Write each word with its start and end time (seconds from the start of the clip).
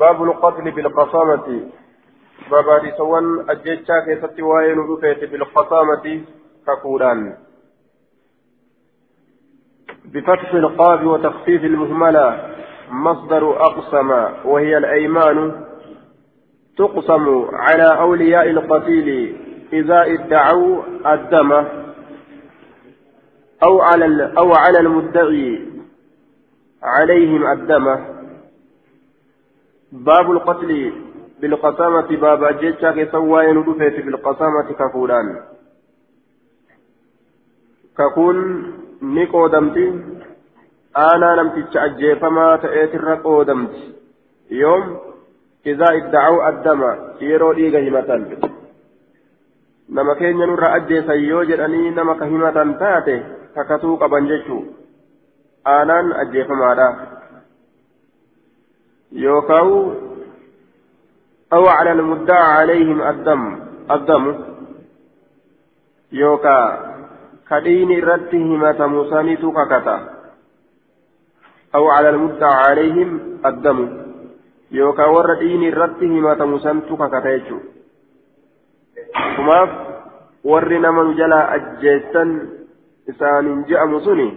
باب 0.00 0.22
القتل 0.22 0.70
بالقصامة. 0.70 1.70
باب 2.50 2.68
رسوان 2.68 3.50
الجيشة 3.50 3.94
كيست 4.06 4.40
وين 4.40 4.78
رفيت 4.78 5.30
بالقصامة 5.30 6.20
كقولان 6.66 7.36
بفتح 10.04 10.54
القاب 10.54 11.06
وتخفيف 11.06 11.64
المهملة. 11.64 12.54
مصدر 12.90 13.62
أقسم 13.62 14.10
وهي 14.44 14.78
الأيمان. 14.78 15.64
تقسم 16.78 17.48
على 17.52 18.00
أولياء 18.00 18.50
القتيل. 18.50 19.36
إذا 19.72 20.02
ادعوا 20.02 20.82
الدم 21.06 21.52
أو 23.62 23.80
على 23.80 24.32
أو 24.38 24.52
على 24.54 24.78
المدعي 24.80 25.68
عليهم 26.82 27.46
الدم. 27.52 28.17
باب 29.92 30.30
القتل 30.30 30.92
بالقسامة 31.40 32.16
باب 32.16 32.58
جيتشا 32.58 32.90
كسوى 32.90 33.44
يندفت 33.44 33.96
بالقسامة 34.04 34.72
كفولان. 34.78 35.40
ككون 37.98 38.38
نيكو 39.02 39.46
دمتي 39.46 39.86
أنا 40.96 41.36
لم 41.40 41.48
تتشأجي 41.48 42.16
فما 42.16 42.56
تأتي 42.56 42.98
قودمتي 42.98 43.94
يوم 44.50 44.98
إذا 45.66 45.86
ادعوا 45.96 46.48
الدم 46.48 46.82
يروا 47.20 47.54
إيغا 47.54 47.80
همتان. 47.88 48.22
nama 49.88 50.14
keenya 50.20 50.44
nurra 50.46 50.72
ajjeesan 50.76 51.24
yoo 51.24 51.44
jedhanii 51.48 51.90
nama 51.96 52.14
ka 52.20 52.26
himatan 52.28 52.76
taate 52.80 53.14
kakatuu 53.54 53.96
qaban 53.96 54.28
jechuu 54.28 54.60
aanaan 55.64 56.12
yookaan 59.12 59.68
أو 61.48 61.64
على 61.64 61.92
المدعى 61.92 62.44
عليهم 62.60 63.02
الدم 63.02 63.42
الدم. 63.90 64.24
يوكا 66.12 66.58
كدين 67.48 67.90
رتهم 68.04 68.72
تموسانيت 68.72 69.40
ككتا 69.40 69.96
أو 71.74 71.88
على 71.88 72.08
المدعى 72.10 72.54
عليهم 72.68 73.10
الدم. 73.46 73.78
يوكا 74.70 75.04
ور 75.06 75.34
دين 75.40 75.74
رتهم 75.74 76.34
تموسانيت 76.34 76.92
ككتا 76.92 77.30
يجو. 77.32 77.58
warri 80.44 80.78
nama 80.78 81.02
nu 81.04 81.12
jalaa 81.18 81.50
ajjeessan 81.56 82.30
isaaniin 83.10 83.64
je'amu 83.68 84.00
suni 84.00 84.28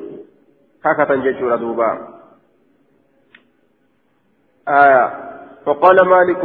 kakatan 0.81 1.23
jechuudha 1.23 1.61
duuba 1.61 1.89
آية. 4.71 5.05
فقال 5.65 6.07
مالك 6.07 6.43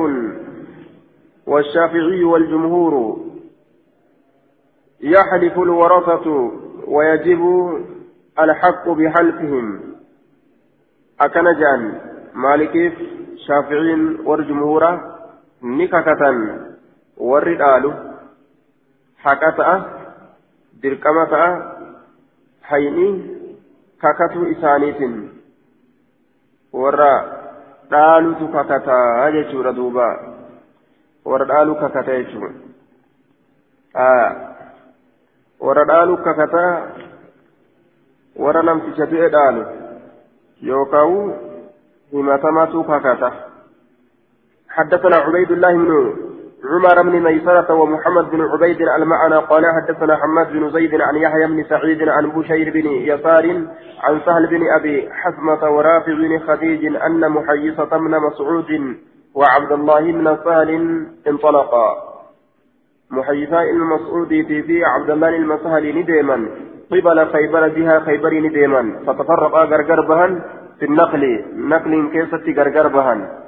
والشافعي 1.46 2.24
والجمهور 2.24 3.16
يحلف 5.00 5.58
الورثة 5.58 6.52
ويجب 6.86 7.42
الحق 8.38 8.88
بحلفهم. 8.88 9.80
أكنجان 11.20 12.00
مالك 12.34 12.92
شافعي 13.46 13.94
والجمهور 14.24 15.00
نككة 15.62 16.22
ta'a 19.56 19.76
dirqama 20.82 21.24
ta'a 21.32 21.48
hayni 22.70 23.08
kakatuu 23.98 24.46
isaaniitiin 24.54 25.14
warra 26.72 27.12
dhaalutu 27.90 28.48
kakataa 28.48 29.30
jechuudha 29.30 29.72
duuba 29.72 30.06
warra 31.24 31.46
dhaalu 31.46 31.74
kakata 31.82 32.18
jechuudha 32.18 32.50
warra 35.60 35.84
dhaalu 35.84 36.16
kakataa 36.28 36.72
warra 38.44 38.62
namticha 38.62 39.06
du'e 39.10 39.28
dhaalu 39.28 39.66
yookaan 40.70 41.34
himatamatu 42.12 42.84
kakata 42.84 43.32
حدثنا 44.76 45.16
عبيد 45.16 45.50
الله 45.50 45.72
بن 45.72 46.25
عمر 46.64 47.02
بن 47.02 47.22
ميسرة 47.22 47.74
ومحمد 47.74 48.30
بن 48.30 48.42
عبيد 48.42 48.80
المعنى 48.80 49.36
قال 49.36 49.64
حدثنا 49.66 50.16
حماد 50.16 50.52
بن 50.52 50.70
زيد 50.70 51.00
عن 51.00 51.16
يحيى 51.16 51.46
بن 51.46 51.64
سعيد 51.64 52.08
عن 52.08 52.30
بشير 52.30 52.72
بن 52.72 52.86
يسار 52.86 53.46
عن 54.02 54.20
سهل 54.26 54.46
بن 54.46 54.62
أبي 54.78 55.08
حزمة 55.12 55.70
ورافع 55.70 56.12
بن 56.12 56.38
خديج 56.38 56.96
أن 56.96 57.28
محيصة 57.28 57.98
بن 57.98 58.20
مسعود 58.20 58.96
وعبد 59.34 59.72
الله 59.72 60.12
بن 60.12 60.36
سهل 60.44 60.70
انطلقا. 61.26 61.88
محيصة 63.10 63.62
المسعود 63.62 64.28
في 64.28 64.62
في 64.62 64.84
عبد 64.84 65.10
الله 65.10 65.28
المسهل 65.28 65.98
نديما. 65.98 66.48
قبل 66.90 67.26
خيبر 67.32 67.68
بها 67.68 68.00
خيبر 68.00 68.34
نديما. 68.34 69.00
فتفرقا 69.06 69.64
غرغر 69.64 70.00
بهن 70.08 70.42
في 70.78 70.86
النقل. 70.86 71.44
نقل 71.56 72.10
كيسة 72.12 72.62
غرغر 72.62 72.88
بهن. 72.88 73.45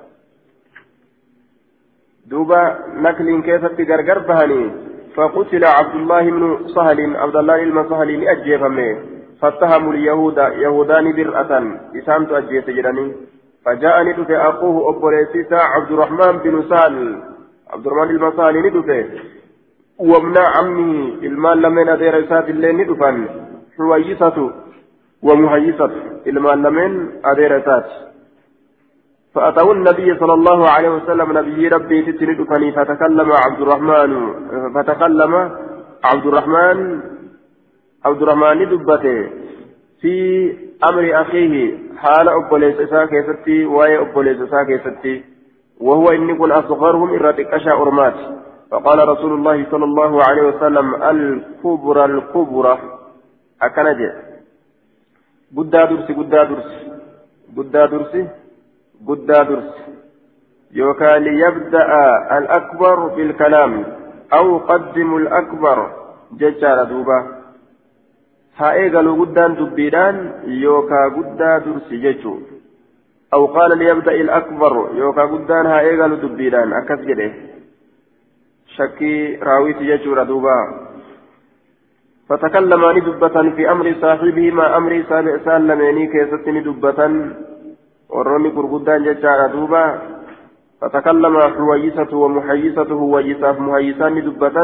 دوبا 2.31 2.79
نكل 3.05 3.43
كيف 3.43 3.65
غرغر 3.91 4.19
بهني 4.19 4.71
فقتل 5.15 5.65
عبد 5.65 5.95
الله 5.95 6.31
بن 6.31 6.59
سهل 6.75 7.17
عبد 7.17 7.37
الله 7.37 7.65
بن 7.65 7.89
سهل 7.91 8.21
لأجيفمه 8.21 8.97
فاتهموا 9.41 9.93
اليهود 9.93 10.39
يهودان 10.39 11.13
برأة 11.17 11.53
إسام 11.99 12.25
تأجيت 12.25 12.71
جراني. 12.71 13.13
فجاءني 13.65 14.13
دفع 14.13 14.49
أخوه 14.49 14.91
أبو 14.91 15.09
عبد 15.53 15.91
الرحمن 15.93 16.39
بن 16.45 16.63
سهل 16.71 17.23
عبد 17.71 17.87
الرحمن 17.87 18.19
بن 18.19 18.33
سهل 18.37 18.67
ندفع 18.67 19.05
ومن 19.99 20.39
عمه 20.39 21.15
المال 21.23 21.63
لمن 21.63 21.89
أدير 21.89 22.25
إسات 22.25 22.49
الليل 22.49 22.77
ندفع 22.77 23.15
حويسة 23.79 24.51
ومهيسة 25.23 25.91
المال 26.27 26.63
لمن 26.63 27.09
أدير 27.25 27.59
إسات 27.59 28.08
فأتوا 29.35 29.75
النبي 29.75 30.19
صلى 30.19 30.35
الله 30.35 30.69
عليه 30.69 30.89
وسلم 30.89 31.39
نبي 31.39 31.69
ربي 31.69 32.03
تتند 32.03 32.43
فني 32.51 32.73
فتكلم 32.73 33.33
عبد 33.33 33.61
الرحمن 33.61 34.11
فتكلم 34.75 35.35
عبد 36.05 36.27
الرحمن 36.27 37.01
عبد 38.05 38.23
الرحمن 38.23 38.69
دبته 38.69 39.31
في 40.01 40.15
أمر 40.91 41.21
أخيه. 41.23 41.79
حال 41.97 42.29
أبوليس 42.29 42.81
إساكيستي 42.81 43.65
وهي 43.65 43.99
أبوليس 43.99 44.41
إساكيستي 44.41 45.25
وهو 45.81 46.09
إني 46.09 46.35
كن 46.35 46.53
أصغرهم 46.53 47.15
إراتك 47.15 47.47
أشاء 47.47 47.83
أرمات. 47.83 48.15
فقال 48.71 49.09
رسول 49.09 49.33
الله 49.33 49.67
صلى 49.71 49.85
الله 49.85 50.23
عليه 50.29 50.43
وسلم 50.43 50.95
الكبرى 50.95 52.05
الكبرى 52.05 52.79
أكنجي. 53.63 54.11
قدا 55.57 55.85
درسي 55.85 56.13
قدا 56.13 56.45
درسي 56.45 56.81
قدا 57.57 57.87
درسي 57.87 58.29
yookaan 60.75 61.25
liyabda'a 61.25 62.05
al-akbar 62.39 63.17
bilkalaam 63.17 63.85
aw 64.31 64.47
qaddimu 64.69 65.17
al-akbar 65.25 65.79
jechaadha 66.37 66.85
duuba 66.93 67.19
haa 68.61 68.75
eegaluu 68.83 69.17
guddaan 69.17 69.57
dubbiidhaan 69.57 70.17
yookaa 70.65 71.07
guddaa 71.17 71.61
dursi 71.65 72.01
jechuu 72.03 72.37
aw 73.33 73.43
qaala 73.57 73.81
liyabda'i 73.83 74.21
al-akbar 74.29 74.73
yookaa 75.01 75.27
guddaan 75.33 75.67
haa 75.73 75.87
eegalu 75.93 76.21
dubbiidhaan 76.21 76.77
akkas 76.81 77.01
jedhe 77.09 77.29
shakkii 78.77 79.37
raawwiti 79.49 79.91
jechuudha 79.93 80.29
duuba 80.29 80.59
فتكلما 82.29 82.93
ندبة 82.93 83.37
في 83.57 83.71
أمر 83.71 83.95
صاحبهما 84.01 84.77
أمر 84.77 84.93
سابع 85.09 85.39
سالميني 85.45 86.07
كيست 86.13 86.49
ندبة 86.49 87.01
warroonni 88.09 88.51
gurguddaan 88.51 89.05
jechaadha 89.05 89.53
duuba 89.53 89.83
فتكلم 90.81 91.35
حويسة 91.41 92.17
ومحيسة 92.17 92.91
هويسة 92.93 93.59
مهيسان 93.59 94.15
دبة 94.27 94.57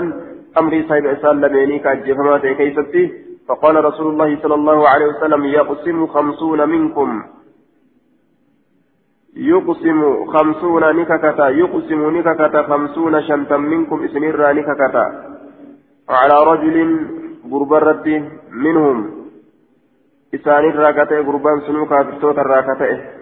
أمري 0.61 0.83
صاحب 0.89 1.07
إسان 1.07 1.41
لميني 1.41 1.79
كأجفما 1.79 2.39
كيستي 2.39 3.13
فقال 3.49 3.85
رسول 3.85 4.07
الله 4.13 4.39
صلى 4.43 4.55
الله 4.55 4.89
عليه 4.89 5.07
وسلم 5.07 5.45
يقسم 5.45 6.07
خمسون 6.07 6.69
منكم 6.69 7.23
يقسم 9.37 10.27
خمسون 10.27 10.97
نككتا 10.97 11.49
يقسم 11.49 12.17
نككتا 12.17 12.63
خمسون 12.63 13.23
شنتا 13.23 13.57
منكم 13.57 14.05
اسميرا 14.05 14.53
نككتا 14.53 15.05
على 16.09 16.37
رجل 16.51 16.77
غربرة 17.51 18.07
منهم 18.51 18.99
إسان 20.35 20.65
الراكتة 20.71 21.21
غربان 21.21 21.61
سنوكا 21.67 22.01
الصوت 22.01 22.39
الراكتة 22.39 23.14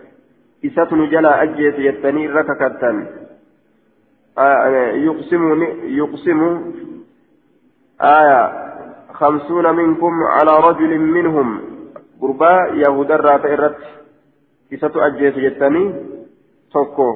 إسات 0.65 0.93
نجلا 0.93 1.43
أجيت 1.43 1.79
يتني 1.79 2.27
رككتا 2.27 3.07
يقسم 5.07 5.63
يقسم 6.01 6.41
آية 8.01 8.53
خمسون 9.13 9.77
منكم 9.77 10.13
على 10.23 10.53
رجل 10.69 10.99
منهم 10.99 11.61
قربا 12.21 12.67
يهود 12.75 13.11
الرات 13.11 13.45
إرت 13.47 13.79
إسات 14.75 14.97
أجيت 14.97 15.37
يتني 15.37 15.95
توكو 16.73 17.09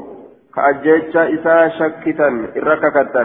كأجيتش 0.54 1.16
إسا 1.16 1.69
شكتا 1.69 2.28
إرككتا 2.56 3.25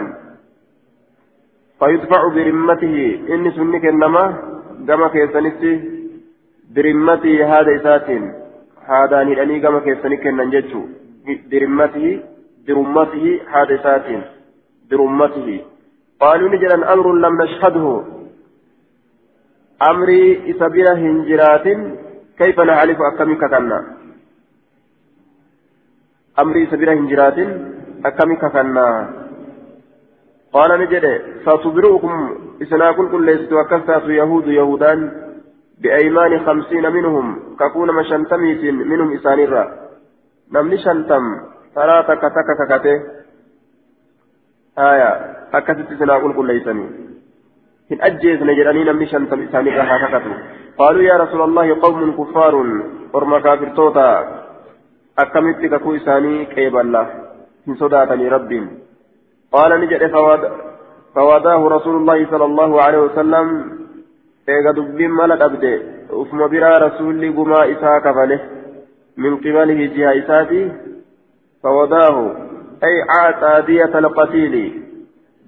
فيدفع 1.78 2.28
برمته 2.28 2.96
إني 3.28 3.50
سنك 3.50 3.84
إنما 3.84 4.24
كما 4.88 5.08
كيسنتي 5.08 5.72
برمته 6.74 7.34
هذا 7.52 7.76
إساتين 7.76 8.41
هذا 8.90 9.22
نيراني 9.24 9.60
كما 9.60 9.80
كيسنك 9.80 10.26
ننجتشو 10.26 10.82
برمته 11.50 12.06
برمته 12.66 13.24
هذا 13.54 13.74
إساتين 13.74 14.22
برمته 14.90 15.48
قالوا 16.20 16.48
نجلا 16.48 16.92
أمر 16.92 17.06
لم 17.24 17.42
نشهده 17.42 17.86
أمري 19.90 20.50
إسابيرا 20.50 20.92
هنجرات 20.94 21.66
كيف 22.38 22.60
نعرف 22.60 22.98
أكمل 23.10 23.34
كتنا 23.42 23.78
أمري 26.42 26.60
إسابيرا 26.68 26.92
هنجرات 26.92 27.38
أكمل 28.06 28.36
كتنا 28.42 28.86
قال 30.52 30.70
نجد 30.80 31.04
ستبرئكم 31.46 32.14
إسنا 32.62 32.92
كل 32.92 33.06
كل 33.12 33.26
ليست 33.26 33.52
وكفات 33.52 34.04
يهود 34.04 34.46
يهودان 34.46 35.00
بأيمان 35.82 36.46
خمسين 36.46 36.92
منهم 36.92 37.56
ككون 37.60 37.88
مشنتميت 37.94 38.62
منهم 38.90 39.08
إسانيرا 39.14 39.64
نمني 40.52 40.78
شنتم 40.78 41.24
ثلاثة 41.74 42.14
كتك 42.14 42.48
ككتة. 42.58 42.94
آية 44.78 45.10
أكثت 45.54 45.92
إسنا 45.92 46.18
كل 46.18 46.46
ليسني. 46.46 46.86
إن 47.92 47.98
أجيز 48.00 48.42
نجراني 48.42 48.84
نمني 48.84 49.06
شنتم 49.06 49.42
إسانيرا 49.42 49.82
هكذا 49.82 50.20
قالوا 50.78 51.02
يا 51.02 51.16
رسول 51.16 51.40
الله 51.48 51.80
قوم 51.80 52.12
كفار 52.18 52.54
ورما 53.14 53.38
كافر 53.40 53.68
توتا. 53.76 54.10
أكملت 55.18 55.62
ككو 55.72 55.94
إساني 55.96 56.44
كيب 56.44 56.76
الله. 56.76 57.06
من 57.66 57.74
صداتني 57.74 58.28
ربي. 58.28 58.60
قال 59.52 59.70
نجد 59.80 60.02
فواداه 61.14 61.68
رسول 61.76 61.96
الله 61.96 62.18
صلى 62.30 62.44
الله 62.44 62.82
عليه 62.82 62.98
وسلم 62.98 63.46
مالا 64.48 65.44
أبدي 65.44 65.78
وفما 66.10 66.46
برا 66.46 66.78
رسول 66.78 67.36
قما 67.36 67.72
إساء 67.72 67.98
كفله 67.98 68.40
من 69.16 69.36
قبله 69.36 69.86
جهة 69.96 70.18
إساتي 70.24 70.72
فواداه 71.62 72.36
أي 72.84 73.02
عاطى 73.08 73.66
دية 73.66 73.98
القتيل 73.98 74.82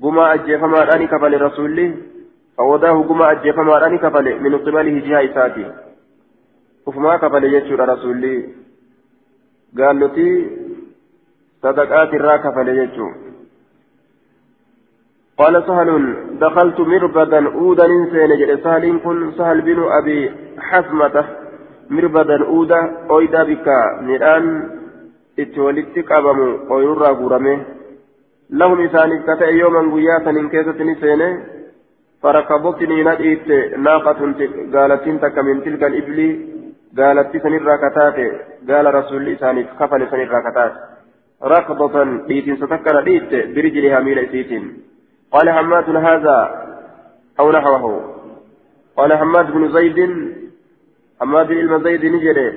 قما 0.02 0.34
أجي 0.34 0.58
فما 0.58 0.78
راني 0.78 1.06
كفل 1.06 1.40
رسول 1.42 1.94
فواداه 2.56 3.02
قما 3.02 3.32
أجي 3.32 3.52
فما 3.52 3.78
راني 3.78 3.98
كفل 3.98 4.40
من 4.40 4.58
قبله 4.58 4.98
جهة 5.06 5.24
إساتي 5.30 5.72
وفما 6.86 7.16
كفل 7.16 7.44
يجور 7.44 7.88
رسول 7.88 8.22
قال 9.78 10.00
لتي 10.00 10.30
صدقات 11.62 12.14
الرا 12.14 12.36
كفل 12.36 12.68
يجور 12.68 13.23
قال 15.38 15.64
سهل 15.66 15.88
دخلت 16.40 16.80
مربدا 16.80 17.40
أودا 17.54 17.86
إنسان 17.86 18.30
جل 18.40 18.58
سهل 18.64 18.84
كن 19.04 19.32
سهل 19.38 19.60
بن 19.60 19.78
أبي 19.98 20.30
حسمة 20.58 21.24
مربدا 21.90 22.44
أودا 22.44 22.80
أويدا 23.10 23.42
بك. 23.42 23.68
ميران 24.06 24.44
اتولدت 25.38 25.96
قبم 26.10 26.40
أويرا 26.70 27.10
غرمه 27.20 27.58
لهم 28.50 28.78
إسان 28.86 29.10
كتا 29.26 29.48
يوما 29.60 29.82
قياسا 29.94 30.30
إن 30.30 30.48
كيسة 30.48 30.78
نسينه 30.90 31.30
فركبتني 32.22 33.02
ندئت 33.08 33.48
ناقة 33.86 34.20
قالت 34.74 35.04
تك 35.22 35.36
من 35.46 35.56
تلك 35.64 35.82
الإبل. 35.90 36.18
قالت 36.98 37.32
سنرى 37.42 37.74
كتات 37.82 38.18
قال 38.68 38.86
رسول 38.94 39.28
إسان 39.28 39.56
كفل 39.78 40.00
سنرى 40.10 40.40
كتات 40.46 40.72
ركضة 41.54 41.96
ديت 42.28 42.46
ستكر 42.60 42.96
ديت 43.08 43.30
برجلها 43.54 44.00
ميل 44.00 44.18
إسيتين 44.18 44.64
قال 45.34 45.50
حماد 45.50 45.96
هذا 45.96 46.66
أو 47.40 47.52
نحوه. 47.52 48.14
قال 48.96 49.12
حماد 49.12 49.52
بن 49.52 49.72
زيد 49.72 49.98
حماد 51.20 51.48
بن 51.48 51.84
زيد 51.84 52.04
نجري. 52.04 52.48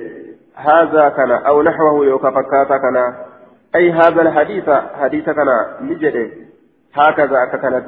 هذا 0.54 1.08
كان 1.08 1.30
أو 1.30 1.62
نحوه 1.62 2.06
يوكا 2.06 2.30
فكاتا 2.30 2.76
كان. 2.76 3.14
أي 3.74 3.92
هذا 3.92 4.22
الحديث 4.22 4.70
حديث 4.70 5.24
كان 5.24 5.66
نجري. 5.80 6.32
هكذا 6.94 7.44
كانت. 7.62 7.86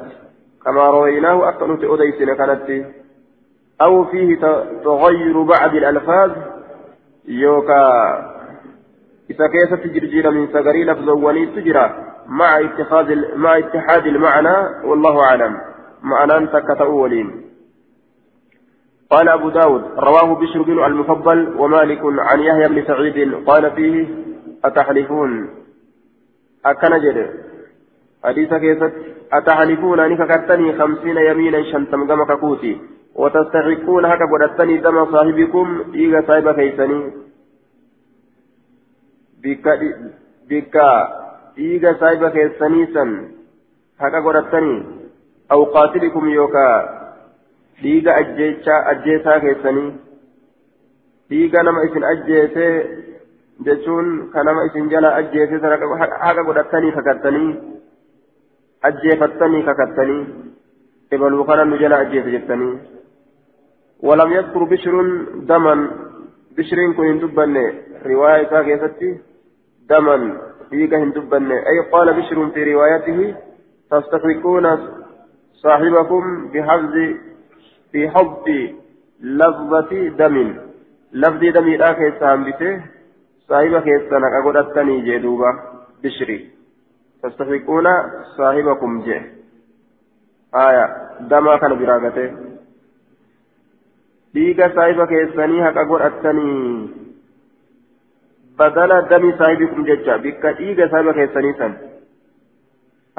كما 0.65 0.87
رويناه 0.87 1.49
أكنت 1.49 1.83
أديسنا 1.83 2.33
كانت. 2.33 2.85
أو 3.81 4.05
فيه 4.05 4.39
تغير 4.83 5.41
بعض 5.41 5.75
الألفاظ 5.75 6.31
يوكا. 7.27 7.81
إذا 9.29 9.47
كيست 9.47 9.87
جرجير 9.87 10.31
من 10.31 10.47
سجري 10.47 10.83
لفظ 10.83 11.09
تجرى. 11.55 12.11
مع 12.31 12.59
اتخاذ 12.59 13.35
مع 13.35 13.57
اتحاد 13.57 14.05
المعنى 14.05 14.57
والله 14.83 15.23
أعلم. 15.23 15.57
معنى 16.03 16.47
تكتأولين 16.47 17.41
قال 19.09 19.29
أبو 19.29 19.49
داود 19.49 19.83
رواه 19.97 20.35
بشر 20.35 20.61
بن 20.61 20.85
المفضل 20.85 21.55
ومالك 21.57 21.99
عن 22.03 22.39
يحيى 22.39 22.67
بن 22.67 22.85
سعيد 22.87 23.33
قال 23.45 23.71
فيه 23.71 24.07
أتحلفون؟ 24.65 25.49
أكنجد 26.65 27.29
حديث 28.23 28.53
كيست 28.53 28.93
أتحلفون؟ 29.33 29.99
أنك 29.99 30.21
كتني 30.31 30.79
خمسين 30.79 31.17
يمينا 31.17 31.63
شنتم 31.71 32.07
كما 32.07 32.35
كوتي 32.35 32.81
وتستحقون 33.15 34.05
هكا 34.05 34.25
قدتني 34.31 34.77
دم 34.77 35.11
صاحبكم 35.11 35.83
إيغا 35.95 36.21
صاحب 36.27 36.51
كيسني. 36.51 37.11
بك 39.43 39.65
بك 40.49 40.77
dhiiga 41.57 41.93
saahiba 42.01 42.31
keessanii 42.37 42.87
san 42.95 43.13
haqa 43.99 44.23
godhatanii 44.27 44.79
aw 45.55 45.59
qaatilikum 45.75 46.29
yookaa 46.33 46.75
dhiiga 47.81 48.15
ajjeesaa 48.21 49.39
keessanii 49.45 49.89
dhiiga 51.29 51.63
nama 51.63 51.87
isin 51.89 52.07
ajjeesee 52.11 52.71
jechuun 53.67 54.13
ka 54.35 54.43
nama 54.43 54.67
isin 54.69 54.93
jala 54.95 55.15
ajjeesee 55.23 55.75
haqa 56.03 56.47
godhatanii 56.49 56.95
kakattanii 56.99 57.51
ajjeefattanii 58.89 59.67
kakattanii 59.69 60.23
ebaluu 61.11 61.45
kana 61.51 61.65
nu 61.65 61.83
jala 61.83 62.01
ajjeese 62.05 62.37
jettanii 62.37 62.73
ولم 64.03 64.31
يذكر 64.31 64.63
بشر 64.63 64.93
دما 65.49 65.73
بشر 66.57 66.77
كن 66.97 67.19
دبن 67.19 67.55
رواية 68.05 68.53
كيستي 68.61 69.19
دما 69.89 70.15
فيك 70.71 70.93
هندبن 70.93 71.51
أي 71.51 71.79
قال 71.91 72.13
بشر 72.13 72.49
في 72.49 72.73
روايته 72.73 73.35
تستخرجون 73.91 74.65
صاحبكم 75.53 76.47
بحفظ 76.53 76.95
في 77.91 78.09
حفظ 78.09 78.47
لفظة 79.21 80.07
دم. 80.07 80.55
لفظ 81.13 81.43
دم 81.55 81.67
لا 81.69 81.91
كيسان 81.93 82.43
بته 82.43 82.81
صاحب 83.47 83.79
كيسان 83.79 84.23
أقول 84.23 84.57
جدوبا 85.05 85.51
بشري 86.03 86.49
تستخرجون 87.23 87.87
صاحبكم 88.37 89.01
جه 89.05 89.21
آية 90.55 90.85
دما 91.19 91.57
كان 91.57 91.73
براغته. 91.79 92.51
dhiiga 94.35 94.69
saahiba 94.75 95.07
keessanii 95.07 95.59
haqa 95.59 95.83
godhattanii 95.83 97.10
بدل 98.61 98.91
دم 99.09 99.23
صاحبكم 99.39 99.83
ججا 99.89 100.15
بك 100.23 100.43
إيجا 100.45 100.85
صاحب 100.91 101.11
كيسانيسا 101.17 101.67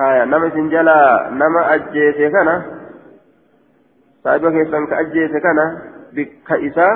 آية 0.01 0.25
نما 0.25 0.51
سنجلا 0.55 0.99
نما 1.41 1.75
أجيسي 1.75 2.31
كان 2.35 2.49
صاحب 4.25 4.43
كيسان 4.55 4.87
كأجيسي 4.91 5.39
كان 5.47 5.59
بك 6.17 6.49
إسا 6.67 6.89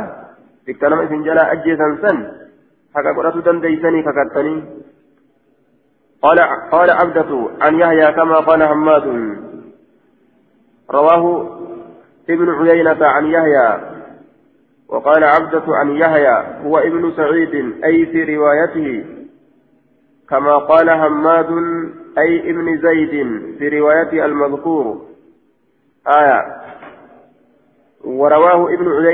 بك 0.67 0.85
نما 0.85 1.09
سنجلا 1.11 1.53
أجيسان 1.53 1.93
سن 2.03 2.19
حكا 2.95 3.11
قرأت 3.17 3.37
دنديسني 3.47 4.00
ككتني 4.07 4.57
قال 6.23 6.38
قال 6.73 6.91
عبدة 6.91 7.31
عن 7.61 7.75
يحيى 7.83 8.12
كما 8.12 8.37
قال 8.49 8.61
حماد 8.71 9.07
رواه 10.91 11.25
ابن 12.31 12.49
عيينة 12.69 13.07
عن 13.07 13.26
يحيى 13.26 13.96
وقال 14.88 15.25
عبدة 15.25 15.64
عن 15.69 15.90
يحيى 15.90 16.62
هو 16.64 16.78
ابن 16.78 17.12
سعيد 17.16 17.85
أي 17.85 18.07
في 18.07 18.37
روايته 18.37 19.05
كما 20.28 20.57
قال 20.57 20.90
حماد 20.90 21.50
أي 22.19 22.50
ابن 22.50 22.78
زيد 22.78 23.11
في 23.59 23.69
رواية 23.69 24.25
المذكور. 24.25 25.07
آية. 26.19 26.57
ورواه 28.05 28.75
ابن 28.75 29.07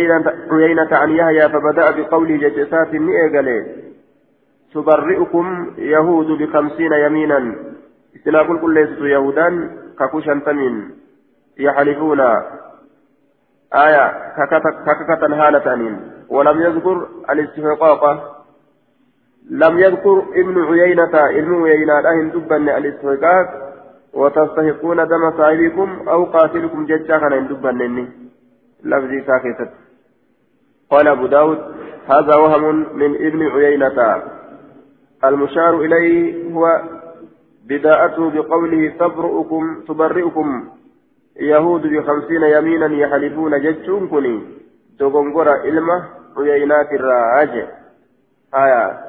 عيينة 0.52 0.88
عن 0.92 1.10
يحيى 1.10 1.48
فبدأ 1.48 1.90
بقول 1.90 2.38
ججسات 2.38 2.94
مئة 2.94 3.66
تبرئكم 4.74 5.74
يهود 5.78 6.26
بخمسين 6.26 6.92
يمينا. 6.92 7.54
استناقل 8.16 8.60
كل 8.60 8.78
يهودا 9.00 9.70
ككوشا 9.98 10.40
تمين 10.46 10.90
يحلفون. 11.58 12.20
آية 13.74 14.04
ككتا 14.86 15.26
هالة 15.26 15.98
ولم 16.28 16.60
يذكر 16.60 17.08
الاستحقاق. 17.30 18.02
لم 19.50 19.78
يذكر 19.78 20.22
ابن 20.34 20.64
عيينة 20.64 21.14
ابن 21.14 21.62
عيينة 21.62 22.00
لا 22.00 22.10
هندبن 22.10 22.68
الاستحقاق. 22.68 23.72
وتستحقون 24.14 24.96
دم 24.96 25.30
صاحبكم 25.36 26.08
أو 26.08 26.24
قاتلكم 26.24 26.86
ججا 26.86 27.18
كان 27.18 27.32
هندبن 27.32 28.08
لفظي 28.84 29.20
ساكتة. 29.26 29.70
قال 30.90 31.08
أبو 31.08 31.26
داود 31.26 31.58
هذا 32.06 32.34
وهم 32.34 32.96
من 32.98 33.14
ابن 33.14 33.42
عيينة. 33.48 34.22
المشار 35.24 35.80
إليه 35.80 36.52
هو 36.52 36.82
بداءته 37.68 38.30
بقوله 38.30 38.92
تبرئكم 38.98 39.80
تبرئكم. 39.88 40.68
يهود 41.40 41.82
بخمسين 41.86 42.42
يمينا 42.42 42.86
يحلفون 42.86 43.60
ججون 43.60 44.08
كني 44.08 44.42
تغنغر 44.98 45.64
إلمة 45.64 46.04
عيينات 46.36 46.92
الراج 46.92 47.68
آية 48.54 49.00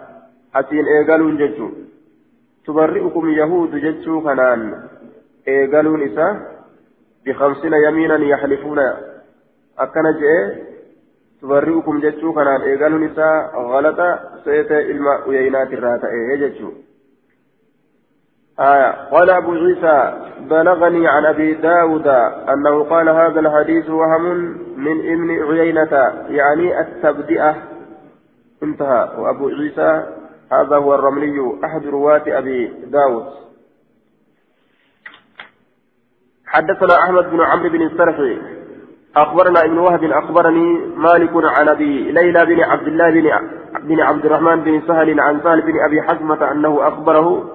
أتين 0.55 0.85
إيقالون 0.85 1.37
ججو 1.37 1.69
تبرئكم 2.65 3.29
يهود 3.29 3.75
ججو 3.75 4.21
كنان 4.21 4.83
إيقالون 5.47 6.01
إسا 6.03 6.27
بخمسين 7.25 7.73
يمينا 7.73 8.15
يحلفون 8.15 8.79
أكن 9.79 10.05
جئ 10.19 10.63
تبرئكم 11.41 11.99
ججو 11.99 12.33
كنان 12.33 12.61
إيقالون 12.61 13.03
إسا 13.03 13.51
غلطة 13.55 14.19
سيتة 14.45 14.79
إلمة 14.79 15.11
عيينات 15.27 15.73
الراج 15.73 16.05
إيه 16.05 16.35
آية. 18.59 19.09
قال 19.11 19.29
أبو 19.29 19.51
عيسى 19.53 20.13
بلغني 20.49 21.07
عن 21.07 21.25
أبي 21.25 21.53
داود 21.53 22.07
أنه 22.07 22.83
قال 22.83 23.09
هذا 23.09 23.39
الحديث 23.39 23.89
وهم 23.89 24.23
من 24.77 24.99
ابن 24.99 25.51
عيينة 25.51 26.13
يعني 26.29 26.79
التبدئة. 26.81 27.55
انتهى. 28.63 29.09
وأبو 29.17 29.49
عيسى 29.49 30.03
هذا 30.51 30.75
هو 30.75 30.95
الرملي 30.95 31.59
أحد 31.65 31.87
رواة 31.87 32.23
أبي 32.27 32.67
داود. 32.67 33.25
حدثنا 36.45 37.03
أحمد 37.03 37.29
بن 37.29 37.41
عمرو 37.41 37.69
بن 37.69 37.81
السرحي 37.81 38.41
أخبرنا 39.17 39.59
ابن 39.65 39.77
وهب 39.77 40.03
أخبرني 40.03 40.79
مالك 40.95 41.31
عن 41.33 41.69
أبي 41.69 42.11
ليلى 42.11 42.45
بن 42.45 42.63
عبد 42.63 42.87
الله 42.87 43.09
بن 43.09 43.29
بن 43.83 43.99
عبد 43.99 44.25
الرحمن 44.25 44.63
بن 44.63 44.81
سهل 44.87 45.19
عن 45.19 45.41
سهل 45.43 45.61
بن 45.61 45.73
أبي 45.85 46.01
حزمة 46.01 46.51
أنه 46.51 46.87
أخبره 46.87 47.49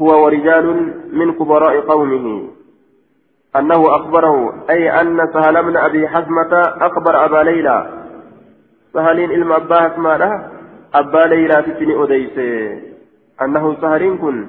هو 0.00 0.24
ورجال 0.24 0.94
من 1.12 1.32
كبراء 1.32 1.80
قومه. 1.80 2.48
أنه 3.56 3.96
أخبره 3.96 4.64
أي 4.70 5.00
أن 5.00 5.28
سهل 5.32 5.62
بن 5.62 5.76
أبي 5.76 6.08
حزمة 6.08 6.52
أخبر 6.62 7.24
أبا 7.24 7.36
ليلى. 7.36 8.04
سهلين 8.92 9.30
إلما 9.30 9.56
أبا 9.56 9.80
حزمة 9.80 10.50
أبا 10.94 11.18
ليلى 11.18 11.62
تتني 11.62 12.02
أديسة. 12.02 12.80
أنه 13.42 13.76
سهلين 13.80 14.18
كن 14.18 14.46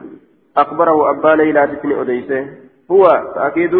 أخبره 0.57 1.09
أبا 1.09 1.35
ليلى 1.35 1.67
تتني 1.67 2.01
أديسة. 2.01 2.47
هو 2.91 3.33
تأكيد 3.35 3.71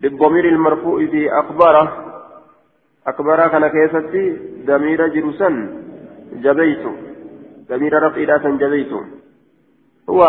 بالضمير 0.00 0.44
المرفوع 0.44 1.06
في 1.06 1.30
أخبره. 1.32 2.12
أخبره 3.06 3.46
كان 3.46 3.68
كيستي 3.68 4.38
ضمير 4.66 5.06
جرسا 5.06 5.50
جبيت. 6.32 6.84
ضمير 7.70 8.02
رفيدة 8.02 8.42
جبيت. 8.44 8.92
هو 10.12 10.22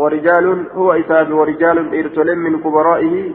ورجال 0.00 0.66
هو 0.74 0.92
إساب 0.92 1.32
ورجال 1.32 1.78
إرسل 1.98 2.36
من 2.36 2.62
كبرائه 2.62 3.32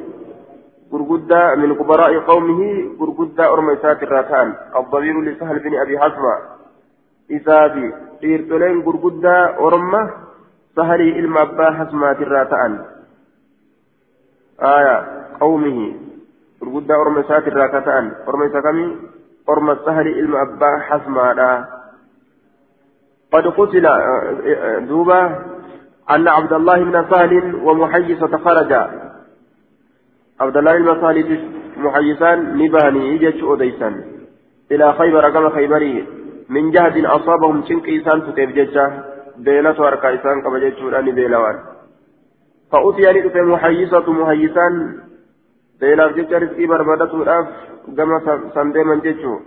غرغدا 0.93 1.55
من 1.55 1.75
كبراء 1.75 2.19
قومه 2.19 2.61
غرغدا 2.99 3.45
أرميسات 3.53 4.03
الراتان. 4.03 4.53
الضمير 4.75 5.21
لسهل 5.21 5.59
بن 5.59 5.73
أبي 5.83 5.99
حسمة 5.99 6.35
إساب 7.31 7.73
إرسلين 8.23 8.81
غرغدا 8.81 9.37
أرمة 9.59 10.11
سهل 10.75 11.01
إلما 11.01 11.41
أبا 11.41 11.67
حسمة 11.71 12.11
الراتان. 12.11 12.71
آية 14.61 14.97
قومه. 15.39 15.93
غرغدا 16.63 16.95
أرميسات 16.95 17.47
الراتان. 17.47 18.05
أرميسا 18.27 18.59
كمي؟ 18.61 18.97
أرمى 19.49 19.75
سهل 19.85 20.07
إلما 20.07 20.41
أبا 20.41 20.71
حسمة 20.79 21.65
قد 23.33 23.47
قتل 23.47 23.85
دوبا 24.87 25.21
أن 26.15 26.27
عبد 26.27 26.53
الله 26.53 26.83
بن 26.83 27.05
سهل 27.09 27.55
ومحيصة 27.55 28.37
خرجا. 28.37 29.11
عبد 30.39 30.57
الله 30.57 30.77
بن 30.77 31.01
سهل 31.01 31.49
محيصان 31.77 32.57
نباني 32.57 33.15
إجت 33.15 33.43
أديسا 33.43 34.03
إلى 34.71 34.93
خيبر 34.93 35.29
كما 35.29 35.49
خيبري. 35.49 36.07
من 36.49 36.71
جهد 36.71 37.05
أصابهم 37.05 37.63
شنك 37.69 37.89
إسان 37.89 38.17
تتيب 38.25 38.49
ججا. 38.49 39.03
بيلة 39.37 39.87
أركا 39.87 40.13
إسان 40.15 40.41
كما 40.41 40.59
ججوران 40.59 41.11
بيلوان. 41.11 41.57
فأتي 42.71 43.01
يعني 43.01 43.19
محيصة 43.53 44.11
محيصان. 44.11 44.99
بيلة 45.81 46.11
ججا 46.11 46.37
رزقي 46.37 46.65
بربادة 46.65 47.13
الأف 47.21 47.47
كما 47.97 48.17
سندما 48.55 48.95
ججو. 48.95 49.39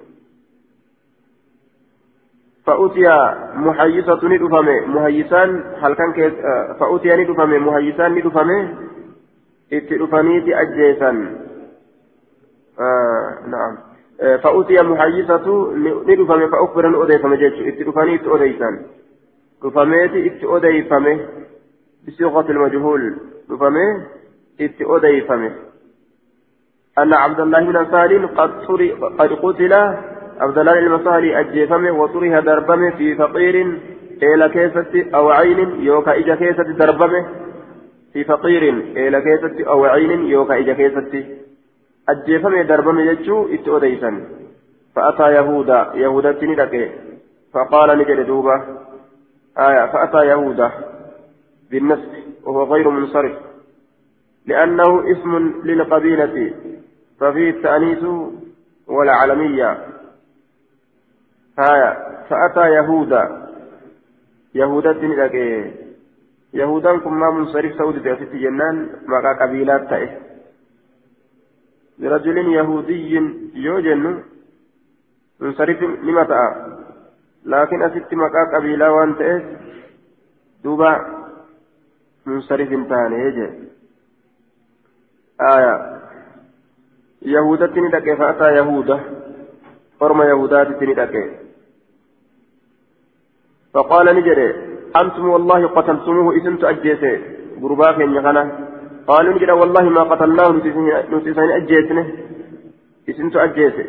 فأتي 2.66 3.07
محيصة 3.54 4.21
ندفمه. 4.28 4.87
محيصان 4.87 5.64
هل 5.83 5.95
كان 5.95 6.12
كيس 6.12 6.33
فأتي 6.81 7.16
ندفمه. 7.16 7.59
محيصان 7.59 8.14
ندفمه. 8.14 8.75
اتدفنيت 9.73 10.45
أجيسا 10.49 11.11
آه 12.81 13.38
نعم. 13.47 13.78
فأتي 14.38 14.83
محيصة 14.83 15.73
ندفمه. 16.09 16.47
فأخبر 16.47 17.04
أديفمه 17.04 17.37
جيش. 17.37 17.54
اتدفنيت 17.61 18.26
أديسا 18.26 18.78
دفميت 19.64 20.14
اتأديفمه 20.14 21.21
بصيغة 22.07 22.50
المجهول. 22.50 23.16
دفمه 23.50 24.07
اتأديفمه 24.61 25.52
أن 26.99 27.12
عبد 27.14 27.40
الله 27.40 27.61
بن 27.64 27.90
سالم 27.90 28.26
قد 29.19 29.33
قتل 29.33 29.73
عبد 30.43 30.59
الله 30.59 30.79
المصالي 30.79 31.41
أجيفمه 31.41 31.93
وطرها 31.93 32.41
دربمه 32.41 32.91
في 32.91 33.15
فقير 33.15 33.79
إلى 34.23 34.49
كيسة 34.49 35.15
أو 35.15 35.31
عين 35.31 35.81
يوكا 35.81 36.19
إجا 36.19 36.35
كيسة 36.35 36.63
دربمه 36.63 37.29
في 38.13 38.25
فقير 38.25 38.63
إلى 38.97 39.21
كيسة 39.21 39.71
أو 39.71 39.85
عين 39.85 40.27
يوكا 40.27 40.59
إجا 40.59 40.73
كيسة 40.73 41.25
أجيفمه 42.09 42.63
دربمه 42.63 43.03
يجو 43.03 43.49
إتؤديسا 43.55 44.25
فأتى 44.95 45.35
يهودا 45.35 45.91
يهودا 45.95 46.33
تندك 46.33 46.91
فقال 47.53 47.99
نجد 47.99 48.27
دوبة 48.27 48.63
آية 49.59 49.93
فأتى 49.93 50.27
يهودا 50.27 50.71
بالنسب 51.71 52.13
وهو 52.45 52.75
غير 52.75 52.91
منصرف 52.91 53.33
لأنه 54.47 55.13
اسم 55.13 55.53
للقبيلة 55.65 56.53
ففيه 57.21 57.51
التأنيث 57.51 58.05
والعلمية 58.87 59.79
هايا 61.59 62.23
فأتى 62.28 62.61
يهودا 62.61 63.49
يهودا 64.54 64.92
تنلقى 64.92 65.71
يهودا 66.54 66.99
كما 66.99 67.30
منصرف 67.30 67.75
سعودي 67.78 68.00
تأتي 68.00 68.38
جنان 68.38 68.88
مقا 69.06 69.32
قبيلات 69.47 69.90
تأه 69.90 70.18
لرجل 71.99 72.38
يهودي 72.38 73.14
يوجن 73.54 74.23
منصرف 75.40 75.82
لما 75.82 76.25
تأه 76.25 76.78
لكن 77.44 77.82
أست 77.82 78.14
مقا 78.14 78.56
قبيلة 78.56 78.92
وان 78.92 79.18
تأه 79.18 79.42
دوبا 80.64 80.92
منصرف 82.26 82.68
تاني 82.68 83.16
يجي 83.26 83.49
آية 85.40 86.00
يهودا 87.23 87.66
تنلقى 87.66 88.16
فأتى 88.16 88.56
يهودا 88.56 89.00
فرم 90.00 90.23
يهودات 90.23 90.68
تنلقى 90.68 91.42
فقال 93.75 94.07
نجري 94.17 94.49
أنتم 95.02 95.29
والله 95.29 95.67
قتلتموه 95.67 96.35
إذن 96.35 96.59
تأجيسي 96.59 97.21
قرباك 97.62 97.99
ينغنى 97.99 98.45
قالوا 99.07 99.35
نجري 99.35 99.52
والله 99.52 99.83
ما 99.83 100.02
قتلناه 100.02 100.50
نتسان 101.12 101.50
أجيسنه 101.59 102.07
إذن 103.09 103.31
تأجيسي 103.31 103.85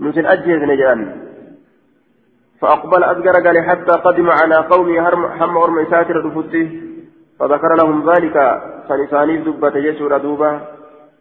نتسان 0.00 0.26
أجيسنه 0.26 0.74
جان 0.74 1.00
فأقبل 2.60 3.04
أذكر 3.04 3.32
قال 3.46 3.64
حتى 3.68 3.92
قدم 3.92 4.30
على 4.30 4.56
قومي 4.56 5.00
هم 5.00 5.56
أرم 5.56 5.90
ساتر 5.90 6.28
دفته. 6.28 6.80
فذكر 7.38 7.74
لهم 7.74 8.10
ذلك. 8.10 8.36
فنساني 8.88 9.36
دبة 9.36 9.76
يسور 9.76 10.18
دوبة 10.18 10.52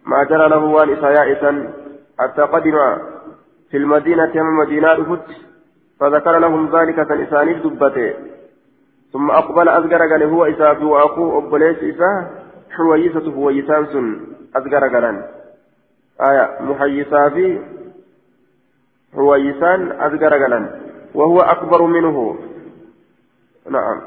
ما 0.05 0.23
جرى 0.29 0.49
له 0.49 0.57
وان 0.57 0.89
إسايا 0.89 1.35
حتى 2.19 2.41
قدم 2.41 2.75
في 3.71 3.77
المدينة 3.77 4.31
يوم 4.35 4.57
مدينة 4.59 4.93
دفته 4.93 5.48
فذكر 5.99 6.39
لهم 6.39 6.75
ذلك 6.75 7.07
كالإساني 7.07 7.53
دبته. 7.53 8.13
ثم 9.13 9.31
أقبل 9.31 9.69
أذكر 9.69 9.97
قال 9.97 10.23
هو 10.23 10.45
إساف 10.45 10.81
وأخوه 10.81 11.37
أبليس 11.37 11.77
إساه 11.77 12.27
حويسة 12.71 13.31
حويسان 13.31 13.85
سن. 13.85 14.19
أذكر 14.57 14.87
قال 14.87 15.23
آية 16.21 16.61
محيسا 16.61 17.29
في 17.29 17.61
حويسان 19.13 19.91
أذكر 19.91 20.33
قال 20.43 20.69
وهو 21.13 21.39
أكبر 21.39 21.81
منه. 21.81 22.37
نعم. 23.69 24.01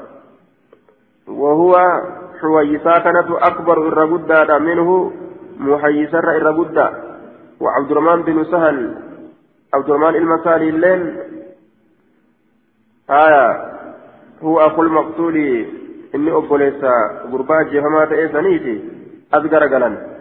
وهو 1.27 2.01
حويسا 2.41 2.99
كانت 2.99 3.31
أكبر 3.31 3.87
إرغدا 3.87 4.57
منه. 4.57 5.11
محيسر 5.59 6.29
إرغدا 6.35 6.87
وعبد 7.61 7.91
الرحمن 7.91 8.21
بن 8.21 8.43
سهل. 8.43 8.97
عبد 9.73 9.89
الرحمن 9.89 10.15
المسالي 10.15 10.69
الليل. 10.69 11.33
آية. 13.09 13.73
هو 14.43 14.59
أخو 14.59 14.81
المقتول 14.81 15.35
إني 16.15 16.31
أبوليسا. 16.31 16.93
غرباء 17.31 17.63
جهما 17.63 18.05
تأسانيتي 18.05 18.83
أذكر 19.35 19.63
قلن. 19.75 20.13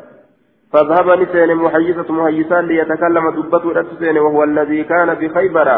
فذهب 0.72 1.08
نسين 1.20 1.54
محيسة 1.56 2.12
محيسان 2.12 2.66
ليتكلم 2.66 3.30
دبته 3.30 3.70
الأتسين 3.70 4.18
وهو 4.18 4.44
الذي 4.44 4.84
كان 4.84 5.14
بخيبر 5.14 5.68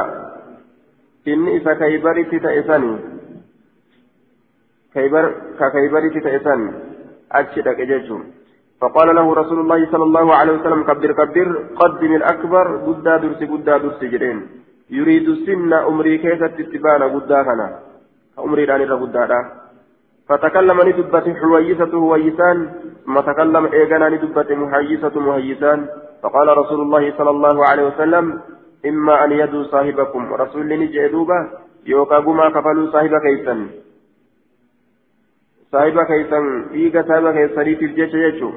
إني 1.28 1.56
إذا 1.56 1.74
كيبر 1.74 2.22
تتأساني 2.22 2.98
كيبر 4.94 5.34
ككيبر 5.60 6.08
تتأساني 6.08 6.70
أجدك 7.32 7.80
جيشم 7.80 8.22
فقال 8.80 9.14
له 9.14 9.34
رسول 9.34 9.60
الله 9.60 9.90
صلى 9.92 10.04
الله 10.04 10.34
عليه 10.34 10.52
وسلم 10.52 10.82
كبر 10.82 11.12
كبر. 11.12 11.48
قدم 11.76 12.14
الأكبر. 12.14 12.66
قدا 12.86 13.16
درس 13.16 13.40
قدا 13.50 13.78
درس 13.78 14.04
جرين 14.04 14.63
يريد 14.90 15.28
السن 15.28 15.72
أمري 15.72 16.18
كيف 16.18 16.44
تتبان 16.44 17.02
قدا 17.02 17.42
كنا 17.42 17.78
أمري 18.38 18.66
لاني 18.66 18.84
قدا 18.84 19.28
فتكلم 20.28 20.80
ندبت 20.88 21.26
حويسة 21.40 21.92
هويسان 21.94 22.58
ثم 23.06 23.20
تكلم 23.20 23.64
إيغانا 23.66 24.08
ندبت 24.08 24.52
محيسة 24.52 25.20
مهيسان 25.20 25.86
فقال 26.22 26.58
رسول 26.58 26.80
الله 26.80 27.12
صلى 27.18 27.30
الله 27.30 27.66
عليه 27.68 27.84
وسلم 27.86 28.40
إما 28.86 29.24
أن 29.24 29.32
يدوا 29.32 29.64
صاحبكم. 29.64 30.34
رسول 30.34 30.68
نجدوبا 30.68 31.38
يوكا 31.86 32.18
قما 32.18 32.50
كفلوا 32.50 32.90
صاحب 32.92 33.12
كيسا 33.24 33.66
صاحب 35.72 35.96
كيسا 36.10 36.40
إيغا 36.74 37.02
صاحب 37.08 37.24
كيسا 37.36 37.64
في 37.64 37.84
الجيش 37.84 38.14
يجو. 38.14 38.50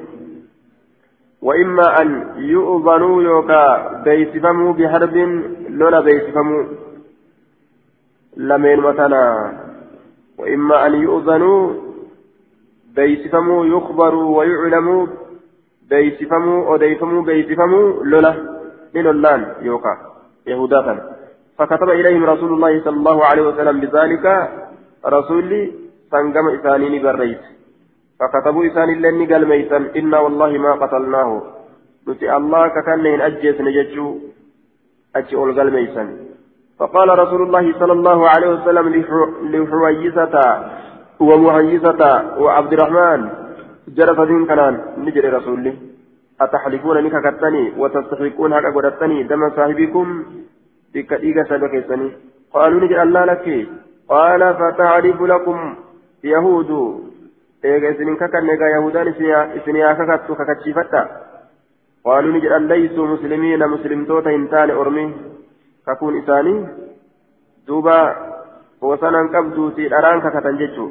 وإما 1.42 2.02
أن 2.02 2.08
يؤذنوا 2.36 3.22
يوكا 3.22 3.92
بيسفموا 4.04 4.72
بحرب 4.72 5.16
لولا 5.68 6.00
بيسفموا 6.00 6.64
لمن 8.36 8.76
متنا 8.76 9.52
وإما 10.38 10.86
أن 10.86 10.94
يؤذنوا 10.94 11.72
بيسفموا 12.96 13.66
يخبروا 13.66 14.38
ويعلموا 14.38 15.06
بيسفموا 15.90 16.74
أديفموا 16.74 17.22
بيسفموا 17.22 18.04
لولا 18.04 18.34
لولان 18.94 19.54
يوكا 19.62 19.94
يهودا 20.46 21.18
فكتب 21.58 21.88
إليهم 21.90 22.24
رسول 22.24 22.52
الله 22.52 22.84
صلى 22.84 22.96
الله 22.96 23.24
عليه 23.24 23.42
وسلم 23.42 23.80
بذلك 23.80 24.50
رسولي 25.06 25.72
سنقم 26.10 26.48
إسانين 26.48 27.02
بريت 27.02 27.40
فكتبوا 28.20 28.66
إسان 28.66 28.88
اللي 28.90 29.26
قال 29.32 29.48
ميتا 29.48 29.78
إنا 29.96 30.18
والله 30.18 30.50
ما 30.58 30.72
قتلناه. 30.72 31.42
نتي 32.08 32.36
الله 32.36 32.68
ككن 32.68 33.06
أجيس 33.20 33.60
نججو 33.60 34.08
أجي 35.16 35.36
أول 35.36 35.70
ميتا 35.72 36.04
فقال 36.78 37.08
رسول 37.18 37.42
الله 37.42 37.64
صلى 37.80 37.92
الله 37.92 38.28
عليه 38.28 38.48
وسلم 38.54 38.86
لحويسة 39.52 40.34
ومهيسة 41.20 42.02
وعبد 42.42 42.72
الرحمن. 42.72 43.20
جرف 43.96 44.20
دين 44.20 44.46
كنان 44.46 44.74
نجري 45.04 45.28
رسول 45.28 45.64
أتحلفون 46.40 46.96
نكا 47.04 47.20
كتني 47.26 47.72
وتستحقون 47.80 48.52
هكا 48.52 48.70
قدتني 48.76 49.22
دم 49.22 49.42
صاحبكم 49.56 50.06
بكتيك 50.94 51.38
سبكيسني 51.50 52.08
قالوا 52.54 52.80
نجر 52.82 53.02
الله 53.02 53.24
لك. 53.24 53.46
قال 54.08 54.42
فتعرف 54.60 55.22
لكم 55.22 55.58
يهود. 56.24 56.70
Eega 57.72 57.94
isinin 57.94 58.20
kakanne 58.22 58.52
egaa 58.52 58.70
yahudaan 58.74 59.10
isinii 59.14 59.82
haa 59.86 59.96
kakattu 60.02 60.38
kakachiifadha 60.40 61.02
qaaluu 62.08 62.32
ni 62.32 62.44
jedhan 62.46 62.68
laysuu 62.68 63.06
muslimiina 63.14 63.72
muslimtoota 63.74 64.36
hin 64.36 64.48
taane 64.54 64.78
ormi 64.84 65.04
kakuun 65.90 66.22
isaanii 66.22 66.60
duuba 67.68 67.98
wasanan 68.92 69.28
qabduuti 69.36 69.90
dharaan 69.96 70.24
kakatan 70.28 70.58
jechuu 70.64 70.90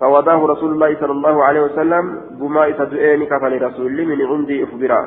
فوضاه 0.00 0.46
رسول 0.46 0.70
الله 0.72 0.96
صلى 1.00 1.12
الله 1.12 1.44
عليه 1.44 1.60
وسلم 1.60 2.20
بما 2.30 2.70
إسدؤين 2.70 3.24
كفل 3.24 3.62
رسول 3.62 4.06
من 4.06 4.26
عندي 4.26 4.64
أخبرا 4.64 5.00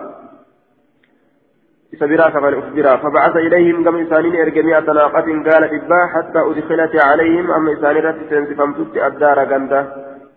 إسبرا 1.94 2.30
كفل 2.30 2.54
أخبرا 2.56 2.98
فبعث 2.98 3.36
إليهم 3.36 3.84
كم 3.84 3.96
إسانين 3.96 4.36
إرجمية 4.36 4.80
ناقة 4.80 5.28
قال 5.48 5.64
إبا 5.64 6.02
حتى 6.14 6.40
أدخلت 6.40 6.94
عليهم 7.04 7.52
أما 7.52 7.74
إسانين 7.74 8.04
رتسنس 8.06 8.50
فامتت 8.58 8.98
الدار 8.98 9.40
غندا 9.52 9.82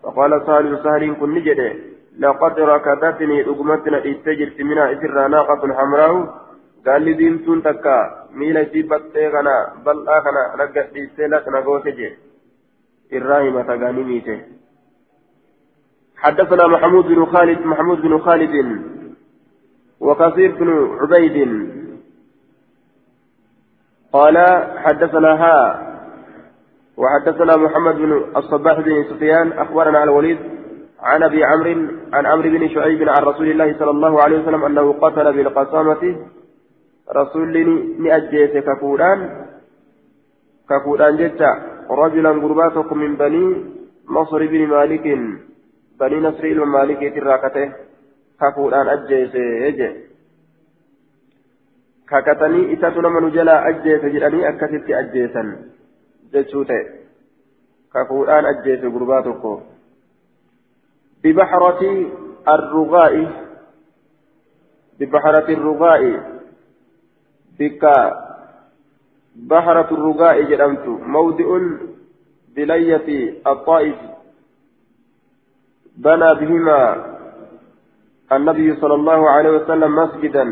فقال 0.03 0.31
سهل 0.45 0.83
سهل 0.83 1.15
كن 1.15 1.29
نجده 1.35 1.73
لقد 2.19 2.59
ركضتني 2.59 3.41
أقمتنا 3.41 3.97
إتجرت 3.97 4.61
منها 4.61 4.93
إسر 4.93 5.27
ناقة 5.27 5.73
حمراء. 5.73 6.41
قال 6.87 7.01
لي 7.01 7.13
ديمتون 7.13 7.63
تكا 7.63 8.27
ميلا 8.33 8.63
سيبتي 8.63 9.27
غنا 9.27 9.73
بل 9.85 9.97
آخنا 10.09 10.43
رقت 10.59 10.93
لسيلة 10.93 11.43
نغوتجي 11.47 12.09
الراهمة 13.13 13.61
تغاني 13.61 14.03
ميته. 14.03 14.39
حدثنا 16.17 16.67
محمود 16.67 17.05
بن 17.05 17.25
خالد 17.25 17.65
محمود 17.65 18.01
بن 18.01 18.19
خالد 18.19 18.55
وكثير 19.99 20.51
بن 20.55 20.97
عبيد. 21.01 21.37
قال 24.13 24.37
حدثنا 24.77 25.31
ها 25.43 25.90
وحدثنا 27.01 27.55
محمد 27.57 27.95
بن 27.95 28.11
الصباح 28.37 28.79
بن 28.79 29.03
سفيان 29.09 29.51
أخبرنا 29.51 30.03
الوليد 30.03 30.39
عن 30.99 31.23
أبي 31.23 31.43
عمرو 31.43 31.75
عن 32.13 32.25
عمرو 32.25 32.49
بن 32.49 32.67
شعيب 32.69 33.09
عن 33.09 33.23
رسول 33.23 33.51
الله 33.51 33.79
صلى 33.79 33.91
الله 33.91 34.21
عليه 34.21 34.37
وسلم 34.39 34.63
أنه 34.65 34.93
قتل 34.93 35.33
بالقسامه 35.33 36.03
رسولي 37.15 37.63
ني 37.99 38.15
أجيت 38.15 38.57
كفودان. 38.57 39.19
كفودان 40.69 41.17
جتا. 41.17 41.51
رجلا 41.89 42.31
غرباتكم 42.43 42.97
من 42.97 43.15
بني 43.15 43.45
نصر 44.09 44.41
بن 44.47 44.67
مالك. 44.67 45.05
بني 45.99 46.17
نصر 46.27 46.43
بن 46.53 46.63
مالك 46.75 47.01
تراكته. 47.15 47.67
كفودان 48.41 48.87
أجيت 48.87 49.35
يجي 49.35 49.89
kakatanii 52.11 52.75
isatu 52.75 53.01
nama 53.01 53.21
nu 53.23 53.29
jalaa 53.31 53.63
ajjeese 53.71 54.09
jedhanii 54.11 54.43
akkasitti 54.43 54.95
jechuu 56.33 56.65
ta'e 56.65 56.83
kakuudhaan 57.89 58.45
ajjeese 58.45 58.89
gurbaa 58.89 59.21
tokko 59.23 59.53
bibaxrati 61.23 61.93
arrugaa'i 62.55 63.23
bibaxrati 64.99 65.57
arrugaa'i 65.59 66.13
بك 67.61 67.83
بحرة 69.35 69.89
الرقاء 69.91 70.41
جرمت 70.43 70.87
موضع 70.87 71.59
بلية 72.55 73.33
الطائف 73.47 73.95
بنى 75.97 76.35
بهما 76.35 77.05
النبي 78.31 78.75
صلى 78.75 78.93
الله 78.93 79.29
عليه 79.29 79.49
وسلم 79.49 79.95
مسجدا 79.95 80.45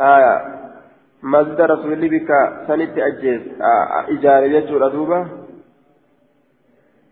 آية 0.00 0.34
مسجد 1.22 1.60
رسول 1.60 2.08
بك 2.08 2.30
سنت 2.68 2.98
أجيز 2.98 3.40
إجارة 4.08 4.44
يجور 4.44 4.86
أدوبة 4.86 5.28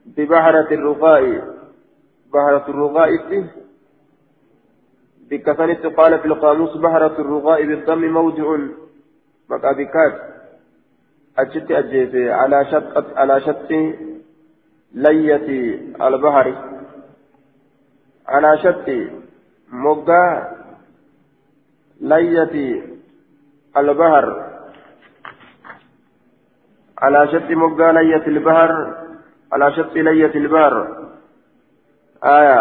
ببحرة 0.07 0.75
الرقاء 0.75 1.23
بحرة 2.35 2.65
الرقاء 2.69 3.11
بكثنة 5.31 5.91
قال 5.97 6.19
في 6.19 6.27
القاموس 6.27 6.77
بحرة 6.77 7.21
الرغاء 7.21 7.67
بالضم 7.67 8.05
موضع 8.05 8.59
مقابكات 9.51 10.21
أجت 11.39 11.71
أجيت 11.71 12.15
على 12.15 12.65
شط 12.71 13.17
على 13.17 13.41
شط 13.41 13.71
لية 14.95 15.49
البحر 16.07 16.77
على 18.27 18.59
شط 18.59 19.11
مقا 19.73 20.57
لية 22.01 22.96
البحر 23.77 24.27
على 27.03 27.29
شط 27.33 27.51
مقا 27.51 27.93
لية 27.93 28.27
البحر 28.27 28.95
على 29.53 29.73
شط 29.73 29.95
لية 29.95 30.35
البحر 30.35 30.75
آية. 32.25 32.61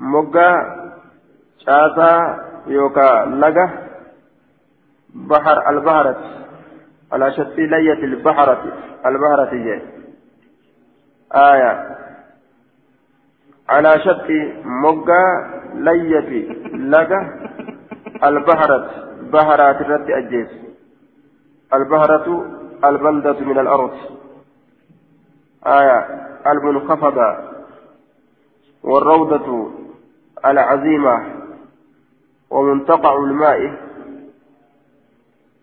مقا 0.00 0.52
caasaa 1.62 2.66
yookaan 2.66 3.38
laga 3.38 3.66
bahar 5.14 5.58
albaharati 5.70 6.42
على 7.12 7.32
شط 7.32 7.58
لية 7.58 8.00
البحرة. 8.04 8.62
البحرة 9.06 9.52
جاي 9.52 9.82
آية. 11.34 11.72
على 13.68 13.92
شط 14.04 14.28
مقا 14.64 15.24
لية 15.74 16.30
لقى 16.74 17.20
البحرة 18.24 19.11
بحرات 19.32 19.80
الرد 19.80 20.10
أجيس. 20.10 20.48
البحرة 21.74 22.26
البلدة 22.84 23.40
من 23.40 23.58
الأرض. 23.58 23.94
آية 25.66 25.98
المنخفضة. 26.46 27.38
والروضة 28.82 29.70
العظيمة. 30.46 31.16
ومنتقع 32.50 33.14
الماء. 33.16 33.60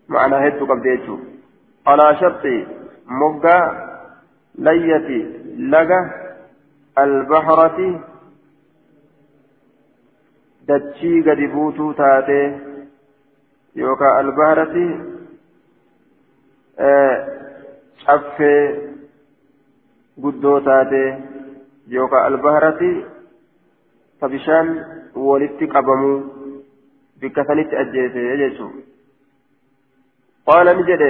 معنى 0.08 0.48
هدو 0.48 0.66
قبل 0.66 1.18
على 1.86 2.16
شرط 2.20 2.44
مبقى 3.06 3.60
لية 4.58 5.08
لغة 5.56 6.00
البحرة 6.98 8.00
dachii 10.70 11.22
gadi 11.26 11.46
buutuu 11.52 11.92
taate 11.98 12.38
yookaan 13.76 14.18
albaharati 14.18 14.86
caffee 18.06 18.62
guddoo 20.22 20.60
taate 20.60 21.02
yookaan 21.90 22.24
albaharati 22.24 22.92
ta 24.20 24.28
bishaan 24.28 24.68
walitti 25.14 25.66
qabamuu 25.66 26.18
bikka 27.20 27.44
sanitti 27.44 27.76
ajjeese 27.76 28.36
jechuudha. 28.36 28.90
قال 30.46 30.66
نجد 30.66 31.02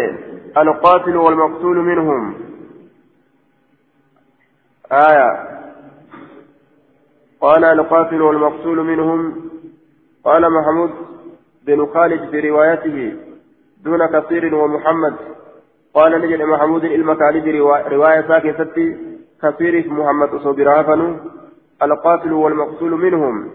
القاتل 0.56 1.16
والمقتول 1.16 1.76
منهم 1.76 2.34
آية 4.92 5.30
قال 7.40 7.64
القاتل 7.64 8.22
والمقتول 8.22 8.78
منهم 8.84 9.50
قال 10.24 10.42
محمود 10.52 10.90
بن 11.70 11.86
خالد 11.86 12.30
في 12.30 12.50
روايته 12.50 13.16
دون 13.84 14.06
كثير 14.06 14.54
ومحمد. 14.54 15.14
قال 15.94 16.12
نجد 16.22 16.42
محمود 16.42 16.84
المكالد 16.84 17.48
رواية 17.94 18.28
ساكتة 18.28 18.76
كثير 19.42 19.74
محمد 19.90 20.28
أصبر 20.28 20.68
القاتل 21.82 22.32
والمقتول 22.32 22.90
منهم. 22.90 23.50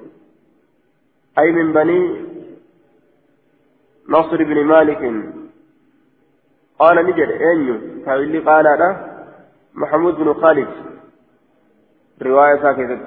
أي 1.39 1.51
من 1.51 1.73
بني 1.73 2.25
نصر 4.09 4.43
بن 4.43 4.65
مالك. 4.65 5.01
قال 6.79 7.05
نجد 7.05 7.29
أين 7.49 7.67
فإلي 8.05 8.39
قال 8.39 8.67
هذا 8.67 8.89
محمود 9.75 10.15
بن 10.15 10.33
خالد. 10.33 10.67
رواية 12.21 12.61
ساكتة. 12.61 12.99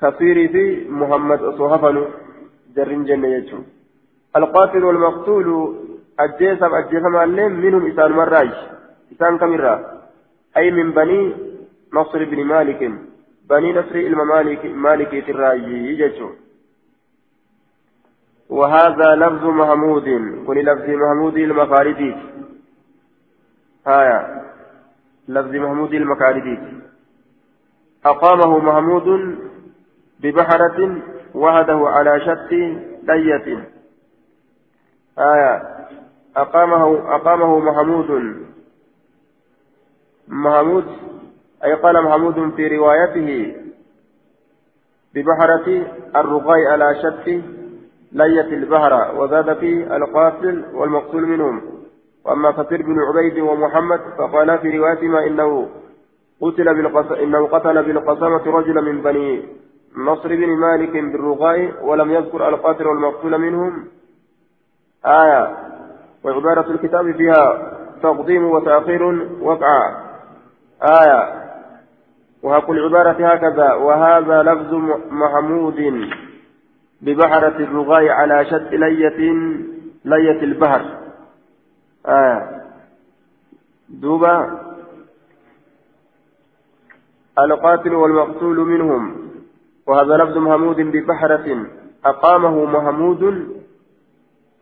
كثير 0.00 0.36
في 0.52 0.64
محمد 0.90 1.40
أصحابنا 1.42 2.04
جرين 2.76 3.04
جنة 3.04 3.28
يجو. 3.28 3.58
القاتل 4.36 4.84
والمقتول 4.84 5.76
أجيسم 6.20 6.74
أجيسم 6.74 7.16
عليهم 7.16 7.52
منهم 7.52 7.86
إسان 7.86 8.12
مراج 8.12 8.50
إسان 9.12 9.38
كمرة 9.38 10.02
أي 10.56 10.70
من 10.70 10.90
بني 10.92 11.34
نصر 11.92 12.24
بن 12.24 12.44
مالك. 12.44 12.92
بني 13.50 13.72
نصر 13.72 13.94
الممالك 13.94 14.64
مالك 14.64 15.26
تراجي 15.26 16.02
يجو 16.02 16.30
وهذا 18.48 19.14
لفظ 19.14 19.44
محمود. 19.44 20.04
كل 20.46 20.64
لفظ 20.64 20.88
محمود 20.90 21.36
المفاردي 21.36 22.14
هايا. 23.86 24.42
لفظ 25.28 25.54
محمود 25.54 25.94
المكاردي 25.94 26.58
أقامه 28.06 28.58
محمود 28.58 29.38
ببحرة 30.20 30.78
وهده 31.34 31.80
على 31.88 32.20
شت 32.20 32.52
لية. 33.08 33.73
آية. 35.18 35.62
أقامه 36.36 37.14
أقامه 37.14 37.58
محمود. 37.58 38.36
محمود 40.28 40.84
أي 41.64 41.74
قال 41.74 42.04
محمود 42.04 42.54
في 42.56 42.76
روايته 42.76 43.56
ببحرة 45.14 45.86
الرقاء 46.16 46.66
على 46.72 46.94
شت 47.02 47.28
لية 48.12 48.48
البحر 48.56 49.20
وزاد 49.20 49.58
فيه 49.58 49.96
القاتل 49.96 50.64
والمقتول 50.74 51.26
منهم. 51.26 51.62
وأما 52.24 52.50
كثير 52.50 52.82
بن 52.82 52.96
عبيد 53.00 53.38
ومحمد 53.38 54.00
فقال 54.18 54.58
في 54.58 54.78
روايتهما 54.78 55.26
إنه 55.26 55.68
قتل 56.40 56.74
بالقص... 56.74 57.12
إنه 57.12 57.46
قتل 57.46 57.82
بالقسامة 57.82 58.46
رجلا 58.46 58.80
من 58.80 59.02
بني 59.02 59.42
نصر 59.96 60.28
بن 60.28 60.48
مالك 60.48 60.92
بالرغاء 60.92 61.84
ولم 61.84 62.10
يذكر 62.10 62.48
القاتل 62.48 62.86
والمقتول 62.86 63.38
منهم. 63.38 63.84
آية. 65.06 65.56
وعبارة 66.24 66.70
الكتاب 66.70 67.12
فيها 67.12 67.72
تقديم 68.02 68.44
وتأخير 68.44 69.02
وقع. 69.40 70.00
آية. 70.82 71.44
وهقول 72.42 72.78
العبارة 72.78 73.32
هكذا. 73.32 73.72
وهذا 73.72 74.42
لفظ 74.42 74.74
محمود 75.10 76.08
ببحرة 77.02 77.56
الرغاء 77.56 78.08
على 78.08 78.44
شد 78.44 78.74
لية 78.74 79.32
لية 80.04 80.42
البحر. 80.42 80.84
آية. 82.06 82.62
دوبا 83.88 84.60
القاتل 87.38 87.94
والمقتول 87.94 88.56
منهم. 88.58 89.30
وهذا 89.86 90.16
لفظ 90.16 90.38
محمود 90.38 90.76
ببحرة 90.76 91.66
أقامه 92.04 92.64
محمود 92.64 93.53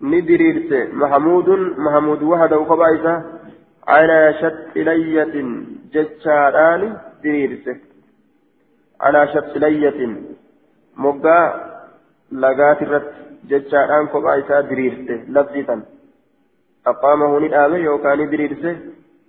ندريرت 0.02 0.72
محمود 0.92 1.48
محمود 1.78 2.22
وحده 2.22 2.58
وقبائسه 2.58 3.22
على 3.88 4.34
شت 4.40 4.76
لية 4.76 5.34
جتشاران 5.94 6.96
دريرت 7.24 7.66
على 9.00 9.28
شت 9.32 9.56
لية 9.56 10.00
مقا 10.96 11.40
لقات 12.32 12.82
الرت 12.82 13.12
جتشاران 13.50 14.06
قبائسه 14.06 14.60
دريرت 14.60 15.08
لفظة 15.28 15.82
أقامه 16.86 17.40
ندامه 17.40 17.76
يوكان 17.76 18.30
دريرت 18.30 18.64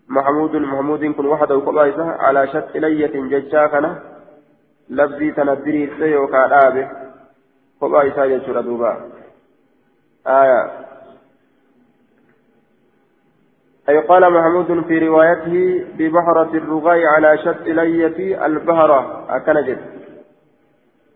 محمود 0.10 0.56
محمود 0.56 1.06
كن 1.06 1.26
وحده 1.26 1.58
وقبائسه 1.58 2.06
على 2.26 2.48
شت 2.48 2.76
لية 2.76 3.16
جتشاكنا 3.32 3.92
لفظي 4.90 5.32
تندري 5.32 5.90
سيوكا 6.00 6.48
دابه 6.48 7.04
kophaa 7.84 8.04
isaa 8.04 8.28
jechuudha 8.28 8.64
duuba. 8.64 8.92
آية. 10.28 10.84
أي 13.90 14.00
قال 14.00 14.34
محمود 14.34 14.84
في 14.88 15.00
روايته 15.08 15.86
ببحرة 15.98 16.58
الرغاء 16.58 17.06
على 17.06 17.38
شط 17.38 17.68
لية 17.68 18.46
البهرة 18.46 19.26
أكنجد 19.30 19.78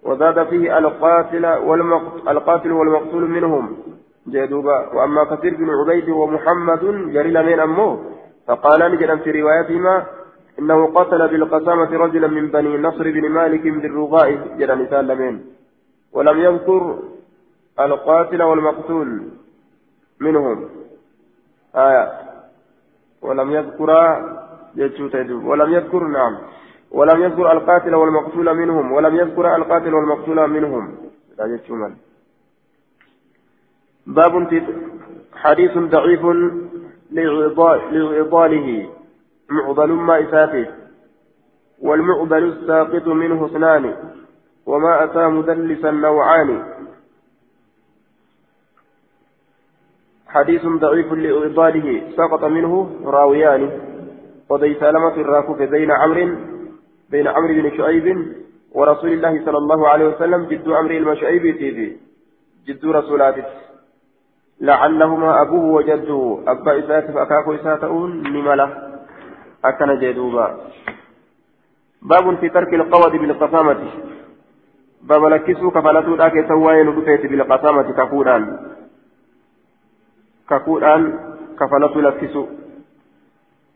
وزاد 0.04 0.48
فيه 0.48 0.78
القاتل 0.78 1.46
والمقتل, 1.46 2.30
القاتل 2.30 2.72
والمقتول 2.72 3.30
منهم. 3.30 3.78
جدوبا 4.28 4.93
وأما 4.93 5.24
كثير 5.24 5.56
بن 5.56 5.70
عبيد 5.70 6.10
ومحمد 6.10 6.80
جريل 7.13 7.46
من 7.46 7.60
أمه. 7.60 8.00
فقال 8.48 8.91
نجد 8.91 9.22
في 9.22 9.41
روايتهما 9.41 10.06
إنه 10.60 10.88
قتل 10.88 11.28
بالقسامة 11.28 11.98
رجلا 11.98 12.28
من 12.28 12.48
بني 12.48 12.78
نصر 12.78 13.04
بن 13.04 13.30
مالك 13.30 13.62
بالرغاء 13.62 14.58
جرى 14.58 14.76
نساء 14.76 15.02
لمن. 15.02 15.39
ولم 16.13 16.39
يذكر 16.39 17.00
القاتل 17.80 18.44
والمقتول 18.44 19.22
منهم. 20.20 20.70
آية. 21.76 22.12
ولم 23.22 23.52
يذكر 23.52 23.92
ولم 25.46 25.74
يذكر 25.74 26.08
نعم. 26.08 26.38
ولم 26.92 27.24
يذكر 27.24 27.52
القاتل 27.52 27.96
والمقتول 27.96 28.54
منهم. 28.58 28.92
ولم 28.92 29.16
يذكر 29.16 29.56
القاتل 29.56 29.94
والمقتول 29.94 30.48
منهم. 30.50 30.98
باب 34.08 34.48
حديث 35.36 35.78
ضعيف 35.78 36.26
لعضاله 37.12 38.90
معضل 39.50 39.92
ما 39.92 40.22
إساته. 40.22 40.68
والمعضل 41.82 42.44
الساقط 42.44 43.08
منه 43.08 43.46
اثنان. 43.46 43.96
وما 44.66 45.04
أتى 45.04 45.28
مدلسا 45.28 45.92
نوعان. 45.92 46.77
حديث 50.30 50.66
ضعيف 50.66 51.13
لإضاله 51.13 52.02
سقط 52.18 52.44
منه 52.44 52.90
راويان. 53.06 53.72
وذي 54.50 54.76
سلمة 54.80 55.16
الراكوف 55.16 55.62
بين 55.62 55.92
عمرو 55.92 56.36
بين 57.10 57.28
عمرو 57.28 57.54
بن 57.54 57.78
شعيب 57.78 58.08
ورسول 58.72 59.12
الله 59.12 59.46
صلى 59.46 59.58
الله 59.58 59.90
عليه 59.90 60.06
وسلم 60.08 60.46
جد 60.46 60.70
عمرو 60.70 60.98
المشعيب 60.98 61.58
تيدي. 61.58 61.98
جد 62.68 62.86
رسولاته 62.86 63.44
لعلهما 64.62 65.42
أبوه 65.42 65.66
وجده. 65.74 66.40
أبا 66.48 66.80
إساته 66.80 67.13
فأكاكو 67.13 67.54
إساتؤون 67.56 68.12
نملة. 68.34 68.68
أكن 69.66 70.00
جدوبا. 70.00 70.58
باب 72.02 72.36
في 72.36 72.50
ترك 72.50 72.74
القواد 72.74 73.12
بالقسامة. 73.12 73.80
باب 75.04 75.24
لكسو 75.26 75.72
كفلتو 75.72 76.16
ذاك 76.16 76.48
سواين 76.48 76.90
بالقسامة 77.32 77.88
كفوران 77.92 78.44
كفوران 80.50 81.14
كفلتو 81.60 82.00
لكسو 82.00 82.46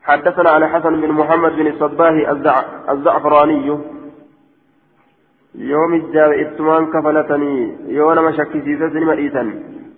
حدثنا 0.04 0.50
على 0.50 0.68
حسن 0.70 1.02
بن 1.02 1.12
محمد 1.12 1.52
بن 1.52 1.68
الصباه 1.68 2.16
الزعفراني. 2.92 3.68
يوم 5.56 5.94
الجاب 5.94 6.32
اتمان 6.32 6.86
كفلتني. 6.94 7.78
يوم 7.88 8.26
مشكي 8.26 8.62
سيسن 8.62 9.04
مريسا 9.04 9.44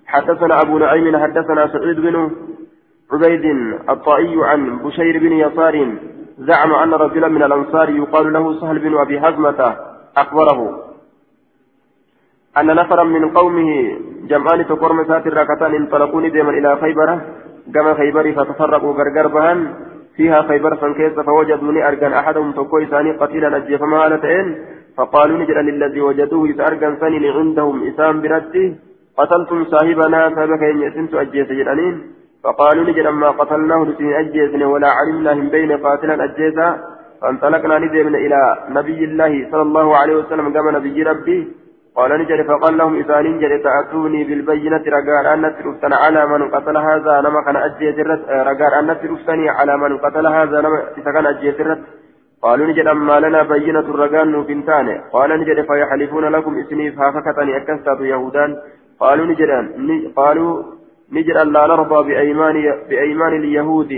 حدثنا 0.06 0.62
أبو 0.62 0.78
نعيم 0.78 1.18
حدثنا 1.18 1.68
سعيد 1.68 2.00
بن 2.00 2.32
عبيد 3.12 3.46
الطائي 3.90 4.36
عن 4.44 4.78
بشير 4.78 5.20
بن 5.20 5.32
يسار 5.32 5.96
زعم 6.40 6.72
أن 6.74 6.94
رجلا 6.94 7.28
من 7.28 7.44
الأنصار 7.44 7.90
يقال 7.90 8.34
له 8.34 8.60
سهل 8.60 8.80
بن 8.80 8.98
أبي 8.98 9.22
حزمة 9.22 9.78
أخبره. 10.18 10.83
أن 12.60 12.68
نفرا 12.76 13.04
من 13.04 13.30
قومه 13.30 13.70
جمعان 14.30 14.68
تقرم 14.68 15.04
ساتر 15.10 15.34
ركتان 15.34 15.76
انطلقوني 15.76 16.30
دائما 16.30 16.52
إلى 16.52 16.78
خيبر. 16.82 17.10
كما 17.74 17.94
خيبر 17.94 18.32
فتفرقوا 18.32 18.94
غرغر 18.94 19.28
بهن. 19.28 19.60
فيها 20.16 20.42
خيبر 20.42 20.76
فانكيس 20.76 21.20
فوجدوني 21.20 21.88
أرجان 21.88 22.14
أحدهم 22.14 22.52
تقوي 22.52 22.86
ثاني 22.86 23.12
قتيلا 23.12 23.58
أجيف 23.58 23.82
مالتين 23.82 24.46
فقالوا 24.98 25.38
نجد 25.38 25.58
للذي 25.58 26.02
وجدوه 26.02 26.46
إذا 26.46 26.68
أرجان 26.68 26.96
ثاني 26.96 27.30
عندهم 27.30 27.88
إسام 27.88 28.22
برده. 28.22 28.76
قتلتم 29.18 29.66
صاحبنا 29.66 30.30
سبك 30.30 30.64
إن 30.64 30.82
يسنت 30.82 31.14
أجيس 31.14 31.48
جلانين 31.48 31.96
فقالوا 32.44 32.84
نجد 32.84 33.06
أما 33.06 33.30
قتلناه 33.30 33.84
لسن 33.84 34.14
أجيسن 34.14 34.64
ولا 34.64 34.90
علمنا 34.98 35.34
هم 35.34 35.50
بين 35.50 35.72
قاتلا 35.72 36.24
أجيسا 36.24 36.68
فانطلقنا 37.22 37.80
ندمنا 37.80 38.18
إلى 38.18 38.40
نبي 38.70 39.00
الله 39.10 39.48
صلى 39.52 39.62
الله 39.62 39.98
عليه 39.98 40.16
وسلم 40.16 40.54
كما 40.54 40.72
نبي 40.72 41.04
ربي. 41.04 41.63
قال 41.96 42.12
نجد 42.22 42.40
فقال 42.48 42.78
لهم 42.78 43.00
إسان 43.02 43.40
جد 43.40 43.64
تأتوني 43.64 44.24
بالبينة 44.24 44.84
رقال 44.88 45.26
أن 45.34 45.44
ترفتن 45.58 45.94
على 45.94 46.22
من 46.28 46.42
قتل 46.52 46.78
هذا 46.78 47.22
لما 47.22 47.42
كان 47.46 47.56
أجيس 47.56 47.98
رقال 48.30 48.74
أن 48.74 48.90
ترفتني 49.02 49.50
على 49.50 49.78
من 49.78 49.98
قتل 49.98 50.28
هذا 50.28 50.62
لما 50.62 50.80
كان 51.16 51.26
أجيس 51.26 51.56
قالوا 52.44 52.68
نجد 52.68 52.88
أما 52.88 53.20
لنا 53.20 53.44
بينة 53.44 53.80
الرقال 53.80 54.32
نوفنتان 54.32 54.88
قال 55.14 55.30
نجد 55.40 55.62
فيحلفون 55.68 56.26
لكم 56.26 56.58
اسنيف 56.60 57.00
هافكتني 57.00 57.58
أكستات 57.58 58.00
يهودان. 58.02 58.58
قالوا 59.00 59.26
نجد 59.26 59.50
قالوا 60.16 60.64
نجد 61.12 61.38
لا 61.38 61.68
نرضى 61.68 62.00
بأيمان 62.08 62.56
بأيمان 62.90 63.34
اليهود. 63.34 63.92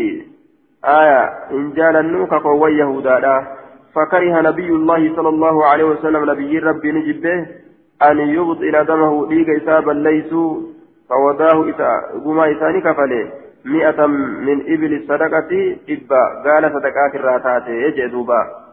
آية 0.85 1.21
إن 1.51 1.73
جال 1.73 1.95
النوك 1.95 2.33
قوى 2.33 2.77
يهودا 2.77 3.47
فكره 3.95 4.41
نبي 4.41 4.69
الله 4.69 5.15
صلى 5.15 5.29
الله 5.29 5.65
عليه 5.65 5.83
وسلم 5.83 6.31
نبي 6.31 6.59
ربي 6.59 6.91
نجد 6.91 7.21
به. 7.21 7.64
أن 8.03 8.19
يبطل 8.19 8.85
دمه 8.85 9.27
ليك 9.29 9.49
إسابا 9.49 9.91
ليسوا 9.91 10.61
فوداه 11.09 11.69
إسا 11.69 12.21
قما 12.25 12.51
إساني 12.51 12.81
كفله 12.81 13.31
مئة 13.65 14.05
من 14.47 14.61
إبل 14.73 14.93
الصدقة 14.93 15.77
إبا 15.89 16.23
قال 16.45 16.71
صدقات 16.73 17.15
الراتات 17.15 17.67
يجدوبا 17.67 18.65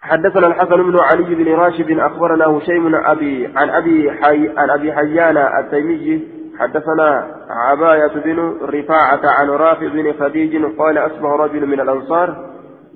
حدثنا 0.00 0.46
الحسن 0.46 0.82
بن 0.82 0.98
علي 0.98 1.34
بن 1.34 1.54
راشد 1.54 1.98
أخبرنا 1.98 2.46
هشيم 2.46 2.94
أبي 2.94 3.46
عن 3.56 3.70
أبي 3.70 4.12
حي 4.12 4.48
عن 4.56 4.70
أبي 4.70 4.92
حيان 4.92 5.36
التيمي. 5.36 6.28
حدثنا 6.58 7.36
عباية 7.50 8.14
بن 8.24 8.56
رفاعة 8.62 9.20
عن 9.24 9.48
رافع 9.48 9.88
بن 9.88 10.12
خديج 10.12 10.64
قال 10.78 10.98
أصبح 10.98 11.30
رجل 11.30 11.66
من 11.66 11.80
الأنصار. 11.80 12.36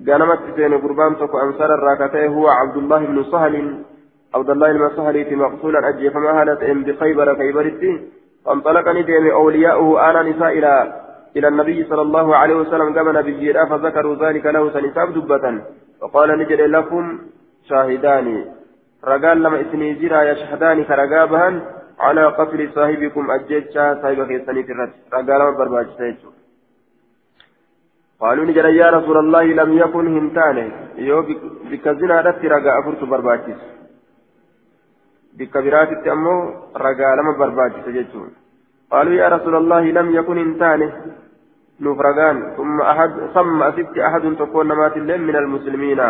قالمت 0.09 0.38
سين 0.57 0.79
قربان 0.79 1.16
تكو 1.16 1.38
أنصار 1.38 1.74
الراكتين 1.74 2.33
هو 2.33 2.48
عبد 2.48 2.76
الله 2.76 2.98
بن 2.98 3.22
سهل. 3.22 3.85
عبد 4.35 4.51
الله 4.51 4.71
المسهلي 4.71 5.25
في 5.25 5.37
مقصولا 5.37 5.88
أجي 5.88 6.11
فما 6.11 6.43
هالت 6.43 6.62
إن 6.62 6.83
بخيبر 6.83 7.37
خيبرتي 7.37 8.01
فانطلقني 8.47 9.03
ديم 9.03 9.31
أولياؤه 9.31 10.11
أنا 10.11 10.23
نساء 10.23 10.59
إلى 10.59 11.01
إلى 11.37 11.49
النبي 11.49 11.85
صلى 11.85 12.03
الله 12.03 12.37
عليه 12.37 12.55
وسلم 12.55 12.93
كما 12.95 13.12
نبي 13.12 13.53
فذكروا 13.53 14.16
ذلك 14.16 14.47
له 14.47 14.71
سنساب 14.71 15.14
دبة 15.14 15.61
وقال 16.03 16.38
نجد 16.38 16.61
لكم 16.61 17.19
شاهدان 17.69 18.45
رجال 19.05 19.43
لما 19.43 19.61
اسمي 19.61 19.93
جرا 19.93 20.23
يشهدان 20.23 20.85
كرقابها 20.85 21.49
على 22.01 22.27
قتل 22.27 22.71
صاحبكم 22.75 23.31
أجيتشا 23.31 24.03
صاحب 24.03 24.25
خيساني 24.29 24.62
في 24.62 24.73
الرد 24.73 24.93
رجال 25.12 25.38
ما 25.38 25.51
برباج 25.51 25.87
قالوا 28.21 28.45
نجد 28.45 28.64
يا 28.64 28.90
رسول 28.90 29.16
الله 29.19 29.45
لم 29.61 29.79
يكن 29.79 30.07
همتانه 30.16 30.66
يو 31.09 31.23
بكزنا 31.71 32.21
رت 32.21 32.45
رجاء 32.45 32.83
فرت 32.85 33.05
برباجس 33.05 33.61
ragaa 36.74 37.16
lama 37.16 37.33
barbaachisa 37.38 37.92
jechuun 37.92 38.31
qaaluu 38.90 39.14
yaa 39.20 39.29
rasuula 39.37 39.59
allahi 39.59 39.92
lam 39.92 40.14
yakun 40.14 40.38
hin 40.42 40.55
taane 40.62 40.92
nuuf 41.87 41.98
ragaan 42.09 42.42
summa 42.57 42.88
ahad 42.92 43.18
samma 43.35 43.66
asitti 43.66 44.03
ahadun 44.09 44.37
tokkoon 44.37 44.68
namaatillee 44.68 45.18
min 45.18 45.37
almuslimiina 45.42 46.09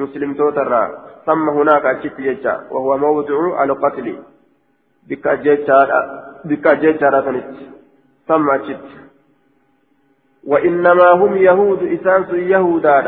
muslimtootarraa 0.00 0.88
samma 1.26 1.52
hunaaka 1.58 1.94
achitti 1.96 2.22
jecha 2.22 2.56
wahuwa 2.70 2.98
mawdicu 3.04 3.54
alqatli 3.66 4.18
bikka 5.08 5.30
ajjeechaadha 6.70 7.22
sanitti 7.28 7.70
samma 8.28 8.52
achitti 8.52 9.02
وإنما 10.46 11.10
هم 11.10 11.36
يهود 11.36 11.82
إسانس 11.82 12.30
يهودا 12.30 13.00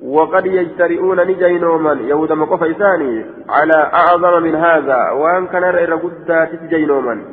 وقد 0.00 0.46
يجترئون 0.46 1.20
نجينوما 1.20 1.92
يهود 1.92 2.32
مقف 2.32 2.62
إساني 2.62 3.26
على 3.48 3.74
أعظم 3.74 4.42
من 4.42 4.54
هذا 4.54 5.10
وأن 5.10 5.46
كان 5.46 5.62
رأي 5.62 5.86
قدات 5.86 6.64
جينوما 6.64 7.24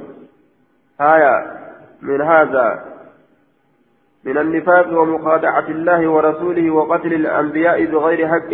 هايا 1.02 1.62
من 2.02 2.22
هذا. 2.22 2.86
من 4.24 4.38
النفاق 4.38 5.00
ومخادعة 5.00 5.68
الله 5.70 6.08
ورسوله 6.08 6.72
وقتل 6.72 7.14
الأنبياء 7.14 7.86
بغير 7.86 8.28
حق 8.28 8.52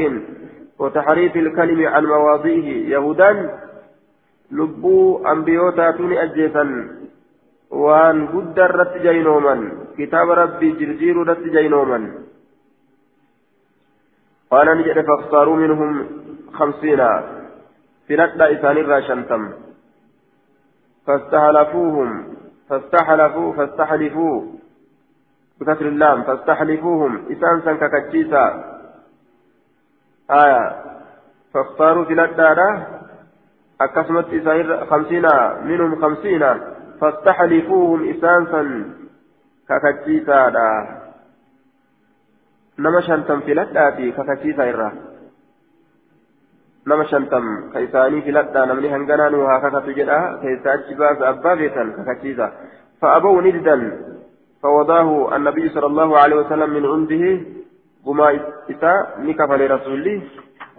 وتحريف 0.79 1.35
الكلم 1.35 1.87
عن 1.87 2.05
مواضعه 2.05 2.67
يهودا 2.93 3.59
لبو 4.51 5.27
أنبيوتا 5.27 5.91
توني 5.91 6.23
أجيسا. 6.23 6.87
وأن 7.71 8.27
قد 8.27 8.59
رت 8.59 8.97
جينوما 9.01 9.71
كتاب 9.97 10.29
ربي 10.29 10.71
جرجير 10.71 11.27
رت 11.27 11.43
جينوما 11.43 12.11
قال 14.51 14.77
نجد 14.77 15.05
فاختاروا 15.05 15.55
منهم 15.55 16.07
خمسين 16.53 17.07
في 18.07 18.15
نقل 18.15 18.41
إسان 18.41 18.77
الراشنتم 18.77 19.51
فاستحلفوهم 21.07 22.23
فاستحلفوا 22.69 23.53
فاستحلفوا. 23.53 24.43
بكسر 25.61 25.85
اللام 25.85 26.23
فاستحلفوهم. 26.23 27.25
إسان 27.31 27.61
سن 27.61 27.77
ككتشيسا 27.77 28.63
آية. 30.31 30.75
فاختاروا 31.53 32.05
في 32.05 32.13
نقل 32.13 32.59
أكسمت 33.81 34.33
إسان 34.33 34.85
خمسين 34.85 35.27
منهم 35.63 36.01
خمسين. 36.01 36.43
فاستحلفوهم 37.01 38.09
إسان 38.09 38.45
سن 38.45 38.93
ككتشيسا 39.69 40.49
nama 42.77 43.01
shantam 43.01 43.41
filadhaafi 43.41 44.11
kakachiisa 44.11 44.67
irraa 44.73 44.91
nama 46.85 47.05
shantam 47.05 47.71
ka 47.73 47.79
isaanii 47.87 48.21
filadhaa 48.27 48.65
namni 48.65 48.89
hanganaa 48.89 49.29
nu 49.29 49.47
haa 49.47 49.59
kakatu 49.65 49.93
jedha 49.93 50.19
keessa 50.43 50.73
achi 50.73 50.95
baasa 50.95 51.29
abbaa 51.33 51.55
beetan 51.55 51.93
kakachiisa 51.97 52.51
فأبوا 53.01 53.41
نجدا 53.41 53.77
فوضاه 54.63 55.35
النبي 55.35 55.69
صلى 55.69 55.85
الله 55.85 56.17
عليه 56.17 56.35
وسلم 56.35 56.69
من 56.69 56.85
عنده 56.85 57.23
قما 58.05 58.39
إساء 58.71 59.21
نكفل 59.21 59.71
رسولي 59.71 60.21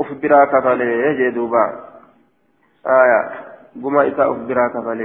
أخبرا 0.00 0.44
كفل 0.44 0.80
جدوبا 1.18 1.64
آية 2.86 3.20
قما 3.84 4.08
إساء 4.08 4.32
أخبرا 4.32 4.68
كفل 4.68 5.00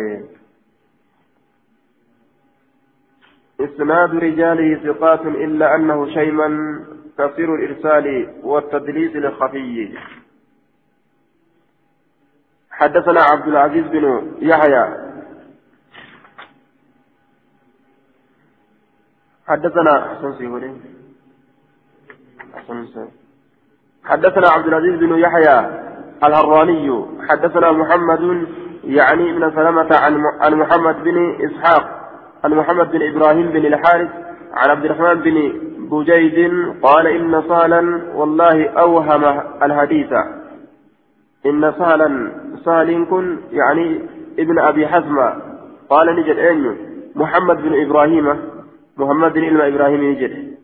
إسناد 3.62 4.15
رجاله 4.15 4.93
ثقات 4.93 5.22
إلا 5.22 5.76
أنه 5.76 6.13
شيما 6.13 6.80
كثير 7.17 7.56
الإرسال 7.56 8.34
والتدليس 8.43 9.15
الخفي 9.15 9.98
حدثنا 12.72 13.22
عبد 13.22 13.48
العزيز 13.48 13.84
بن 13.84 14.32
يحيى. 14.39 15.08
حدثنا 19.48 20.20
حدثنا 24.04 24.48
عبد 24.48 24.67
العزيز 24.67 25.00
بن 25.00 25.17
يحيى 25.17 25.60
الهراني. 26.24 27.06
حدثنا 27.30 27.72
محمد 27.72 28.48
يعني 28.84 29.32
ابن 29.32 29.52
سلمة 29.56 29.96
عن 30.41 30.54
محمد 30.54 31.04
بن 31.04 31.38
إسحاق. 31.46 31.97
عن 32.43 32.54
محمد 32.54 32.91
بن 32.91 33.02
إبراهيم 33.02 33.50
بن 33.50 33.65
الحارث 33.65 34.10
عن 34.54 34.69
عبد 34.69 34.86
الرحمن 34.86 35.21
بن 35.21 35.54
بجيد 35.91 36.52
قال 36.82 37.08
إن 37.08 37.41
صالا 37.41 38.02
والله 38.15 38.69
أوهم 38.69 39.23
الحديث. 39.63 40.13
إن 41.45 41.71
صالا 41.71 42.32
صال 42.65 43.08
كن 43.10 43.38
يعني 43.52 44.02
ابن 44.39 44.60
أبي 44.60 44.88
حزم. 44.88 45.17
قال 45.89 46.15
نجد 46.15 46.38
أين 46.38 46.78
محمد 47.15 47.58
بن 47.58 47.82
إبراهيم 47.86 48.39
محمد 48.97 49.38
إلما 49.38 49.67
إبراهيم 49.67 50.04
يجد 50.04 50.58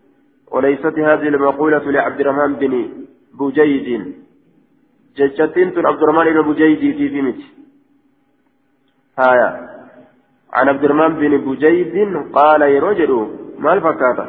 وليست 0.50 0.98
هذه 0.98 1.28
المقولة 1.28 1.90
لعبد 1.90 2.20
الرحمن 2.20 2.54
بن 2.54 2.88
بجيد. 3.40 4.14
ججتين 5.16 5.86
عبد 5.86 6.02
الرحمن 6.02 6.32
بن 6.32 6.52
بجيد 6.52 6.78
في 6.78 7.08
فيمت 7.08 7.40
هايا. 9.18 9.73
عن 10.54 10.68
عبد 10.68 10.84
الرحمن 10.84 11.14
بن 11.14 11.32
بجيد 11.46 11.94
قال 12.32 12.62
يرجل 12.62 13.12
ما 13.58 13.72
الفكاتة 13.72 14.26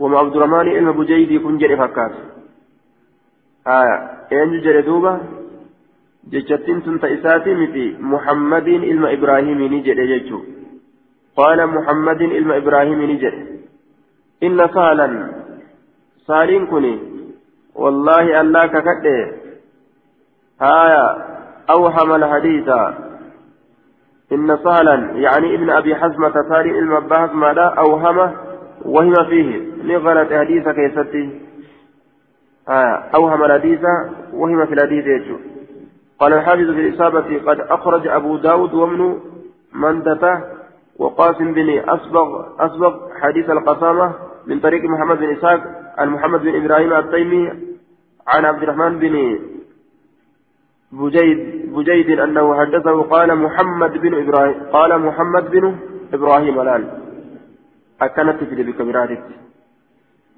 وما 0.00 0.18
عبد 0.18 0.36
الرحمن 0.36 0.64
بن 0.64 0.92
بجيد 0.92 1.42
كن 1.42 1.58
جري 1.58 1.76
فكاتة 1.76 2.20
هايا 3.66 3.96
أين 4.32 4.60
جري 4.60 4.82
دوبة 4.82 5.20
ججتين 6.32 6.82
تنت 6.82 7.04
إساتي 7.04 7.54
متي 7.54 7.96
محمد 8.00 8.68
إلما 8.68 9.12
إبراهيم 9.12 9.60
نجد 9.74 9.98
يجو 9.98 10.40
قال 11.36 11.66
محمد 11.66 12.20
إلما 12.22 12.56
إبراهيم 12.56 13.02
نجد 13.10 13.34
إن 14.42 14.58
سهلا 14.74 15.08
سالين 16.26 16.66
كني 16.66 16.94
والله 17.74 18.40
الله 18.40 18.66
ككده 18.66 19.18
آية 20.62 21.06
أوهم 21.70 22.14
الحديث. 22.14 22.68
إن 24.32 24.58
سهلا 24.64 24.94
يعني 24.94 25.54
ابن 25.54 25.70
أبي 25.70 25.94
حزمة 25.94 26.32
سالين 26.48 26.74
المباحث 26.74 27.34
ماذا؟ 27.34 27.74
أوهم 27.78 28.32
وهم 28.84 29.14
فيه. 29.28 29.60
لغلط 29.82 30.32
حديث 30.32 30.68
كيستي. 30.68 31.40
آية 32.68 32.94
أوهم 33.14 33.44
الحديث 33.44 33.80
وهم 34.32 34.66
في 34.66 34.74
الحديث 34.74 35.06
يجو. 35.06 35.36
قال 36.20 36.32
الحافظ 36.32 36.70
في 36.70 36.88
الإصابة 36.88 37.38
قد 37.46 37.60
أخرج 37.60 38.08
أبو 38.08 38.36
داود 38.36 38.74
وابن 38.74 39.20
مندته 39.72 40.40
وقاسم 40.98 41.52
بن 41.54 41.82
أسبغ 41.88 42.46
أسبغ 42.58 42.94
حديث 43.20 43.50
القسامة 43.50 44.12
من 44.46 44.60
طريق 44.60 44.84
محمد 44.84 45.18
بن 45.18 45.36
إسحاق 45.36 45.60
عن 45.98 46.08
محمد 46.08 46.40
بن 46.40 46.64
إبراهيم 46.64 46.92
التيمي 46.92 47.52
عن 48.28 48.44
عبد 48.44 48.62
الرحمن 48.62 48.98
بن 48.98 49.38
بجيد 50.98 51.38
بجيد 51.74 52.20
أنه 52.20 52.46
حدثه 52.60 53.02
قال 53.02 53.38
محمد 53.38 53.92
بن 53.92 54.12
إبراهيم 54.22 54.54
قال 54.72 54.90
محمد 55.06 55.50
بن 55.50 55.64
إبراهيم 56.14 56.60
الآن. 56.60 56.84
أكنت 58.02 58.44
في 58.44 58.62
بكبيرات 58.62 59.18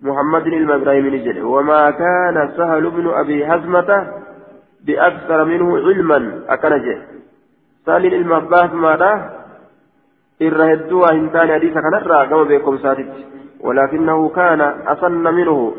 محمد 0.02 0.44
بن 0.44 0.70
إبراهيم 0.70 1.06
نجل 1.14 1.42
وما 1.42 1.90
كان 1.90 2.36
سهل 2.56 2.90
بن 2.90 3.06
أبي 3.08 3.46
هزمة 3.46 3.90
بأكثر 4.86 5.44
منه 5.44 5.68
علما. 5.86 6.18
أكنجه 6.48 6.98
سالين 7.86 8.14
المباث 8.14 8.72
ماذا؟ 8.74 9.12
إرهدوا 10.42 11.06
هنتان 11.12 11.48
حديث 11.56 11.74
كنرى 11.74 12.26
كما 12.26 12.42
بكم 12.42 12.78
ساتت 12.78 13.12
ولكنه 13.60 14.28
كان 14.28 14.60
أصن 14.60 15.24
منه. 15.38 15.74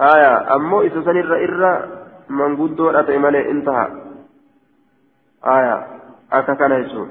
آية. 0.00 0.54
أمو 0.54 0.80
إسسن 0.86 1.16
إر 1.16 1.32
إر 2.30 2.34
من 2.34 2.56
قدو 2.56 2.90
أتعمل 2.90 3.36
انتهى 3.36 3.88
آية 5.46 5.86
أكا 6.32 6.54
كان 6.54 6.72
يسوع 6.72 7.06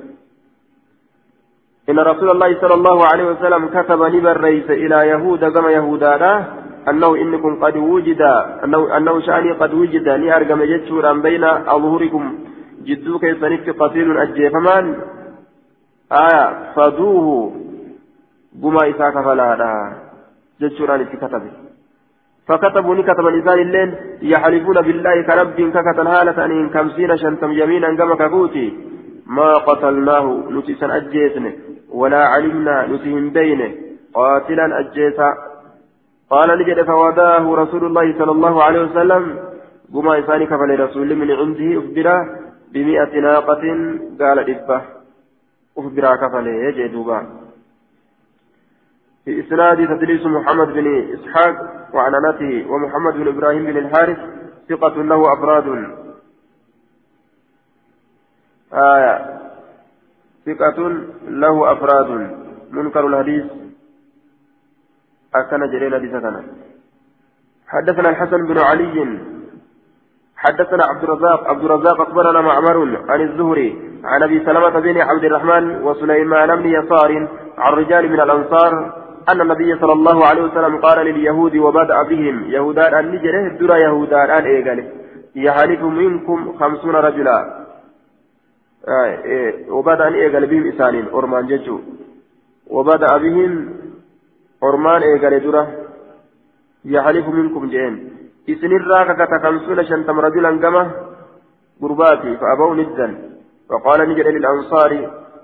إن 1.89 1.99
رسول 1.99 2.29
الله 2.29 2.61
صلى 2.61 2.73
الله 2.73 3.05
عليه 3.05 3.25
وسلم 3.31 3.67
كتب 3.67 4.01
نبر 4.03 4.41
رئيس 4.41 4.69
إلى 4.69 5.07
يهود 5.07 5.45
كما 5.45 5.69
يهودا 5.71 6.45
أنه 6.89 7.15
إنكم 7.15 7.63
قد 7.63 7.77
وجد 7.77 8.21
أنه, 8.63 8.97
أنه 8.97 9.21
شأني 9.21 9.51
قد 9.51 9.73
وجد 9.73 10.09
ني 10.09 10.35
أرقم 10.35 10.63
جتشورا 10.63 11.13
بين 11.13 11.43
أظهركم 11.43 12.23
جدوك 12.83 13.23
يسنك 13.23 13.69
قتيل 13.69 14.17
أجيفمان 14.17 15.01
آية 16.11 16.73
فدوه 16.75 17.51
قما 18.63 18.89
إساء 18.89 19.09
كفلا 19.09 19.93
جتشورا 20.61 21.03
كتبه 21.03 21.64
فكتبوا 22.47 22.95
نكتب 22.95 23.27
الإنسان 23.27 23.59
اللين 23.59 23.95
يحلفون 24.21 24.81
بالله 24.81 25.21
كرب 25.21 25.49
ككتن 25.75 26.07
هالة 26.07 26.45
أن 26.45 26.69
كمسين 26.69 27.17
شنتم 27.17 27.51
يمينا 27.51 27.95
كما 27.95 28.15
كفوتي. 28.15 28.67
ما 29.27 29.53
قتلناه 29.53 30.43
نتسا 30.51 30.87
أجيسن 30.97 31.45
ولا 31.89 32.21
علمنا 32.33 32.87
نتهم 32.91 33.29
بينه. 33.29 33.71
قاتلا 34.13 34.79
أجيسا. 34.79 35.29
قال 36.29 36.59
نجد 36.59 36.81
فوداه 36.81 37.55
رسول 37.55 37.83
الله 37.85 38.05
صلى 38.19 38.31
الله 38.31 38.63
عليه 38.63 38.81
وسلم 38.81 39.23
قما 39.93 40.17
إنسان 40.17 40.43
كفل 40.43 40.79
رسول 40.79 41.15
من 41.15 41.31
عنده 41.31 41.79
أخبره 41.79 42.17
بمئة 42.73 43.19
ناقة 43.19 43.63
قال 44.21 44.37
إبه 44.39 44.81
أخبرا 45.77 46.15
كفل 46.15 46.47
يجدوبا 46.47 47.19
في 49.25 49.39
إسناد 49.39 49.77
تدليس 49.77 50.25
محمد 50.25 50.67
بن 50.67 51.13
إسحاق 51.13 51.55
وعنانته 51.93 52.71
ومحمد 52.71 53.13
بن 53.13 53.27
إبراهيم 53.27 53.65
بن 53.65 53.77
الحارث 53.77 54.17
ثقة 54.69 55.03
له 55.03 55.33
أفراد. 55.33 55.67
آية. 58.73 59.39
ثقة 60.45 60.89
له 61.27 61.71
أفراد. 61.71 62.09
منكر 62.71 63.07
الحديث. 63.07 63.45
أكن 65.35 65.71
جرين 65.71 65.93
حديثنا 65.93 66.43
حدثنا 67.67 68.09
الحسن 68.09 68.45
بن 68.47 68.59
علي. 68.59 69.19
حدثنا 70.35 70.83
عبد 70.85 71.03
الرزاق. 71.03 71.47
عبد 71.47 71.63
الرزاق 71.63 72.01
أخبرنا 72.01 72.41
معمر 72.41 73.01
عن 73.09 73.21
الزهري 73.21 73.85
عن 74.03 74.23
أبي 74.23 74.45
سلمة 74.45 74.79
بن 74.79 75.01
عبد 75.01 75.23
الرحمن 75.23 75.83
وسليمان 75.83 76.55
بن 76.55 76.65
يسار 76.65 77.27
عن 77.57 77.73
رجال 77.73 78.11
من 78.11 78.19
الأنصار 78.19 79.04
أن 79.29 79.41
النبي 79.41 79.79
صلى 79.81 79.93
الله 79.93 80.25
عليه 80.25 80.43
وسلم 80.43 80.77
قال 80.77 81.05
لليهود 81.05 81.55
وبدأ 81.55 82.03
بهم 82.03 82.43
يهودان 82.55 82.93
أن 82.93 83.11
نجره 83.11 83.57
درى 83.59 83.81
يهودان 83.81 84.29
أن 84.29 84.45
إيقاله 84.45 84.87
يحلف 85.35 85.81
منكم 85.81 86.57
خمسون 86.59 86.95
رجلا. 86.95 87.65
آه 88.87 89.23
إيه 89.23 89.71
وبدأ 89.71 90.07
أن 90.07 90.13
إيقال 90.13 90.45
بهم 90.45 90.67
إسانين 90.67 91.05
أرمان 91.13 91.47
ججو 91.47 91.79
وبدأ 92.67 93.17
بهم 93.17 93.51
أرمان 94.63 95.01
إيقال 95.01 95.43
درى 95.43 95.67
يحلف 96.85 97.27
منكم 97.27 97.69
جين 97.69 97.93
إسن 98.49 98.71
الراكة 98.81 99.31
خمسون 99.43 99.85
شنتم 99.85 100.19
رجلا 100.19 100.49
قمة 100.49 100.91
قرباتي 101.81 102.37
فأبوا 102.37 102.75
ندا 102.75 103.07
وقال 103.69 104.09
نجر 104.09 104.27
للأنصار 104.29 104.91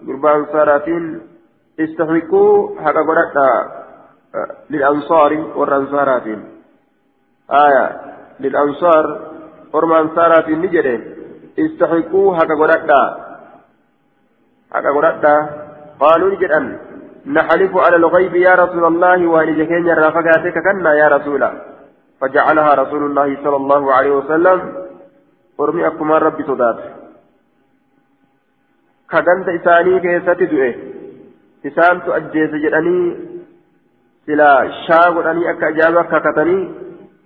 قربان 0.08 0.36
أنصاراتين. 0.40 1.22
استحقوا 1.84 2.82
حق 2.82 2.98
قرأت 3.10 3.38
للأنصار 4.70 5.32
والأنصارات. 5.56 6.28
آية 7.66 7.86
للأنصار 8.40 9.06
ورم 9.74 9.94
أنصارات 9.94 10.50
نجد 10.50 10.88
استحقوا 11.60 12.36
حق 12.36 12.52
قرأت. 12.62 12.92
حق 14.74 14.86
قرأت. 14.96 15.26
قالوا 16.00 16.58
أن 16.58 16.66
نحلف 17.26 17.78
على 17.78 17.96
الغيب 17.96 18.36
يا 18.36 18.54
رسول 18.56 18.86
الله 18.86 19.28
وأن 19.28 19.58
جكين 19.58 19.90
رافقاتك 19.90 20.56
كنا 20.66 20.94
يا 20.94 21.08
رسول 21.08 21.44
فجعلها 22.22 22.74
رسول 22.74 23.04
الله 23.06 23.38
صلى 23.44 23.56
الله 23.56 23.94
عليه 23.94 24.12
وسلم. 24.12 24.60
ورمي 25.58 25.88
أكما 25.88 26.18
ربي 26.18 26.44
صدات 26.44 26.80
كدنت 29.12 29.48
إساني 29.50 30.00
كيستي 30.00 30.46
دؤه 30.46 30.74
isaantu 31.70 32.14
ajjeese 32.14 32.64
jedhanii 32.66 33.06
silaa 34.26 34.60
shaa 34.86 35.12
godhanii 35.18 35.48
akka 35.54 35.68
ajaa'iba 35.68 36.04
kakatanii 36.14 36.62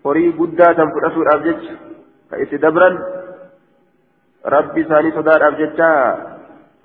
horii 0.04 0.32
guddaa 0.40 0.74
san 0.80 0.94
fudhatuudhaaf 0.96 1.46
jecha 1.48 1.76
ka 2.30 2.42
itti 2.44 2.62
dabran 2.66 3.00
rabbi 4.56 4.86
isaanii 4.86 5.16
sodaadhaaf 5.18 5.58
jecha 5.64 5.90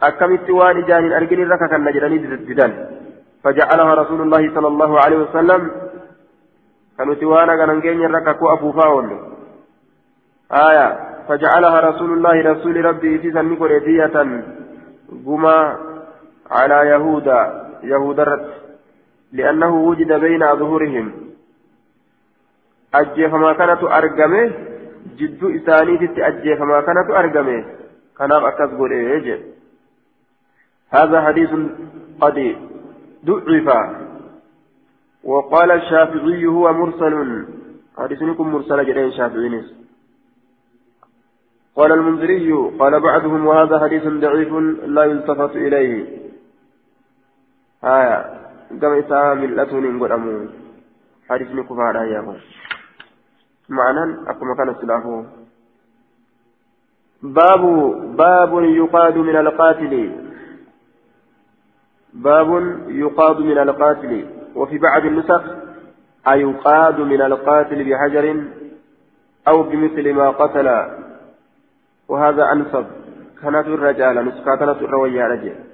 akkamitti 0.08 0.58
waan 0.60 0.80
ijaan 0.84 1.04
hin 1.08 1.18
argin 1.20 1.44
irra 1.46 1.62
kakanna 1.64 1.96
jedhanii 1.98 2.40
didan 2.52 2.74
فجعلها 3.44 3.94
رسول 3.94 4.20
الله 4.20 4.54
صلى 4.54 4.68
الله 4.68 5.00
عليه 5.00 5.16
وسلم 5.16 5.70
كانوا 6.98 7.14
توانا 7.14 7.56
كان 7.56 7.70
نجين 7.76 8.14
رككوا 8.14 8.52
أبو 8.52 8.72
فاول 8.72 9.06
آية 10.52 10.88
فجعلها 11.28 11.80
رسول 11.80 12.10
الله 12.12 12.36
رسول 12.52 12.84
ربي 12.84 13.18
في 13.18 13.32
سنكو 13.32 13.64
ردية 13.66 14.16
قما 15.26 15.56
على 16.50 16.74
يهودا 16.74 17.70
يهود 17.82 18.20
الرد 18.20 18.50
لأنه 19.32 19.74
وجد 19.74 20.12
بين 20.12 20.42
أظهرهم 20.42 21.12
أجي 22.94 23.28
فما 23.28 23.52
كانت 23.52 23.82
أرقمه 23.82 24.52
جد 25.18 25.44
إسانيت 25.44 26.18
أجي 26.18 26.56
فما 26.56 26.80
كانت 26.80 27.10
أرقمه 27.10 27.64
كان 28.18 28.32
أكذب 28.32 28.82
إيه 28.82 29.40
هذا 30.90 31.20
حديث 31.22 31.50
قد 32.20 32.56
ضعف. 33.24 33.68
وقال 35.24 35.70
الشافعي 35.70 36.46
هو 36.46 36.72
مرسل. 36.72 37.46
حديث 37.98 38.22
مرسل 38.22 38.86
جدين 38.86 39.12
شافعي 39.12 39.64
قال 41.76 41.92
المنذري 41.92 42.52
قال 42.78 43.00
بعضهم 43.00 43.46
وهذا 43.46 43.78
حديث 43.80 44.04
ضعيف 44.06 44.52
لا 44.86 45.04
يلتفت 45.04 45.56
إليه. 45.56 46.19
آية 47.84 48.40
قام 48.82 48.92
إساء 48.98 49.34
ملتون 49.34 49.84
إن 49.84 50.02
قدامو 50.02 50.48
حديثني 51.30 51.62
كفارا 51.62 52.02
يا 52.04 52.20
معنى 53.68 54.30
أكما 54.30 54.54
كان 54.58 54.68
السلافو 54.68 55.24
باب 57.22 57.62
باب 58.16 58.62
يقاد 58.64 59.16
من 59.16 59.36
القاتل 59.36 60.12
باب 62.14 62.50
يقاد 62.88 63.38
من 63.40 63.58
القاتل 63.58 64.26
وفي 64.54 64.78
بعض 64.78 65.04
النسخ 65.04 65.42
أيقاد 66.28 67.00
من 67.00 67.22
القاتل 67.22 67.84
بحجر 67.90 68.44
أو 69.48 69.62
بمثل 69.62 70.12
ما 70.12 70.30
قتل 70.30 70.68
وهذا 72.08 72.52
أنصب 72.52 72.86
كانت 73.42 73.66
الرجال 73.66 74.26
نسكاتنا 74.28 74.72
الروية 74.72 75.24
رجل 75.26 75.69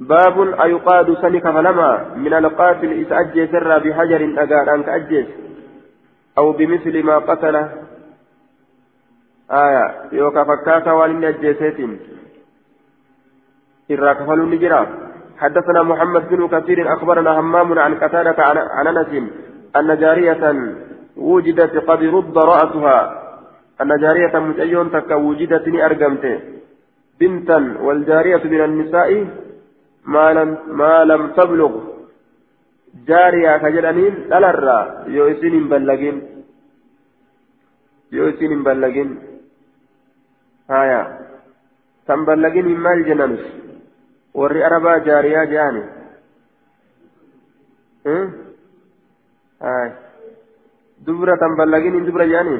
باب 0.00 0.60
أيقاد 0.60 1.14
سنك 1.22 1.42
فلما 1.42 2.14
من 2.16 2.34
القاتل 2.34 2.92
إذا 2.92 3.20
أجيس 3.20 3.50
بحجر 3.50 4.34
أقال 4.38 4.68
أنك 4.68 4.88
أجيس 4.88 5.26
أو 6.38 6.52
بمثل 6.52 7.02
ما 7.02 7.18
قتل 7.18 7.56
آية 9.50 9.94
يوكا 10.12 10.44
فكاتا 10.44 10.92
والين 10.92 11.24
أجيسيتين 11.24 11.98
إراك 13.90 14.18
فلو 14.26 14.46
نجرا. 14.46 14.86
حدثنا 15.38 15.82
محمد 15.82 16.28
بن 16.28 16.48
كثير 16.48 16.94
أخبرنا 16.94 17.40
همام 17.40 17.78
عن 17.78 17.94
قتادة 17.94 18.38
عن 18.38 18.86
أنس 18.86 19.12
أن 19.76 19.98
جارية 19.98 20.74
وجدت 21.16 21.76
قد 21.76 22.02
رد 22.02 22.38
رأسها. 22.38 22.98
أن 23.82 23.90
جارية 24.00 24.38
متأيون 24.38 24.90
تك 24.92 25.10
وجدت 25.10 25.68
أرقمت. 25.68 26.24
بنتا 27.20 27.76
والجارية 27.80 28.44
من 28.44 28.60
النساء 28.60 29.26
ما 30.06 31.04
لم 31.04 31.32
تبلغ. 31.36 31.72
جارية 33.08 33.56
كجلانين 33.56 34.14
تلرى. 34.30 34.78
يوسين 35.06 35.68
بلغين. 35.68 36.44
يوسين 38.12 38.62
بلغين. 38.62 39.10
هايا. 40.70 41.00
تنبلغين 42.06 42.68
مال 42.84 43.04
جنانس 43.04 43.44
وري 44.34 44.66
أربا 44.66 44.98
جارية 44.98 45.44
جاني. 45.44 45.84
هاي. 49.62 49.92
دبرة 51.06 51.34
تنبلغين 51.36 52.04
دبرة 52.06 52.24
جاني. 52.24 52.58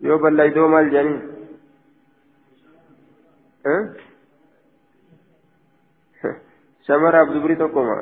yoo 0.00 0.18
ballaydoo 0.22 0.68
maal 0.70 0.90
jedhanii 0.94 1.18
shamaraaf 6.88 7.28
dubri 7.34 7.54
tokkoma 7.62 7.96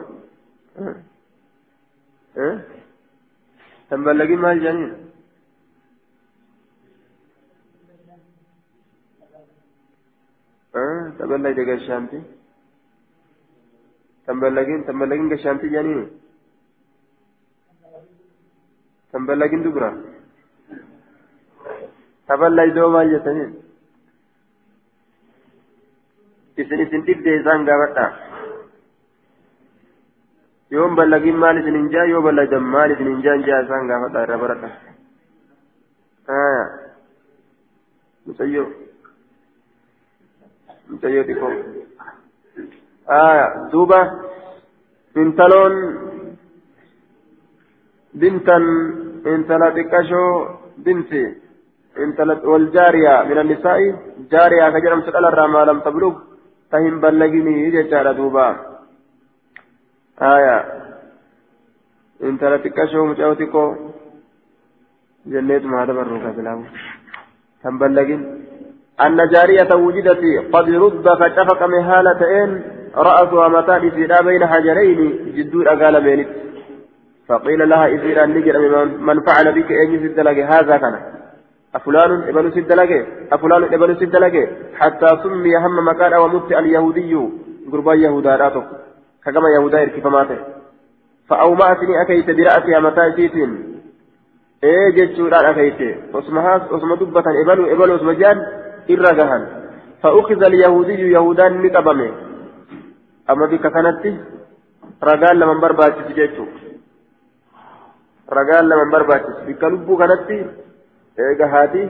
sanballagin 3.91 4.41
maal 4.45 4.59
jedhaniin 4.65 4.95
sanballagin 11.19 11.67
gashaanti 11.71 12.19
sanballagin 14.27 14.81
sanballagin 14.87 15.29
gashaanti 15.33 15.67
jedhaniin 15.75 16.09
sanballagin 19.13 19.63
dubra 19.67 19.91
sanballagin 22.29 22.75
doo 22.77 22.89
maal 22.97 23.09
jedhaniin 23.15 23.53
isin 26.65 26.81
isin 26.87 27.07
dhibdee 27.07 27.37
isaan 27.41 27.65
gaafadhaa 27.69 28.11
ballagin 30.71 31.37
maal 31.37 31.57
isin 31.59 31.75
hin 31.75 31.89
jaa 31.91 32.07
yoo 32.11 32.23
ballaydan 32.23 32.63
maal 32.63 32.91
isin 32.91 33.07
hin 33.07 33.23
jaan 33.23 33.45
jaa 33.47 33.63
isaan 33.63 33.89
gaafadha 33.89 34.23
irra 34.27 34.39
baradha 34.39 34.69
aya 36.29 36.65
mucayyoo 38.27 38.69
mucayyoo 40.91 41.25
xiqqoo 41.29 41.53
aya 43.07 43.47
duuba 43.73 44.01
intaloon 45.23 45.75
bintan 48.21 48.65
intala 49.35 49.75
xiqqashoo 49.77 50.31
binti 50.85 51.25
والجارية 52.45 53.23
من 53.23 53.39
النساء 53.39 53.79
جارية 54.33 54.69
كجرم 54.69 55.01
سقل 55.03 55.25
ما 55.55 55.65
لم 55.65 55.81
تبلغ 55.81 56.15
فهم 56.71 57.01
بلغني 57.01 57.71
ججارة 57.71 58.13
دوبا 58.13 58.76
آية 60.23 60.65
انت 62.23 62.45
لا 62.45 62.57
تكشف 62.57 62.97
مجاوتكو 62.97 63.75
جنيت 65.27 65.65
ما 65.65 65.83
هذا 65.83 65.93
بروك 65.93 66.23
بلاه 66.37 66.63
كم 67.63 67.79
بلغن 67.79 68.21
أن 69.05 69.29
جارية 69.29 69.75
وجدت 69.75 70.23
قد 70.53 70.71
رد 70.71 71.07
فشفق 71.21 71.67
مهالتين 71.67 72.63
رأسها 72.95 73.49
متى 73.49 73.91
في 73.91 74.07
بين 74.27 74.47
حجرين 74.47 74.99
جدور 75.37 75.73
أقال 75.73 76.01
بينت 76.01 76.29
فقيل 77.29 77.69
لها 77.69 77.87
إذا 77.87 78.27
نجر 78.27 78.57
من 79.09 79.21
فعل 79.21 79.47
بك 79.53 79.73
أن 79.73 79.95
يزد 79.95 80.19
هذا 80.53 80.77
كان 80.77 80.95
أفلان 81.75 82.11
إبن 82.29 82.51
سد 82.51 82.73
لك 82.73 82.93
أفلان 83.33 83.63
إبن 83.75 83.95
سد 84.01 84.17
لك 84.17 84.37
حتى 84.81 85.09
سمي 85.23 85.57
هم 85.57 85.89
مكان 85.89 86.15
ومت 86.15 86.53
اليهودي 86.53 87.15
قربا 87.73 87.95
يهودا 87.95 88.37
راتك 88.37 88.86
كما 89.31 89.49
يهودا 89.55 89.83
إركف 89.83 90.07
ماته 90.07 90.39
فأومأتني 91.29 92.03
أكيت 92.03 92.31
برأسي 92.31 92.81
متى 92.81 93.13
سيتين 93.17 93.51
إيه 94.65 94.91
جتشوران 94.97 95.45
أكيت. 95.45 96.15
واسمها 96.15 96.55
واسم 96.73 96.95
دبة 96.95 97.25
إبن 97.43 97.59
إبن 97.73 97.91
واسم 97.91 98.11
جان 98.11 98.39
إرغهن 98.91 99.43
فأخذ 100.03 100.43
اليهودي 100.45 101.11
يهودان 101.17 101.53
نقبمه 101.63 102.11
أما 103.31 103.47
بك 103.47 103.67
كانت 103.75 104.05
رجال 105.03 105.39
لمن 105.41 105.61
برباتي 105.61 106.13
جتشو 106.19 106.47
رجال 108.33 108.69
لمن 108.69 108.91
برباتي. 108.91 109.33
بك 109.47 109.65
لبو 109.65 109.97
كانت 109.97 110.31
eega 111.25 111.47
haati 111.53 111.83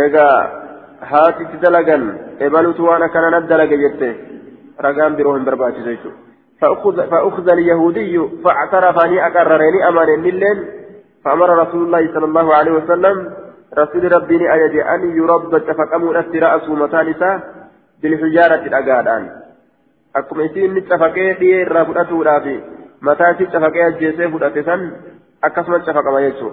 eega 0.00 0.24
haatitti 1.12 1.62
dalagan 1.64 2.04
ebalutu 2.46 2.86
waan 2.88 3.06
akkana 3.06 3.30
nat 3.34 3.48
dalage 3.50 3.76
ragaan 4.78 5.16
biroo 5.16 5.36
hin 5.36 5.44
barbaachisu 5.44 5.90
jechuudha 5.90 6.24
فأخذ 6.60 7.48
اليهودي 7.48 8.20
فاعترف 8.44 9.04
أني 9.04 9.26
أقررني 9.26 9.88
أمان 9.88 10.08
الليل. 10.08 10.58
فأمر 11.24 11.48
رسول 11.62 11.82
الله 11.86 12.14
صلى 12.14 12.24
الله 12.24 12.54
عليه 12.54 12.72
وسلم 12.72 13.32
رسول 13.78 14.12
ربي 14.12 14.50
أجد 14.54 14.74
أن 14.76 15.16
يربط 15.16 15.70
فقاموا 15.70 16.18
أتي 16.18 16.38
رأسه 16.38 16.74
متانسا 16.74 17.40
بالحجارة 18.02 18.62
الأقادان. 18.66 19.30
أكم 20.16 20.40
إسين 20.40 20.74
نتفقه 20.74 21.32
دي 21.40 21.62
الرابطة 21.62 22.22
رافي. 22.22 22.60
متى 23.02 23.34
تتفقه 23.34 23.86
الجيسي 23.86 24.28
فرأتسا 24.28 24.76
أكسم 25.44 25.74
اتفق 25.74 26.06
ما 26.12 26.20
يجو 26.20 26.50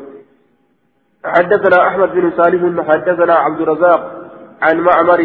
حدثنا 1.25 1.87
أحمد 1.87 2.09
بن 2.15 2.31
صالح 2.37 2.61
حدثنا 2.89 3.33
عبد 3.33 3.61
الرزاق 3.61 4.01
عن 4.61 4.79
معمر 4.79 5.21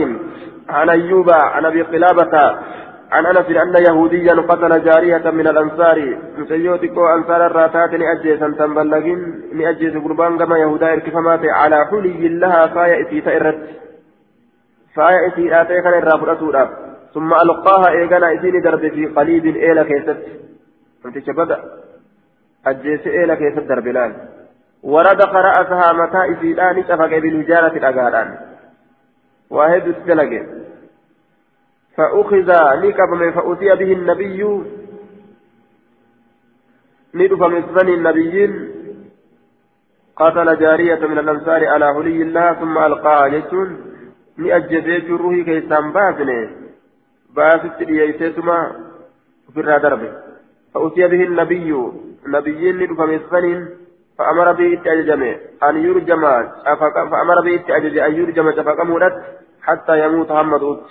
عن 0.69 0.89
أيوب 0.89 1.31
عن 1.31 1.65
أبي 1.65 1.83
قلابة 1.83 2.59
عن 3.13 3.27
أنس 3.27 3.47
أن 3.51 3.85
يهوديا 3.89 4.33
قتل 4.33 4.85
جارية 4.85 5.31
من 5.31 5.47
الأنصار. 5.49 6.19
مسيوتكو 6.39 7.07
أنصار 7.07 7.47
الراتات 7.47 7.91
نأجيسا 7.95 8.55
تنبلغين 8.59 9.43
نأجيس 9.53 9.95
قربان 10.05 10.39
كما 10.39 10.59
يهودا 10.59 10.93
إركفمات 10.93 11.41
على 11.45 11.87
حلي 11.87 12.29
لها 12.29 12.67
فايا 12.67 13.03
إسيتا 13.03 13.37
إرت 13.37 13.61
فايا 14.95 15.29
إسيتا 15.29 15.65
كان 15.65 15.95
الرافرة 15.95 16.71
ثم 17.15 17.35
ألقاها 17.35 17.89
إيغانا 17.89 18.35
إسيني 18.35 18.61
درب 18.61 18.81
في 18.81 19.07
قليب 19.07 19.47
إيلا 19.47 19.83
كيست. 19.83 20.19
أنت 21.07 21.19
شبدا. 21.27 21.59
أجيس 22.67 23.07
إيلا 23.07 23.35
كيست 23.35 23.59
دربلان. 23.59 24.13
وردخ 24.83 25.35
رأسها 25.35 25.93
متى 25.93 26.33
إسيدان 26.33 26.83
شفق 26.83 27.19
بالوجارة 27.19 27.77
الأقاران 27.77 28.39
واحد 29.51 29.83
السلق 29.87 30.47
فأخذ 31.99 32.51
لكبم 32.83 33.31
فأتي 33.31 33.75
به 33.75 33.93
النبي. 33.93 34.63
ندف 37.15 37.43
من 37.43 37.63
سنن 37.75 37.89
النبيين 37.89 38.53
قتل 40.17 40.59
جارية 40.59 41.07
من 41.07 41.19
الأنصار 41.19 41.69
على 41.69 41.85
هلي 41.85 42.23
الله 42.23 42.53
ثم 42.53 42.79
ألقاها 42.79 43.29
جتون 43.29 43.69
نأجزيت 44.37 45.05
الروح 45.05 45.35
كيسان 45.35 45.93
باسنه 45.93 46.51
باست 47.37 47.83
ليسيتما 47.83 48.59
في 49.55 49.61
الردرب 49.61 50.03
فأتي 50.75 51.09
به 51.09 51.23
النبي. 51.23 51.71
النبيين 52.27 52.77
ندف 52.77 53.01
من 53.01 53.21
سنن. 53.31 53.69
فأمر 54.19 54.53
به 54.53 54.75
التأججم 54.75 55.23
أن 55.63 55.77
يرجم 55.77 56.23
فأمر 57.11 57.41
به 57.45 57.55
التأجج 57.55 57.99
أن 57.99 58.15
يرجم 58.15 58.53
مولد 58.87 59.23
حتى 59.63 60.05
يموت 60.05 60.33
محمد 60.33 60.63
أوت 60.63 60.87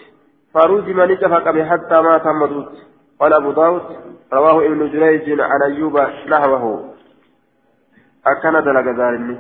فرجم 0.58 1.02
نجفق 1.02 1.46
حتى 1.70 2.02
مات 2.02 2.28
مدوت 2.28 2.74
قال 3.20 3.34
أبو 3.34 3.52
داود 3.52 3.82
رواه 4.34 4.66
ابن 4.66 4.92
جريج 4.92 5.40
عن 5.40 5.62
أيوب 5.62 6.00
نحوه 6.30 6.94
أكن 8.28 8.52
دلق 8.52 8.88
ذلك. 9.02 9.40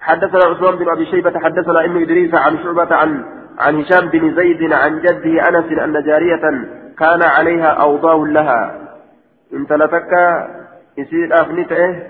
حدثنا 0.00 0.44
عثمان 0.50 0.76
بن 0.76 0.88
أبي 0.90 1.06
شيبة 1.06 1.38
حدثنا 1.38 1.84
ابن 1.84 2.02
إدريس 2.02 2.34
عن 2.34 2.58
شعبة 2.58 2.94
عن 2.94 3.24
عن 3.58 3.80
هشام 3.80 4.08
بن 4.08 4.34
زيد 4.36 4.72
عن 4.72 5.00
جده 5.00 5.48
أنس 5.48 5.78
أن 5.78 6.04
جارية 6.06 6.44
كان 6.98 7.22
عليها 7.22 7.66
أوضاع 7.66 8.14
لها. 8.14 8.88
انت 9.52 9.72
لتك 9.72 10.12
يصير 10.98 11.40
أفنته 11.40 12.02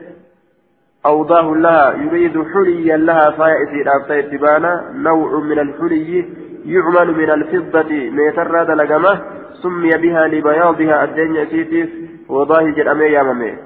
أوضاع 1.06 1.40
لها 1.40 1.92
يريد 1.92 2.42
حليا 2.52 2.96
لها 2.96 3.30
فيأتي 3.30 3.96
أفتى 3.96 4.18
اتبانا 4.18 4.92
نوع 4.94 5.40
من 5.40 5.58
الحلي 5.58 6.41
يعمل 6.64 7.16
من 7.16 7.30
الفضة 7.30 8.10
ميتر 8.10 8.64
دلقمة 8.64 9.20
سمي 9.62 9.90
بها 9.90 10.26
لبياضها 10.26 11.04
الدنيا 11.04 11.44
سيتيف 11.44 11.90
وضاهج 12.28 12.80
الأمي 12.80 13.04
ياممي 13.04 13.58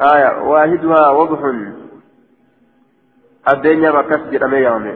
آية 0.00 0.42
واحدها 0.42 1.10
وضح. 1.10 1.40
الدنيا 3.52 3.90
بكس 3.90 4.32
ياممي 4.32 4.94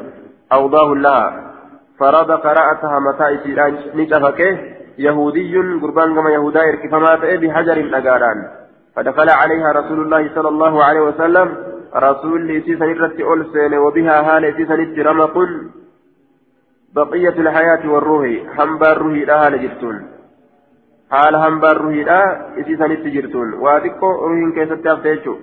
أوضاه 0.53 0.95
لها 0.95 1.53
فراد 1.99 2.31
قراءتها 2.31 2.99
متى 2.99 3.35
إسيران 3.35 3.77
نتفكه 3.95 4.59
يهودي 4.99 5.57
قربان 5.83 6.14
كما 6.14 6.31
يهودا 6.31 6.61
إركفما 6.61 7.14
بحجر 7.14 7.77
الأقاران. 7.77 8.39
فدخل 8.97 9.29
عليها 9.31 9.72
رسول 9.72 10.01
الله 10.01 10.35
صلى 10.35 10.49
الله 10.49 10.85
عليه 10.85 11.01
وسلم. 11.01 11.57
رسول 11.97 12.49
لسيسا 12.49 12.87
نرتي 12.87 13.22
ألسين 13.33 13.74
وبها 13.74 14.37
هال 14.37 14.55
سيسا 14.57 15.03
رمق 15.11 15.35
بقية 16.97 17.37
الحياة 17.45 17.91
والروح 17.91 18.29
حنبا 18.57 18.93
الروح 18.93 19.19
لها 19.29 19.51
لجرتون 19.51 19.97
حال 21.11 21.37
حنبا 21.37 21.71
الروح 21.73 21.95
لا 21.95 22.47
سيسا 22.67 22.87
نتجرتون 22.87 23.55
واتكو 23.55 24.11
روح 24.27 24.55
كيست 24.55 24.87
أفتيشو 24.87 25.37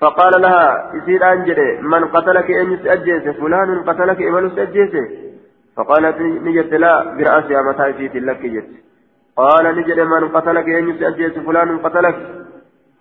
فقال 0.00 0.42
لها 0.42 0.92
يصير 0.94 1.32
أنجل 1.32 1.78
من 1.82 2.04
قتلك 2.04 2.50
أن 2.50 2.72
يسأجيس 2.72 3.22
فلان 3.22 3.82
قتلك 3.88 4.22
إمن 4.22 4.46
يسأجيس 4.46 4.92
فقالت 5.76 6.20
نجت 6.20 6.72
لا 6.74 7.14
برأسها 7.16 7.62
متى 7.62 7.92
جيت 7.92 8.16
لك 8.16 8.42
جت. 8.46 8.68
قال 9.36 9.76
نجد 9.76 10.00
من 10.00 10.28
قتلك 10.28 10.68
أن 10.68 10.88
يسأجيس 10.88 11.32
فلان 11.32 11.78
قتلك. 11.78 12.16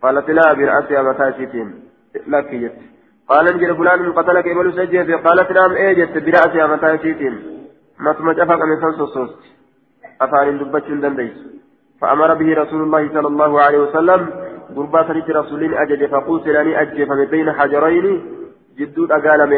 قالت 0.03 0.29
لا 0.29 0.53
برأسها 0.53 1.01
متى 1.01 1.31
جيت 1.37 1.55
لك 2.27 2.49
جت. 2.61 2.77
قال 3.29 3.45
نجد 3.55 3.71
فلان 3.71 4.11
قتلك 4.11 4.47
إمن 4.47 4.69
يسأجيس 4.69 5.11
قالت 5.25 5.51
نعم 5.51 5.71
إيه 5.71 5.93
جت 5.93 6.17
برأسها 6.17 6.67
جيت 7.99 7.99
ما 7.99 8.13
تمجفق 8.13 8.63
من 8.63 8.81
سنسوس 8.81 9.29
أفعل 10.21 10.57
دبتش 10.59 10.87
دنديس 10.87 11.37
فأمر 12.01 12.33
به 12.33 12.53
رسول 12.53 12.81
الله 12.83 13.09
صلى 13.13 13.27
الله 13.27 13.61
عليه 13.61 13.77
وسلم 13.77 14.29
قربا 14.75 15.07
سنت 15.07 15.29
رسولين 15.29 15.73
أجد 15.73 16.05
فقوتلني 16.05 16.81
أجف 16.81 17.11
من 17.11 17.25
بين 17.25 17.51
حجرين 17.51 18.35
جدود 18.77 19.11
أقال 19.11 19.49
من 19.49 19.55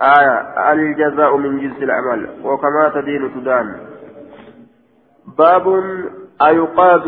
آية 0.00 0.72
الجزاء 0.72 1.36
من 1.36 1.60
جنس 1.60 1.82
العمل 1.82 2.30
وكما 2.44 2.88
تدين 2.94 3.34
تدان 3.34 3.76
باب 5.38 5.66
أيقاد 6.42 7.06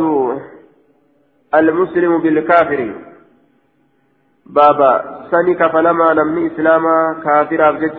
المسلم 1.54 2.18
بالكافر 2.18 2.94
بابا 4.46 5.20
سني 5.30 5.54
كفلما 5.54 6.14
نمني 6.14 6.46
إسلاما 6.46 7.20
كافر 7.24 7.68
أبجد 7.68 7.94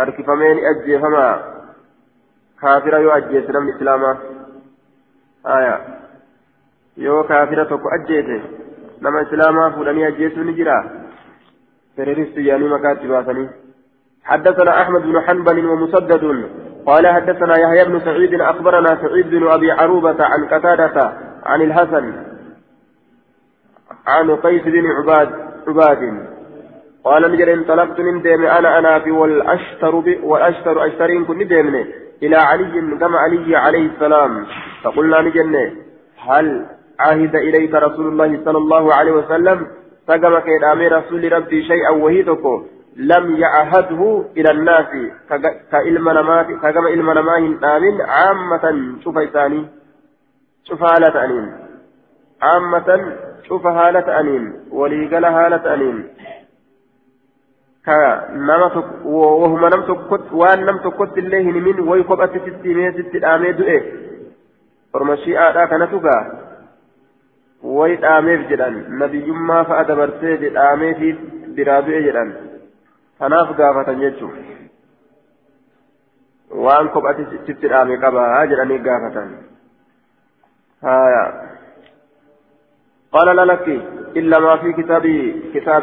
سني 0.00 0.12
كفلما 0.12 0.56
هركفمين 0.56 0.58
أجيفما 0.64 1.42
كافر 2.62 2.98
يو 2.98 3.10
أجيس 3.10 3.50
نمني 3.50 3.76
إسلاما 3.76 4.18
آية 5.46 5.80
يو 6.96 7.22
كافر 7.22 7.64
تكو 7.64 7.88
أجيته 7.88 8.42
نما 9.02 9.22
إسلاما 9.22 9.70
فلاني 9.70 10.08
أجيسو 10.08 10.40
نجرا 10.40 10.90
تريرست 11.96 12.36
يعني 12.36 12.68
مكاتب 12.68 13.08
باسني 13.08 13.48
حدثنا 14.24 14.82
أحمد 14.82 15.02
بن 15.02 15.20
حنبل 15.20 15.66
ومسدد 15.66 16.50
قال 16.86 17.06
حدثنا 17.06 17.58
يحيى 17.58 17.84
بن 17.84 18.00
سعيد 18.00 18.40
أخبرنا 18.40 18.98
سعيد 19.02 19.30
بن 19.30 19.48
أبي 19.48 19.70
عروبة 19.70 20.24
عن 20.24 20.44
قتادة 20.44 21.12
عن 21.46 21.62
الحسن 21.62 22.30
عن 24.06 24.36
قيس 24.36 24.62
بن 24.62 24.86
عباد 24.86 25.30
عباد 25.68 26.39
قال 27.04 27.32
نجر 27.32 27.52
انطلقت 27.52 28.00
من 28.00 28.22
ديم 28.22 28.46
أنا 28.46 28.78
أنا 28.78 28.98
في 28.98 29.10
والأشتر 29.10 29.94
والأشتر 30.22 30.86
أشترين 30.86 31.24
كن 31.24 31.48
ديمني. 31.48 31.86
إلى 32.22 32.36
علي 32.36 32.96
كما 33.00 33.18
علي 33.18 33.56
عليه 33.56 33.86
السلام. 33.86 34.46
فقلنا 34.82 35.22
نجن 35.22 35.54
هل 36.28 36.66
عهد 37.00 37.34
إليك 37.36 37.74
رسول 37.74 38.06
الله 38.06 38.40
صلى 38.44 38.58
الله 38.58 38.94
عليه 38.94 39.12
وسلم؟ 39.12 39.66
سقم 40.06 40.38
كيدامي 40.38 40.88
رسول 40.88 41.32
ربي 41.32 41.62
شيئا 41.62 41.90
وهي 41.90 42.22
تكو 42.22 42.62
لم 42.96 43.36
يعهده 43.36 44.24
إلى 44.36 44.50
الناس. 44.50 44.86
كإلم 45.72 46.10
نمات 46.10 46.46
كما 46.46 46.88
إلم 46.88 47.10
عامة 48.00 48.94
شوف 49.04 49.18
إساني. 49.18 49.66
شوف 50.64 50.82
هالة 50.82 51.24
أنين. 51.24 51.52
عامة 52.42 53.16
شوف 53.48 53.66
هالة 53.66 54.20
أنين. 54.20 54.54
وليقل 54.70 55.24
هالة 55.24 55.74
أنين. 55.74 56.08
كنما 57.90 58.66
وهم 59.04 59.66
نم 59.66 59.82
تكت 59.82 60.32
وان 60.32 60.66
نم 60.66 60.78
تكت 60.78 61.18
الله 61.18 61.42
من 61.42 61.80
ويقبأت 61.88 62.30
ستي 62.30 62.74
مية 62.74 62.90
ستي 62.90 63.26
آمي 63.26 63.52
دؤه 63.52 63.82
ورمشي 64.94 65.38
آداء 65.38 65.66
كانتوكا 65.66 66.16
way 67.62 67.96
dhaameef 68.02 68.48
jedhan 68.50 68.76
nabiyyummaa 69.00 69.64
fa'a 69.70 69.84
dabarsee 69.88 70.36
dhaameefiif 70.54 71.18
biraa 71.56 71.80
du'e 71.88 72.00
jedhan 72.06 72.30
kanaaf 73.18 73.50
gaafatan 73.58 74.00
jechuun 74.04 74.38
waan 76.66 76.88
kophati 76.94 77.26
sitti 77.32 77.72
dhaame 77.74 78.00
qabaa 78.06 78.46
jedhanii 78.54 78.82
gaafatan 78.88 79.30
haya 80.88 81.24
قال 83.12 83.36
لا 83.36 83.44
لك 83.44 83.68
إلا 84.16 84.38
ما 84.38 84.56
في 84.56 84.72
كتاب 84.72 85.04
كتاب 85.54 85.82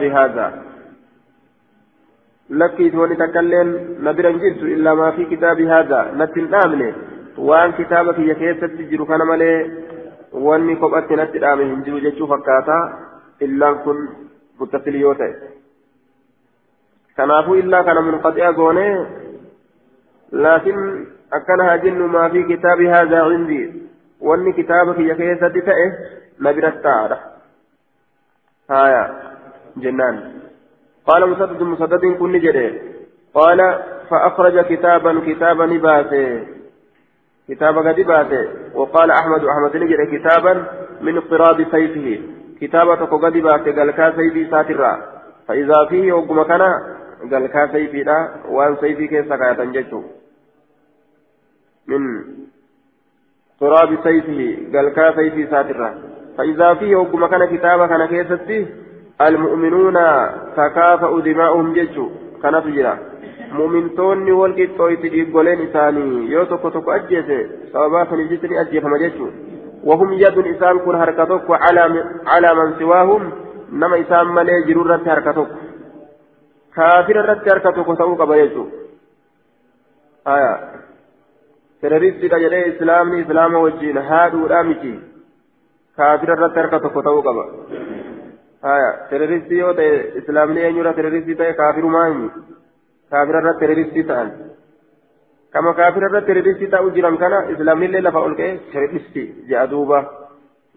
هذا 2.51 2.65
لك 2.65 2.91
تولي 2.91 3.15
تكلم 3.15 3.97
نبرا 4.01 4.31
جرت 4.31 4.61
إلا 4.63 4.93
ما 4.93 5.11
في 5.11 5.25
كتاب 5.25 5.61
هذا 5.61 6.11
نتن 6.15 6.53
آمنه 6.53 6.93
وأن 7.37 7.71
كتابك 7.71 8.19
يكيست 8.19 8.65
تجر 8.65 9.03
كان 9.03 9.27
ملي 9.27 9.53
wanni 10.33 10.75
kophatti 10.75 11.15
natti 11.15 11.39
dhaame 11.39 11.63
hin 11.65 11.83
jiru 11.83 11.99
jechuu 11.99 12.27
fakkaata 12.27 12.77
illaan 13.39 13.79
kun 13.83 14.09
muttasilii 14.59 15.01
yoo 15.01 15.13
ta'e 15.13 15.33
kanaafuu 17.15 17.55
illaa 17.55 17.83
kana 17.83 18.01
munqaxi'a 18.01 18.53
goone 18.53 18.85
laakiin 20.31 21.07
akkana 21.39 21.63
haa 21.63 21.77
jennu 21.77 22.07
maa 22.07 22.29
fi 22.29 22.43
kitaabi 22.43 22.87
haadhaa 22.87 23.29
cindii 23.29 23.65
wanni 24.29 24.53
kitaaba 24.53 24.93
kiyya 24.99 25.15
keessatti 25.15 25.61
ta'e 25.61 25.87
قال 31.07 31.29
مسدد 31.29 31.63
مسدد 31.63 32.05
كن 32.19 32.39
جده 32.39 32.71
قال 33.33 33.59
فأخرج 34.09 34.65
كتابا 34.65 35.21
كتابا 35.27 35.65
نباسه 35.65 36.47
كتاب 37.49 37.77
قد 37.87 37.99
باته 38.01 38.47
وقال 38.75 39.11
أحمد 39.11 39.41
أحمد 39.45 39.77
نجد 39.77 40.01
كتابا 40.15 40.53
من 41.01 41.19
قراب 41.19 41.67
سيفه. 41.71 42.21
كتابة 42.61 42.95
قد 42.95 43.33
باته 43.33 43.71
قال 43.77 43.91
كا 43.91 44.11
سيفي 44.15 44.51
ساترا. 44.51 44.93
فإذا 45.47 45.85
فيه 45.89 46.13
وقم 46.13 46.43
كان 46.43 46.61
قال 47.31 47.47
كا 47.47 47.67
سيفي 47.71 48.03
لا. 48.03 48.29
وان 48.49 48.75
سيفي 48.81 49.23
سكاية 49.29 49.63
جيشه 49.63 50.03
من 51.87 52.01
قراب 53.61 53.89
سيفه. 54.03 54.39
قال 54.73 54.89
كا 54.89 55.15
سيفي 55.15 55.47
ساترا. 55.47 55.89
فإذا 56.37 56.73
فيه 56.73 56.95
وقم 56.95 57.25
كان 57.25 57.57
كتابة 57.57 57.87
كان 57.87 58.05
كيستي 58.05 58.67
المؤمنون 59.22 59.97
تكافأ 60.57 61.20
دماؤهم 61.20 61.74
جيشه 61.74 62.09
كان 62.43 62.63
تجرا 62.63 62.97
mumintoonni 63.57 64.32
wal 64.32 64.53
qixxooyti 64.59 65.09
dhiiggoleen 65.11 65.61
isaanii 65.65 66.32
yoo 66.32 66.45
tokko 66.45 66.72
tokko 66.72 66.91
ajjeese 66.91 67.38
sababaa 67.72 68.05
saniif 68.09 68.30
jecha 68.32 68.47
ni 68.47 68.57
ajjeefama 68.61 68.97
jechuun 69.03 69.34
wahum 69.89 70.11
yadun 70.24 70.49
isaan 70.53 70.80
kun 70.86 70.97
harka 71.01 71.26
tokko 71.26 71.59
calaa 71.63 72.55
man 72.59 72.74
siwaahum 72.80 73.24
nama 73.84 74.01
isaan 74.03 74.34
malee 74.38 74.57
jiru 74.68 74.84
irratti 74.86 75.09
harka 75.13 75.34
tokko 75.39 75.57
kaafira 76.76 77.24
irratti 77.24 77.53
harka 77.53 77.72
tokko 77.78 77.95
ta'uu 78.01 78.18
qaba 78.22 78.39
jechuun 78.41 78.70
haya 80.32 80.51
terroristiidha 81.82 82.43
jedhee 82.45 82.65
islaamni 82.74 83.22
islaama 83.26 83.63
wajjiin 83.65 83.97
haadhuudhaa 84.09 84.63
haya 88.68 88.89
terroristii 89.09 89.59
yoo 89.63 89.74
ta'e 89.80 89.95
islaamni 90.22 90.65
eenyurra 90.68 90.93
terroristii 90.99 91.39
ta'e 91.41 91.53
kaafirumaa 91.61 92.05
himi 92.09 92.30
kaafira 93.11 93.41
irratti 93.43 93.65
terroristii 93.65 94.07
ta'an 94.11 94.32
kama 95.53 95.74
kaafira 95.74 96.09
irratti 96.09 96.34
ridhisti 96.34 96.68
ta'u 96.76 96.91
jiran 96.97 97.18
kana 97.18 97.45
islaamnillee 97.53 98.01
lafa 98.01 98.26
ol 98.28 98.36
ka'e 98.36 98.82
ridhisti 98.84 99.24
je'a 99.49 99.65
duuba 99.72 100.03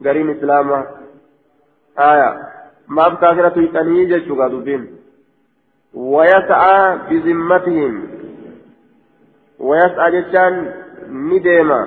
gariin 0.06 0.30
islaamaa 0.36 0.84
aya 1.96 2.30
maaf 2.98 3.20
kaafira 3.24 3.50
tuyxanii 3.58 4.08
jechuudha 4.14 4.50
dubbiin 4.54 4.88
ويسعى 5.94 6.98
بذمتهم 7.10 8.08
ويسعى 9.58 10.10
جتان 10.20 10.74
نديما 11.10 11.80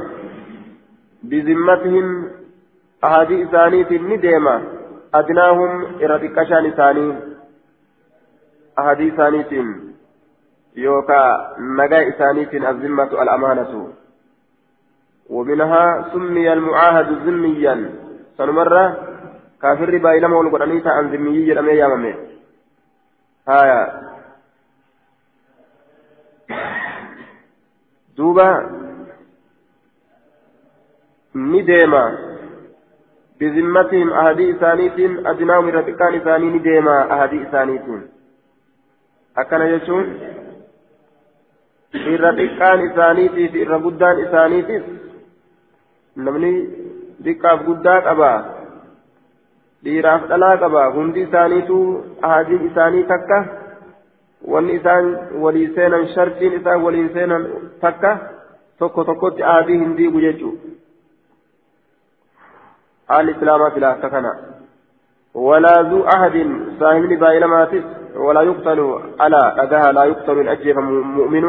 بذمتهم 1.24 2.30
أهدي 3.04 3.43
إساني 3.43 3.86
في 3.86 3.95
النديما 3.95 4.56
أدناهم 5.16 6.01
إرتكشان 6.03 6.66
إساني 6.66 7.16
أهدي 8.80 9.14
إساني 9.14 9.45
يوكا 10.76 11.55
نجا 11.59 12.09
إسانيت 12.09 12.53
الذمة 12.53 13.11
الأمانة. 13.22 13.93
ومنها 15.30 16.09
سمي 16.14 16.53
المعاهد 16.53 17.07
ذميا. 17.28 17.91
سنمرة 18.38 18.97
كافر 19.61 19.97
بايلما 19.97 20.38
والقرانيتا 20.38 20.89
عن 20.89 21.11
ذميي 21.11 21.53
لم 21.53 21.70
يامامي 21.70 22.14
هايا. 23.47 23.82
دوبا. 28.18 28.49
نديما. 31.36 32.32
بذمتهم 33.43 34.09
أهدي 34.13 34.45
إسانيت 34.51 34.97
أدناهم 35.25 35.67
رفقان 35.69 36.13
إساني 36.13 36.45
نديما 36.45 36.97
أهدي 37.23 37.37
إسانيت 37.47 37.87
أكن 39.37 39.61
يجون 39.61 40.05
irra 41.93 42.31
xiqqaan 42.37 42.79
isaaniitiif 42.89 43.53
irra 43.63 43.77
guddaan 43.85 44.17
isaaniitiif 44.25 44.83
namni 46.25 46.51
xiqqaaf 47.25 47.59
guddaa 47.67 47.99
qaba 48.07 48.31
dhiiraaf 49.85 50.23
dhalaa 50.31 50.57
qaba 50.63 50.83
hundi 50.95 51.21
isaaniitu 51.27 51.77
ahadiin 52.27 52.65
isaanii 52.69 53.03
takka 53.11 53.37
wanni 54.53 54.73
isaan 54.79 55.05
walii 55.43 55.69
seenan 55.75 56.07
shartiin 56.15 56.53
isaan 56.59 56.83
waliin 56.85 57.09
seenan 57.13 57.43
takka 57.83 58.11
tokko 58.79 59.03
tokkotti 59.09 59.47
ahadii 59.51 59.79
hin 59.83 59.97
diigu 59.97 60.25
jechuu 60.25 60.53
haal 63.08 63.30
islaamaa 63.36 63.72
fila 63.76 63.91
akka 63.95 64.10
kana 64.16 64.32
walaa 65.49 65.84
zuu 65.91 66.06
ahadin 66.16 66.56
saahibni 66.80 67.18
baay'ilamaafis 67.26 67.86
ولا 68.14 68.41
يقتل 68.41 68.80
على 69.20 69.54
أداها 69.58 69.91
لا 69.91 70.04
يقتل 70.04 70.39
الأجيب 70.39 70.78
مؤمن 71.20 71.45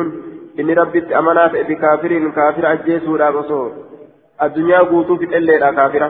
inni 0.57 0.75
rabbitti 0.75 1.15
amanaa 1.15 1.49
ta'e 1.53 1.65
bikaafiriin 1.69 2.33
kaafira 2.33 2.69
ajjeesuudhaaf 2.75 3.37
osoo 3.39 3.65
addunyaa 4.47 4.83
guutuu 4.91 5.17
fixelleedha 5.23 5.71
kaafira 5.79 6.09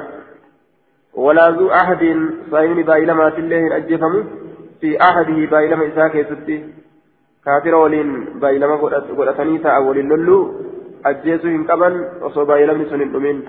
walaazuu 1.26 1.68
ahadiin 1.80 2.20
saayimni 2.50 2.84
baay'ilamaatillee 2.90 3.60
hin 3.62 3.76
ajjeefamu 3.78 4.20
fi 4.80 4.90
ahadihi 5.08 5.46
baay'ilama 5.54 5.88
isaa 5.92 6.08
keessatti 6.16 6.58
kaafira 7.48 7.80
waliin 7.84 8.12
baay'ilama 8.44 8.76
godhatanii 9.20 9.58
ta'a 9.68 9.80
waliin 9.88 10.12
lolluu 10.14 10.42
ajjeesuu 11.12 11.54
hin 11.56 11.64
qaban 11.72 11.98
osoo 12.30 12.46
baay'ilamni 12.52 12.88
sun 12.92 13.04
hin 13.04 13.42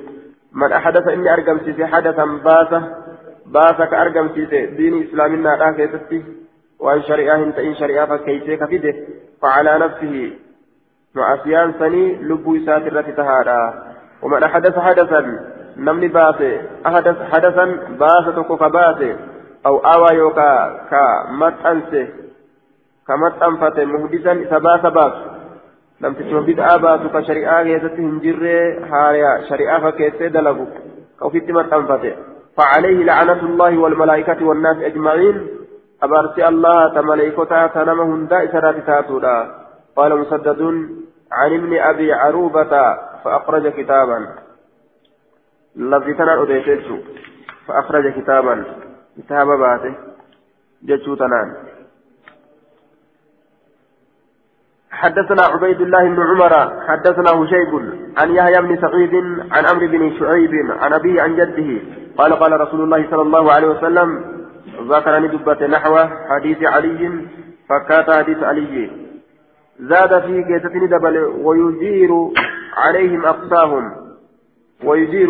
dhumin 0.55 0.63
man 0.63 0.71
ahadasa 0.71 1.11
inni 1.11 1.29
argamsiise 1.29 1.83
hadasan 1.83 2.39
baasa 2.39 2.81
baasa 3.45 3.87
ka 3.87 3.97
argamsiise 3.97 4.67
diini 4.77 4.99
islaaminaadhaa 4.99 5.73
keessatti 5.73 6.23
waan 6.79 7.01
shari'aa 7.01 7.37
hin 7.37 7.53
ta'in 7.53 7.75
shari'aa 7.75 8.07
fakkeeysee 8.07 8.57
ka 8.57 8.67
fide 8.67 8.91
facalaa 9.41 9.77
nafsihi 9.77 10.45
معصيان 11.15 11.73
سني 11.79 12.15
لبو 12.15 12.55
إسات 12.55 12.87
الرتتهادا 12.87 13.83
ومن 14.21 14.43
أحدث 14.43 14.79
حدثا 14.79 15.39
نمني 15.77 16.07
باسي 16.07 16.61
أحدث 16.85 17.17
حدثا 17.33 17.65
باسة 17.99 18.43
كفباسي 18.43 19.15
أو 19.65 19.77
آوى 19.77 20.17
يوكا 20.17 20.79
كمتأنسي 20.91 22.07
كمتأنفة 23.07 23.85
مهدسا 23.85 24.33
باس 26.01 26.11
لم 26.11 26.13
تشوف 26.13 26.45
بدعا 26.45 26.77
باسو 26.77 27.09
كشريعة 27.09 27.61
يزت 27.61 27.99
هنجر 27.99 28.43
هايا 28.91 29.41
شريعة 29.49 29.91
فكيسي 29.91 30.29
دلبو. 30.29 30.65
أو 31.21 31.29
في 31.29 31.39
متأنفة 31.39 32.15
فعليه 32.57 33.03
لعنة 33.03 33.41
الله 33.45 33.77
والملائكة 33.77 34.45
والناس 34.45 34.77
أجمعين. 34.77 35.47
أبارسي 36.03 36.47
الله 36.47 36.93
تملائكتا 36.93 37.67
تنمهن 37.67 38.27
دائسة 38.27 38.59
راتتاتودا 38.59 39.37
قال 39.95 40.19
مسدد 40.19 40.61
عن 41.31 41.53
ابن 41.53 41.77
أبي 41.77 42.13
عروبة 42.13 42.73
فأخرج 43.23 43.67
كتابا. 43.67 44.27
لفظتنا 45.75 46.41
أديتشو. 46.41 46.97
فأخرج 47.67 48.13
كتابا. 48.13 48.63
كتاب 49.17 49.47
باته. 49.47 49.95
جتشو 50.83 51.15
تنان 51.15 51.74
حدثنا 54.95 55.41
عبيد 55.53 55.81
الله 55.81 56.03
بن 56.03 56.21
عمر 56.21 56.53
حدثنا 56.87 57.29
هشيب 57.31 57.71
عن 58.17 58.31
يحيى 58.31 58.61
بن 58.61 58.81
سعيد 58.81 59.13
عن 59.51 59.65
عمرو 59.65 59.87
بن 59.87 60.19
شعيب 60.19 60.51
عن 60.81 60.93
أبيه 60.93 61.21
عن 61.21 61.35
جده. 61.35 61.81
قال 62.17 62.33
قال 62.33 62.61
رسول 62.61 62.81
الله 62.81 63.07
صلى 63.11 63.21
الله 63.21 63.51
عليه 63.51 63.67
وسلم 63.67 64.09
ذكرني 64.89 65.27
دبة 65.27 65.67
نحو 65.67 65.97
حديث 66.29 66.63
علي 66.63 67.11
فكات 67.69 68.11
حديث 68.11 68.43
علي. 68.43 68.91
زاد 69.79 70.21
في 70.21 70.43
كيستني 70.43 70.87
دبل 70.87 71.17
ويجير 71.17 72.11
عليهم 72.77 73.25
أقصاهم 73.25 73.91
ويجير 74.83 75.29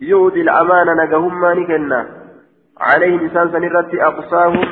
يؤتي 0.00 0.40
الأمانة 0.40 0.92
نجهم 1.04 1.40
ما 1.40 1.54
نكنا. 1.54 2.06
عليهم 2.80 3.20
إنسان 3.20 3.52
سنرتي 3.52 4.04
أقصاهم 4.04 4.64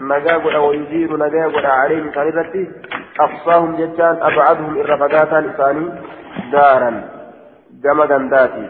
نجاقل 0.00 0.56
ويجير 0.56 1.16
نجاقل 1.16 1.66
عليهم 1.66 2.10
سنرتي 2.14 2.68
أقصاهم 3.20 3.76
جتان 3.76 4.16
أبعدهم 4.22 4.80
الرفقات 4.80 5.32
لساني 5.44 5.86
دارا. 6.52 6.90
جم 7.82 8.04
دنداتي 8.04 8.66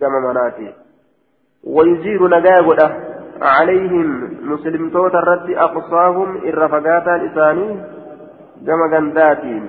جم 0.00 0.14
مناتي. 0.24 0.74
ويجير 1.64 2.28
نجاقل 2.28 2.80
عليهم 3.42 4.08
مسلم 4.42 4.90
توتر 4.90 5.24
رتي 5.28 5.60
أقصاهم 5.60 6.36
الرفقات 6.36 7.06
لساني 7.22 7.68
gama 8.66 8.88
gandaatiin 8.88 9.64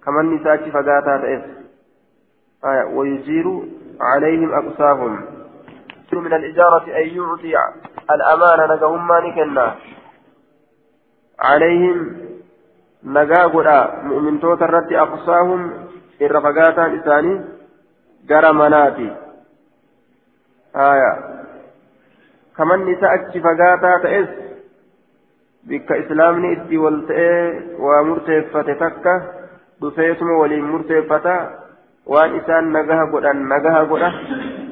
kamanni 0.00 0.36
isaachi 0.36 0.70
fagaataa 0.70 1.18
ta'es 1.18 1.44
ويجير 2.94 3.46
عليهم 4.00 4.54
أقساهم 4.54 5.24
من 6.12 6.32
الإجارة 6.32 6.84
أن 6.84 7.06
يعطي 7.16 7.54
الأمانة 8.10 8.74
نجهم 8.74 9.08
ما 9.08 9.76
عليهم 11.40 12.16
نجاغدا 13.04 14.02
مؤمن 14.02 14.40
توترت 14.40 14.92
أقساهم 14.92 15.60
الرفقاتا 16.22 16.84
إساني 16.96 17.44
جرى 18.28 18.52
مناتي 18.52 19.16
آية 20.76 21.12
كمن 22.56 22.78
نساء 22.88 23.40
فقاتا 23.44 23.98
تئس 24.02 24.44
bikka 25.64 25.96
islaamni 25.96 26.52
itti 26.52 26.76
wal 26.76 26.98
ta'ee 27.08 27.78
waa 27.80 28.02
murteeffate 28.04 28.74
takka 28.76 29.12
dhufeetuma 29.80 30.34
waliin 30.40 30.66
murteeffata 30.72 31.36
waan 32.06 32.36
isaan 32.36 32.68
nagaha 32.72 33.06
godhan 33.12 33.40
nagaha 33.52 33.80
godha 33.92 34.10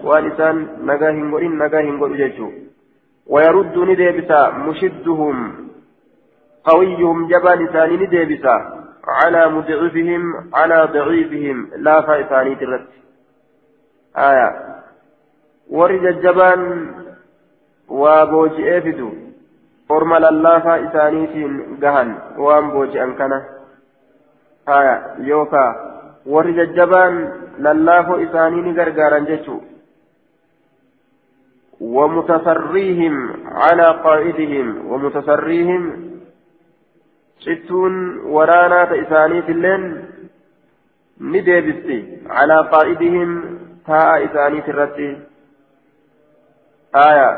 waan 0.05 0.29
isaan 0.33 0.59
nagaa 0.91 1.13
hin 1.17 1.31
godhin 1.33 1.57
nagaa 1.63 1.81
hin 1.89 1.97
godhu 2.03 2.21
jechuu 2.25 2.53
ويرد 3.27 3.79
نديبسا 3.79 4.51
مشدهم 4.51 5.37
قويهم 6.65 7.29
جبان 7.29 7.67
ثاني 7.67 7.97
نديبسا 7.97 8.57
على 9.09 9.49
مضعفهم 9.49 10.51
على 10.55 10.89
ضعيفهم 10.93 11.71
لا 11.77 12.01
فائثاني 12.01 12.55
ترت 12.55 12.89
آية 14.17 14.49
ورد 15.71 16.05
الجبان 16.05 16.91
وابوجئ 17.89 18.81
فدو 18.81 19.11
orma 19.93 20.21
lallaafaa 20.21 20.77
isaaniitiin 20.77 21.57
gahan 21.81 22.11
waan 22.45 22.71
booji'an 22.73 23.15
kana 23.15 23.39
haya 24.67 24.95
yookaa 25.31 25.71
warri 26.35 26.55
jajjabaan 26.59 27.19
lallaafoo 27.67 28.17
isaanii 28.27 28.63
ni 28.63 28.79
gargaaran 28.81 29.27
jechuu 29.33 29.61
ومتسريهم 31.83 33.15
على 33.45 33.87
قائدهم 34.05 34.67
ومتسريهم 34.91 36.12
cittuun 37.45 37.95
waraanaata 38.35 38.95
isaaniitilleen 39.05 39.85
ni 41.33 41.47
deebisti 41.47 41.97
calaa 42.29 42.65
qaa'idihim 42.75 43.33
taa'a 43.87 44.17
isaaniit 44.27 44.69
irratti 44.73 45.09
aaya. 47.05 47.29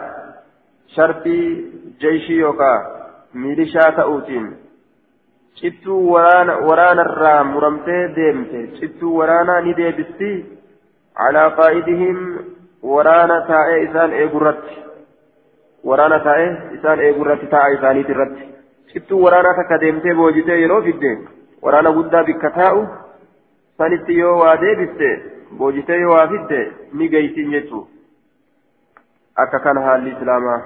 Shartii 0.94 1.46
jeeshii 2.00 2.38
yookaa 2.38 2.76
miilishaa 3.32 3.92
ta'uutiin 3.96 4.46
cittuu 5.60 6.12
waraanarraa 6.12 7.44
muramtee 7.44 8.02
deemte. 8.16 8.66
Cittuu 8.80 9.18
waraanaa 9.18 9.60
ni 9.60 9.76
deebisti 9.76 10.30
calaa 11.20 11.50
qaa'idihim 11.60 12.18
waraana 12.94 13.40
taa'ee 13.52 13.82
isaan 13.82 14.12
eegurratti. 14.12 14.74
Waraana 15.84 16.18
taa'ee 16.26 16.50
isaan 16.78 17.00
eegurratti 17.00 17.46
taa'a 17.46 17.76
isaaniit 17.78 18.08
irratti. 18.08 18.53
Cittuu 18.94 19.22
waraanaa 19.24 19.54
takka 19.60 19.80
deemtee 19.84 20.14
boojitee 20.20 20.60
yeroo 20.60 20.82
fidde 20.88 21.10
waraana 21.62 21.92
guddaa 21.98 22.24
bikka 22.30 22.50
taa'u 22.58 22.86
sanitti 23.78 24.18
yoo 24.18 24.36
waa 24.42 24.56
deebiste 24.62 25.10
boojitee 25.58 26.00
yoo 26.04 26.14
waa 26.16 26.28
fidde 26.32 26.60
ni 26.92 27.08
geeysin 27.16 27.50
jechuu 27.56 27.82
akka 29.44 29.58
kana 29.66 29.86
haalli 29.88 30.16
islaamaa 30.16 30.62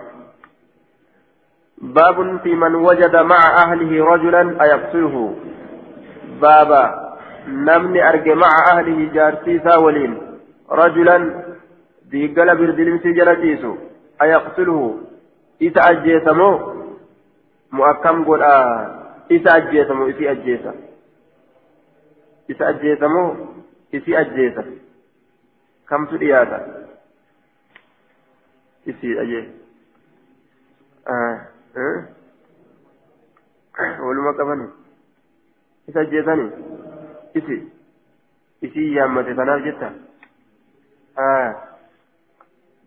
باب 1.82 2.38
في 2.42 2.54
من 2.54 2.74
وجد 2.74 3.16
مع 3.16 3.42
أهله 3.64 4.04
رجلا 4.04 4.62
أيقتله 4.62 5.36
بابا 6.42 6.84
نمني 7.48 8.08
أرجع 8.08 8.34
مع 8.34 8.52
أهله 8.72 9.10
جارتي 9.14 9.58
ساولين 9.58 10.18
رجلا 10.70 11.44
ديقل 12.10 12.56
بردلم 12.56 12.98
سجلتيسو 12.98 13.76
أيقتله 14.22 14.98
إذا 15.62 15.80
أجيسمو 15.90 16.52
مؤكم 17.72 18.24
قول 18.24 18.42
آه 18.42 19.04
إذا 19.30 19.56
أجيسمو 19.56 20.06
إذا 20.06 20.30
أجيسا 20.30 20.74
إذا 22.50 22.68
أجيسمو 22.68 23.36
إذا 23.94 24.20
أجيسا 24.20 24.64
كم 25.88 26.06
ترياتا 26.06 26.86
إذا 28.86 29.22
أجيسا 29.22 29.52
آه 31.08 31.48
waluma 33.78 34.34
qabani? 34.34 34.66
Isa 35.88 36.00
ajjeesani? 36.00 36.50
Isi. 37.34 37.56
Isii 38.62 38.94
yaammate 38.96 39.34
tanaaf 39.34 39.62
jetta? 39.64 39.92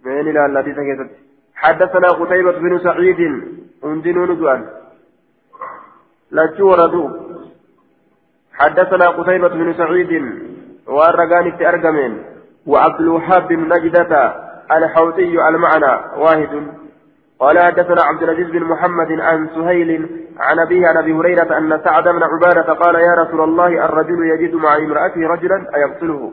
مين 0.05 0.27
إلى 0.27 0.45
التي 0.45 0.71
سكتت 0.73 1.11
حدثنا 1.55 2.07
قتيبة 2.07 2.51
بن 2.59 2.79
سعيد 2.79 3.19
أندنون 3.85 4.37
دؤان 4.37 4.61
لا 6.31 6.53
وردوا 6.59 7.09
حدثنا 8.53 9.07
قتيبة 9.07 9.47
بن 9.47 9.73
سعيد 9.73 10.11
والرقان 10.87 11.51
في 11.57 11.69
أرقمين 11.69 12.23
وعبد 12.67 12.99
الوهاب 13.01 13.47
بن 13.47 13.73
نجدة 13.73 14.33
الحوتي 14.71 15.47
المعنى 15.49 15.93
واحد 16.17 16.67
قال 17.39 17.59
حدثنا 17.59 18.01
عبد 18.01 18.23
العزيز 18.23 18.47
بن 18.47 18.63
محمد 18.63 19.11
عن 19.11 19.49
سهيل 19.55 20.09
عن 20.39 20.59
أبيه 20.59 20.87
عن 20.87 20.97
أبي 20.97 21.13
هريرة 21.13 21.57
أن 21.57 21.81
سعد 21.83 22.03
بن 22.03 22.23
عبادة 22.23 22.73
قال 22.73 22.95
يا 22.95 23.13
رسول 23.23 23.41
الله 23.41 23.85
الرجل 23.85 24.23
يجد 24.23 24.55
مع 24.55 24.77
امرأته 24.77 25.27
رجلا 25.27 25.67
أيقتله 25.75 26.31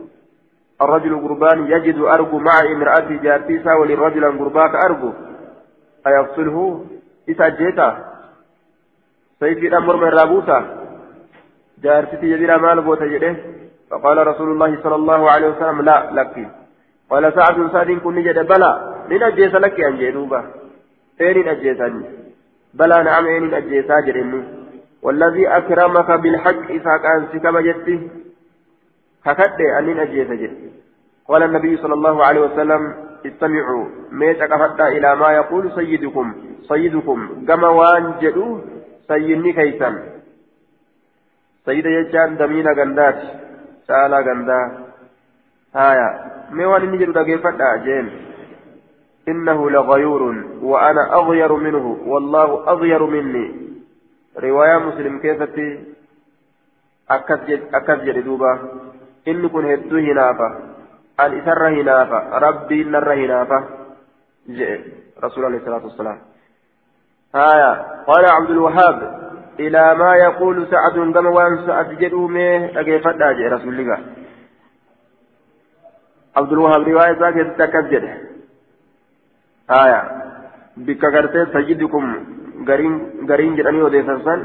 الرجل 0.81 1.27
قربان 1.27 1.67
يجد 1.67 1.97
أرجو 1.99 2.37
مع 2.37 2.53
امرأته 2.75 3.15
جارتيسا 3.23 3.73
وللرجل 3.73 4.39
قرباك 4.39 4.75
أرجو 4.75 5.13
أيقتله 6.07 6.85
إذا 7.31 7.49
جيتا 7.49 7.89
سيفي 9.39 9.67
الأمر 9.67 9.95
من 9.95 10.11
رابوتا 10.19 10.59
جارتي 11.83 12.25
يدير 12.33 12.51
مال 12.59 12.81
بوتا 12.81 13.35
فقال 13.89 14.27
رسول 14.27 14.49
الله 14.51 14.71
صلى 14.83 14.95
الله 14.95 15.31
عليه 15.31 15.47
وسلم 15.47 15.81
لا 15.81 15.97
لك 16.11 16.35
قال 17.09 17.33
سعد 17.33 17.57
سعد 17.73 17.91
كن 17.91 18.17
جد 18.23 18.39
بلى 18.51 18.71
من 19.09 19.23
أجيس 19.23 19.53
لك 19.55 19.79
أن 19.79 19.97
جدوبا 19.97 20.41
eenin 21.19 21.47
ajjeesani 21.51 22.05
balaa 22.79 23.03
na'am 23.03 23.25
eenin 23.33 23.53
ajjeesaa 23.61 24.01
jedhenni 24.07 24.41
والذي 25.03 25.47
أكرمك 25.47 26.11
بالحق 26.11 26.65
إذا 26.69 26.97
كان 27.03 27.27
سكما 27.33 27.61
جتي 27.61 27.95
ككد 29.25 29.59
أنين 29.79 29.99
أجيس 29.99 30.27
جت 30.41 30.57
قال 31.27 31.43
النبي 31.43 31.77
صلى 31.77 31.93
الله 31.93 32.25
عليه 32.25 32.41
وسلم 32.41 32.81
استمعوا 33.25 33.85
ميت 34.11 34.41
أكفتا 34.41 34.87
إلى 34.87 35.15
ما 35.15 35.31
يقول 35.31 35.71
سيدكم 35.75 36.33
سيدكم 36.67 37.45
كما 37.47 37.69
وان 37.69 38.13
سيدني 39.07 39.53
كيسا 39.53 39.89
سيد 41.65 41.85
يجان 41.85 42.37
دمينا 42.37 42.71
غندات 42.71 43.19
سالا 43.87 44.19
غندا 44.19 44.61
هايا 45.75 46.07
ميوان 46.51 46.91
نجد 46.91 47.13
دقيفتا 47.13 47.75
جيم 47.85 48.07
إنه 49.27 49.69
لغيور 49.69 50.23
وأنا 50.61 51.03
أغير 51.19 51.53
منه 51.53 51.85
والله 52.05 52.69
أغير 52.73 53.05
مني 53.05 53.69
رواية 54.37 54.77
مسلم 54.77 55.19
كيفتي 55.19 55.79
أكد 57.11 58.03
جدوبا 58.05 58.59
إن 59.27 59.47
كن 59.49 59.65
هدو 59.65 59.97
هنافة 59.97 60.68
أن 61.25 61.39
إسر 61.39 61.67
هنافة 61.67 62.19
ربي 62.39 62.83
نر 62.83 63.13
هنافة 63.13 63.59
جئ. 64.49 64.79
رسول 65.23 65.45
الله 65.45 65.59
صلى 65.59 65.67
الله 65.67 65.81
عليه 65.81 65.93
وسلم 65.93 66.19
آية. 67.35 67.71
قال 68.07 68.25
عبد 68.25 68.49
الوهاب 68.49 68.97
إلى 69.59 69.95
ما 69.95 70.15
يقول 70.15 70.67
سعد 70.71 70.95
كما 71.13 71.29
وأن 71.29 71.65
سعد 71.67 71.89
جدومه 71.89 72.79
أجيفت 72.79 73.21
رسول 73.55 73.79
الله. 73.79 73.99
عبد 76.37 76.51
الوهاب 76.51 76.81
رواية 76.87 77.11
ذاك 77.19 77.37
تكذب 77.57 78.03
آية. 79.69 80.01
بك 80.77 81.03
غرتي 81.03 81.45
سيدكم 81.53 82.03
غرين 82.67 82.93
غرين 83.29 83.55
جراني 83.55 83.81
وديسان 83.81 84.39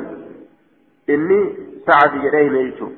إني 1.11 1.41
سعد 1.87 2.13
جريه 2.25 2.49
ميتو 2.51 2.89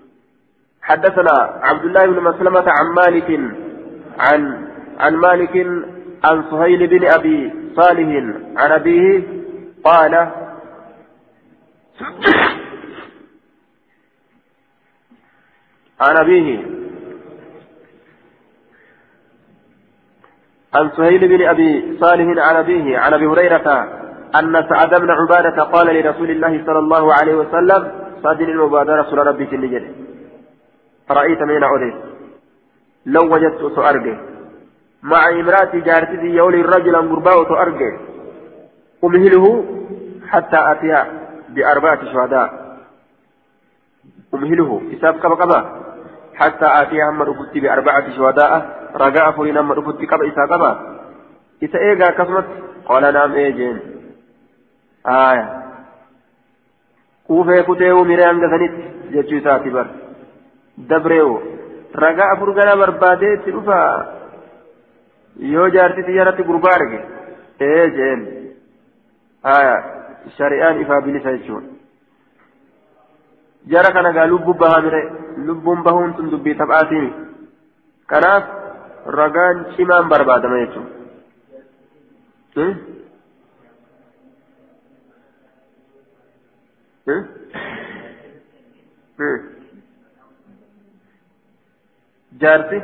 حدثنا 0.82 1.36
عبد 1.68 1.84
الله 1.84 2.06
بن 2.06 2.22
مسلمة 2.22 2.66
عن 2.78 2.86
مالك 3.00 3.28
عن 4.18 4.68
عن 4.98 5.16
مالك 5.16 5.56
عن 6.24 6.44
سهيل 6.50 6.86
بن 6.86 7.06
أبي 7.06 7.52
صالح 7.76 8.08
عن 8.56 8.72
أبيه 8.72 9.22
قال 9.84 10.14
عن 16.00 16.16
أبيه 16.16 16.76
عن 20.74 20.90
سهيل 20.96 21.28
بن 21.28 21.48
أبي 21.48 21.98
صالح 22.00 22.44
عن 22.46 22.56
أبيه 22.56 22.98
عن 22.98 23.14
أبي 23.14 23.26
هريرة 23.26 23.68
أن 24.38 24.66
سعد 24.68 25.00
بن 25.00 25.10
عبادة 25.10 25.62
قال 25.62 25.86
لرسول 25.86 26.30
الله 26.30 26.64
صلى 26.66 26.78
الله 26.78 27.14
عليه 27.14 27.34
وسلم 27.34 27.92
صادر 28.22 28.48
المبادرة 28.48 29.00
رسول 29.02 29.26
ربي 29.26 29.46
كل 29.46 29.82
رأيت 31.10 31.42
من 31.42 31.64
عدي 31.64 32.05
لو 33.06 33.34
وجدت 33.34 33.76
سأرجع 33.76 34.16
مع 35.02 35.28
امرأتي 35.28 35.80
جارتي 35.80 36.26
يولي 36.26 36.62
رجلا 36.62 36.98
قرباء 36.98 37.48
سأرجع 37.48 37.98
أمهله 39.04 39.64
حتى 40.28 40.56
أتيا 40.72 41.06
بأربعة 41.48 42.04
شهداء. 42.12 42.76
أمهله 44.34 44.82
حساب 44.92 45.14
كما 45.18 45.34
كما 45.34 45.82
حتى 46.34 46.66
آتي 46.66 47.02
هم 47.02 47.22
رفضت 47.22 47.58
بأربعة 47.58 48.16
شهداء. 48.16 48.52
رجاء 48.94 49.30
فرين 49.32 49.56
هم 49.56 49.72
رفضت 49.72 50.04
كبا 50.04 50.28
إسا 50.28 50.46
كبا. 50.46 50.70
إسا 51.64 51.78
إيغا 51.78 52.10
كسمت؟ 52.10 52.44
قال 52.86 53.14
نعم 53.14 53.32
إيجين. 53.32 53.80
آية. 55.06 55.62
كوفي 57.26 57.62
كتيو 57.62 58.04
ميران 58.04 58.44
غزنت 58.44 58.74
جتشو 59.12 59.40
ساتي 59.44 59.70
بر. 59.70 59.86
دبريو. 60.78 61.55
رجاء 61.98 62.36
فرغنا 62.40 62.74
بربادي 62.74 63.36
تلفا 63.44 63.82
yoo 65.54 65.68
jaartii 65.74 66.04
xiyyaratti 66.08 66.42
gurbaa 66.48 66.74
arge 66.78 67.00
ee 67.66 67.84
jeen 67.96 68.20
haya 69.48 69.74
shari'aan 70.36 70.80
ifaa 70.84 71.00
bilisa 71.06 71.34
jechuudha 71.36 71.70
jara 73.72 73.90
kana 73.96 74.12
gaa 74.16 74.26
lubbuu 74.32 74.54
bahaa 74.62 74.80
mire 74.86 75.00
lubbuun 75.48 75.80
bahuun 75.88 76.14
tun 76.16 76.30
dubbii 76.32 76.56
taphaatiin 76.60 77.08
kanaaf 78.12 78.44
ragaan 79.18 79.56
cimaan 79.76 80.08
barbaadama 80.12 80.56
jechuudha. 80.62 80.94
Jaarsi 92.42 92.78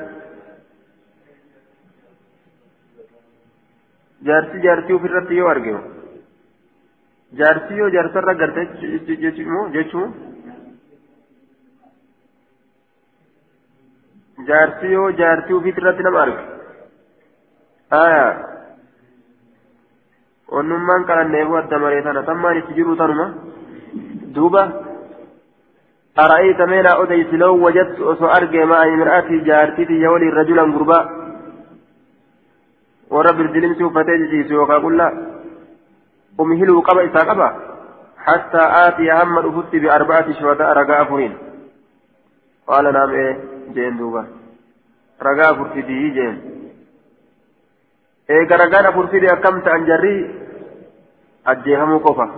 jaarsi 4.28 4.60
jaartii 4.66 4.96
ofirratti 4.98 5.38
yoo 5.40 5.48
arginu 5.54 5.80
jaarsi 7.40 7.78
yoo 7.80 7.88
jaarsarra 7.96 8.34
garte 8.42 8.62
jechuun 9.24 10.14
jaartii 14.50 14.92
yoo 14.96 15.08
jaartii 15.22 15.56
ufiit 15.58 15.78
irratti 15.82 16.02
nama 16.08 16.22
arga 16.26 16.42
aya 18.02 18.24
onnummaan 20.60 21.04
qalanneefu 21.10 21.56
adda 21.60 21.78
maree 21.84 22.02
tana 22.06 22.22
tammaan 22.30 22.58
itti 22.62 22.74
jiru 22.78 22.96
tanuma 23.02 23.26
duuba 24.38 24.62
أرأيت 26.18 26.60
من 26.60 26.86
أديس 26.86 27.34
لو 27.34 27.66
وجدت 27.66 28.00
أسو 28.00 28.26
أرجع 28.26 28.64
مع 28.64 28.84
امرأتي 28.84 29.38
جارتي 29.38 29.92
يولي 29.92 30.28
رجلا 30.28 30.62
غربا 30.62 31.00
ورب 33.10 33.40
الدلم 33.40 33.74
سوفتي 33.74 34.26
جيسي 34.30 34.56
وقال 34.56 34.96
لا. 34.96 35.08
أمهلوا 36.40 36.80
قبا 36.80 37.04
إسا 37.06 37.56
حتى 38.16 38.62
آتي 38.86 39.12
هم 39.12 39.38
أفت 39.38 39.76
بأربعة 39.76 40.32
شهداء 40.32 40.72
رقاء 40.72 41.04
فرين 41.04 41.38
قال 42.66 42.84
نعم 42.92 43.10
إيه 43.10 43.40
جين 43.74 43.96
دوبا. 43.96 44.26
رقاء 45.22 45.54
فرتدي 45.54 46.10
جين. 46.10 46.36
إيه 48.30 48.48
رقاء 48.56 48.92
فرتدي 48.92 49.32
أكمت 49.32 49.68
أن 49.68 49.84
جري 49.84 50.34
أجيهم 51.46 51.98
قفا. 51.98 52.30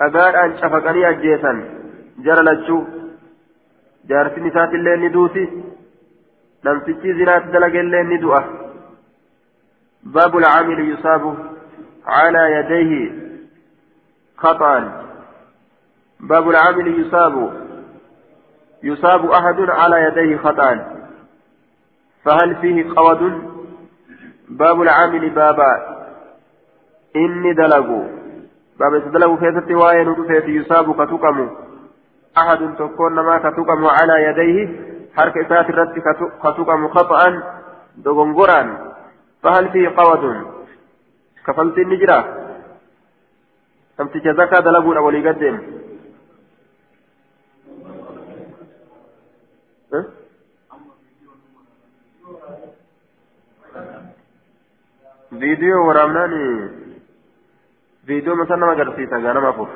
أقال 0.00 0.36
أن 0.36 0.56
شفقني 0.56 1.08
أجيسا 1.08 1.77
jara 2.24 2.42
lachuu 2.50 2.84
jaartin 4.12 4.46
isaatillee 4.52 4.96
ni 4.96 5.12
duuti 5.18 5.44
namtichi 6.64 7.18
zinaatti 7.20 7.52
dalagellee 7.52 8.04
ni 8.04 8.18
du'a. 8.24 8.42
باب 10.02 10.36
العامل 10.36 10.92
يصاب 10.92 11.34
على 12.06 12.52
يديه 12.52 13.12
خطأ 14.36 15.04
باب 16.20 16.50
العامل 16.50 17.00
يصاب 17.00 17.52
يصاب 18.82 19.30
أحد 19.30 19.60
على 19.60 20.02
يديه 20.04 20.36
خطأ 20.36 20.70
فهل 22.24 22.56
فيه 22.56 22.94
قود 22.96 23.22
باب 24.48 24.82
العامل 24.82 25.30
بابا 25.30 25.98
إني 27.16 27.52
دلقوا 27.52 28.04
باب 28.80 29.04
تدلقوا 29.04 29.36
كيف 29.36 29.68
تواين 29.68 30.14
يصاب 30.30 31.04
كتكموا 31.04 31.67
أحد 32.36 32.76
تكون 32.78 33.14
ما 33.14 33.38
كتقم 33.38 33.86
على 33.86 34.14
يديه 34.22 34.68
حرك 35.16 35.36
إسات 35.38 35.70
الرد 35.70 35.98
كتقم 36.42 36.88
خطأ 36.88 37.42
دغنغرا 37.96 38.94
فهل 39.42 39.72
فيه 39.72 39.88
قوة 39.88 40.52
كفلت 41.46 41.78
النجرة. 41.78 42.18
أم 44.00 44.08
تجزاك 44.08 44.52
دلبون 44.62 44.96
أولي 44.96 45.28
قدم 45.28 45.78
فيديو 55.30 55.86
ورامناني. 55.88 56.70
فيديو 58.06 58.34
مثلا 58.34 58.56
ما 58.56 58.74
قرسيتا 58.74 59.16
غانا 59.16 59.40
ما 59.40 59.52
فوق. 59.52 59.68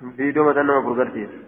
Viidiyoo 0.00 0.44
mataa 0.48 0.62
nama 0.62 0.82
gurgarsiisa 0.86 1.38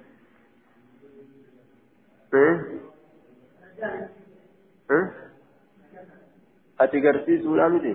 ati 6.78 7.00
garsiisuudha 7.04 7.68
miti 7.74 7.92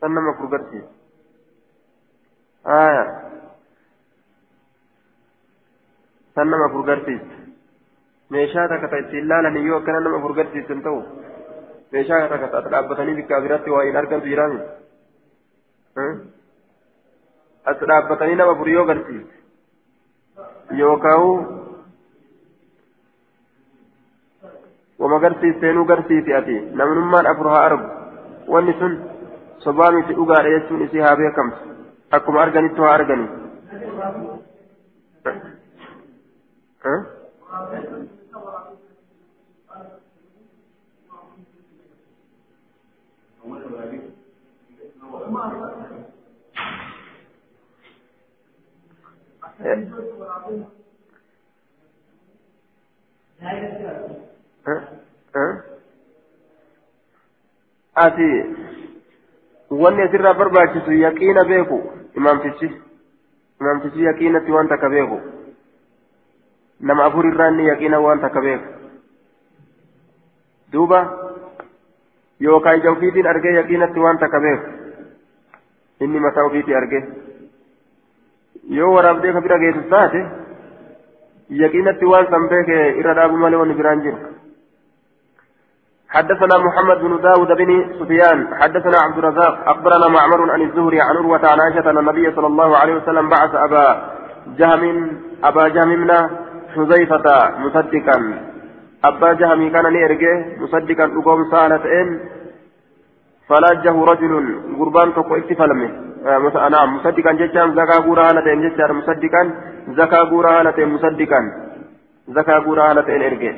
san 0.00 0.12
nama 0.14 0.32
gurgarsiisa 0.38 0.90
haya 2.64 3.04
san 6.34 6.48
nama 6.50 6.68
gurgarsiisa 6.74 7.34
meeshaa 8.30 8.68
takka 8.68 8.88
ta 8.88 8.96
ittiin 9.04 9.28
laalan 9.28 9.56
yoo 9.66 9.78
akkana 9.80 10.00
nama 10.06 10.18
gurgarsiisan 10.24 10.82
ta'u 10.86 11.00
meeshaa 11.92 12.28
takka 12.28 12.48
ta 12.54 12.64
dhaabbatanii 12.70 13.18
bikkaa 13.20 13.40
biratti 13.46 13.70
waa 13.76 13.84
hin 13.88 13.96
argantu 14.02 14.26
jiraami 14.32 14.60
as 17.70 17.78
dhaabbatanii 17.90 18.38
nama 18.40 18.54
fur 18.60 18.68
yoo 18.74 18.84
garsiise 18.90 19.34
yookaan 20.80 21.22
wama 25.02 25.18
garsiisteenuu 25.24 25.84
garsiisi 25.92 26.30
ati 26.40 26.56
namnummaan 26.80 27.26
afur 27.32 27.48
haa 27.54 27.64
argu 27.70 27.86
wanni 28.54 28.74
sun 28.80 28.92
sobaa 29.64 29.90
miti 29.96 30.12
dhugaadha 30.20 30.54
jechuun 30.56 30.84
isii 30.86 31.04
haa 31.06 31.16
beekamtu 31.22 31.58
akkuma 32.18 32.42
arganitti 32.46 32.80
haa 32.86 32.96
arganii. 49.60 50.66
ati 58.04 58.28
wanni 59.82 60.02
asirraa 60.06 60.34
barbaachisu 60.40 60.92
yaqiina 61.04 61.44
beeku 61.50 61.78
imaamtichi 62.20 62.68
imaamtichi 63.60 64.04
yaqiinatti 64.08 64.50
waan 64.56 64.68
takka 64.72 64.88
beeku 64.94 65.18
nama 66.90 67.04
afur 67.08 67.24
irraa 67.30 67.48
inni 67.52 67.68
yaqiina 67.70 67.98
waan 68.06 68.20
takka 68.24 68.40
beeku 68.46 68.68
duuba 70.72 71.00
yookaan 72.48 72.78
ija 72.80 72.90
ofiitiin 72.96 73.26
argee 73.32 73.54
yaqiinatti 73.60 74.00
waan 74.06 74.18
takka 74.24 74.40
beeku 74.46 74.66
inni 76.06 76.20
mataa 76.26 76.44
ofiitii 76.50 76.74
argee 76.82 77.02
yoo 78.78 78.94
waraabdee 78.94 79.32
ka 79.32 79.40
bira 79.40 79.58
geessu 79.58 79.88
taate 79.90 80.20
yaqiinatti 81.62 82.04
waan 82.12 82.26
san 82.30 82.48
beeke 82.48 82.78
irra 83.00 83.14
dhaabu 83.14 83.36
malee 83.36 83.60
wanni 83.62 83.74
biraan 83.74 84.02
jiru 84.06 84.18
حدثنا 86.16 86.56
محمد 86.58 86.98
بن 87.00 87.20
داود 87.20 87.48
بن 87.60 87.70
سفيان 88.00 88.38
حدثنا 88.62 88.98
عبد 89.04 89.18
الرزاق 89.18 89.68
أخبرنا 89.68 90.08
معمر 90.08 90.50
عن 90.50 90.62
الزهري 90.62 91.00
عن 91.00 91.16
عروة 91.16 91.40
عن 91.52 91.60
عائشة 91.60 91.90
أن 91.90 91.98
النبي 91.98 92.32
صلى 92.36 92.46
الله 92.46 92.76
عليه 92.76 92.94
وسلم 92.96 93.28
بعث 93.28 93.54
أبا 93.54 93.86
جهم 94.58 95.12
أبا 95.44 95.68
جهم 95.68 95.88
من 95.88 96.10
حذيفة 96.74 97.26
مصدقا 97.58 98.18
أبا 99.04 99.32
جهم 99.32 99.70
كان 99.70 99.92
نيرجه 99.92 100.34
مصدقا 100.62 101.04
أقوم 101.04 101.50
سالة 101.50 101.84
إن 102.00 102.08
فلاجه 103.48 104.04
رجل 104.04 104.32
قربان 104.78 105.14
تقو 105.14 105.34
اتفلمه 105.36 105.90
نعم 106.26 106.96
مصدقا 106.96 107.32
جتان 107.32 107.74
زكا 107.78 107.96
غورا 108.06 108.28
هالتين 108.28 108.60
جتان 108.64 108.92
مصدقا 109.00 109.42
زكا 109.98 110.18
غورا 110.30 110.50
هالتين 110.60 110.88
مصدقا 110.88 111.40
زكا 112.36 112.56
غورا 112.64 112.90
هالتين 112.90 113.22
ارجع 113.22 113.54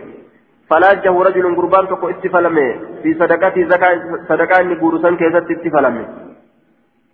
فلاجه 0.70 1.22
رجل 1.26 1.56
قربان 1.56 1.84
تقو 1.88 2.08
اتفلمه 2.08 2.66
في 3.02 3.10
صدقتي 3.20 3.64
زكا 3.72 3.88
صدقا 4.28 4.60
اني 4.60 4.74
غورسان 4.80 5.16
كيست 5.20 5.50
اتفلمه 5.54 6.04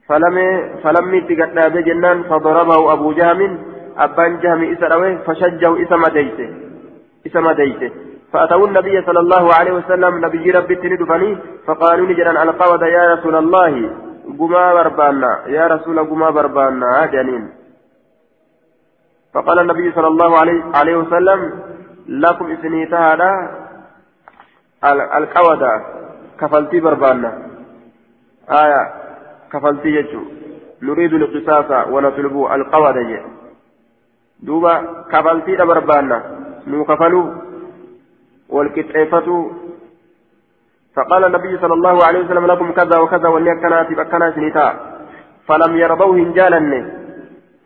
فلم 0.09 0.37
فلم 0.83 1.13
تقدنا 1.29 1.69
بجنان 1.75 2.19
فضربه 2.31 2.93
ابو 2.93 3.13
جهم 3.19 3.59
ابان 4.05 4.33
جهم 4.43 4.61
اسروه 4.73 5.11
فشجه 5.27 5.71
اسم 5.83 6.03
ديته 6.17 6.49
اسم 7.27 7.47
ديته 7.61 7.91
فأتوا 8.33 8.67
النبي 8.67 8.97
صلى 9.07 9.21
الله 9.25 9.45
عليه 9.59 9.73
وسلم 9.73 10.13
نبي 10.25 10.51
ربي 10.51 10.75
تندفني 10.83 11.31
فقالوا 11.67 12.07
نجرا 12.11 12.43
القود 12.43 12.83
يا 12.83 13.05
رسول 13.15 13.35
الله 13.43 13.73
قما 14.39 14.75
بربانا. 14.75 15.47
يا 15.47 15.67
رسول 15.67 15.99
قما 15.99 16.31
بربانا. 16.31 17.07
جنين. 17.07 17.51
فقال 19.35 19.59
النبي 19.59 19.93
صلى 19.93 20.07
الله 20.07 20.39
عليه, 20.39 20.63
عليه 20.75 20.97
وسلم 20.97 21.41
لكم 22.09 22.51
إسنيت 22.51 22.95
هذا 22.95 23.31
القودة 25.19 25.85
كفلتي 26.41 26.81
بربانا. 26.81 27.31
آية. 28.51 28.83
كفلتي 29.53 29.89
يجو. 29.89 30.23
نريد 30.83 31.13
القصاص 31.15 31.89
ونطلب 31.89 32.35
القودة 32.53 33.23
دوبا 34.43 35.05
كفلتي 35.13 35.57
بربانا. 35.57 36.19
نو 36.67 36.85
كفلوا 36.85 37.27
والكتعفة 38.49 39.51
فقال 40.97 41.25
النبي 41.25 41.59
صلى 41.63 41.75
الله 41.75 42.05
عليه 42.07 42.21
وسلم 42.25 42.47
لكم 42.47 42.73
كذا 42.73 42.97
وكذا 42.99 43.29
ولي 43.29 43.53
كانت 43.63 43.89
بكنا 43.99 44.31
سنتا 44.37 44.67
فلم 45.49 45.77
يرضوه 45.77 46.17
انجالا 46.17 46.61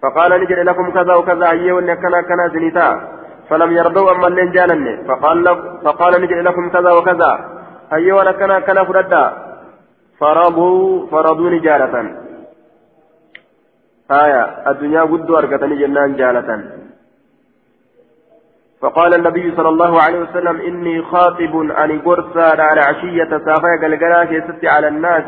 فقال 0.03 0.31
نجد 0.41 0.59
لكم 0.59 0.91
كذا 0.91 1.15
وكذا 1.15 1.51
أيه 1.51 1.73
ولي 1.73 1.97
كنا 1.97 2.21
كنا 2.29 2.49
سنتا 2.55 2.89
فلم 3.49 3.71
يرضوا 3.73 4.13
أما 4.13 4.27
اللي 4.27 4.43
انجالا 4.43 4.77
فقال, 5.09 5.45
فقال 5.85 6.13
نجد 6.23 6.39
لكم 6.49 6.71
كذا 6.71 6.91
وكذا 6.93 7.33
أيه 7.93 8.13
ولا 8.13 8.33
كنا 8.33 8.61
كنا 8.61 8.85
فردا 8.85 9.25
فرضوا 10.21 11.07
فرضوا 11.11 11.51
نجالة. 11.51 11.95
آية 14.11 14.43
الدنيا 14.71 15.03
قد 15.03 15.31
أرقتني 15.31 15.77
جنان 15.81 16.17
جالة. 16.17 16.49
فقال 18.81 19.15
النبي 19.15 19.57
صلى 19.57 19.69
الله 19.69 20.03
عليه 20.03 20.19
وسلم 20.21 20.61
إني 20.61 21.03
خاطب 21.03 21.57
أن 21.57 22.01
قرصا 22.01 22.63
على 22.63 22.81
عشية 22.81 23.31
سافا 23.47 23.73
قلقلا 23.83 24.25
كيست 24.25 24.65
على 24.65 24.89
الناس. 24.89 25.25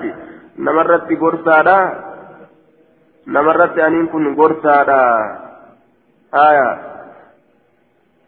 نمرت 0.59 1.12
قرصا 1.20 1.92
نمرت 3.26 3.78
أنين 3.78 4.07
كن 4.07 4.34
قرصا 4.34 4.82
آية. 6.34 6.78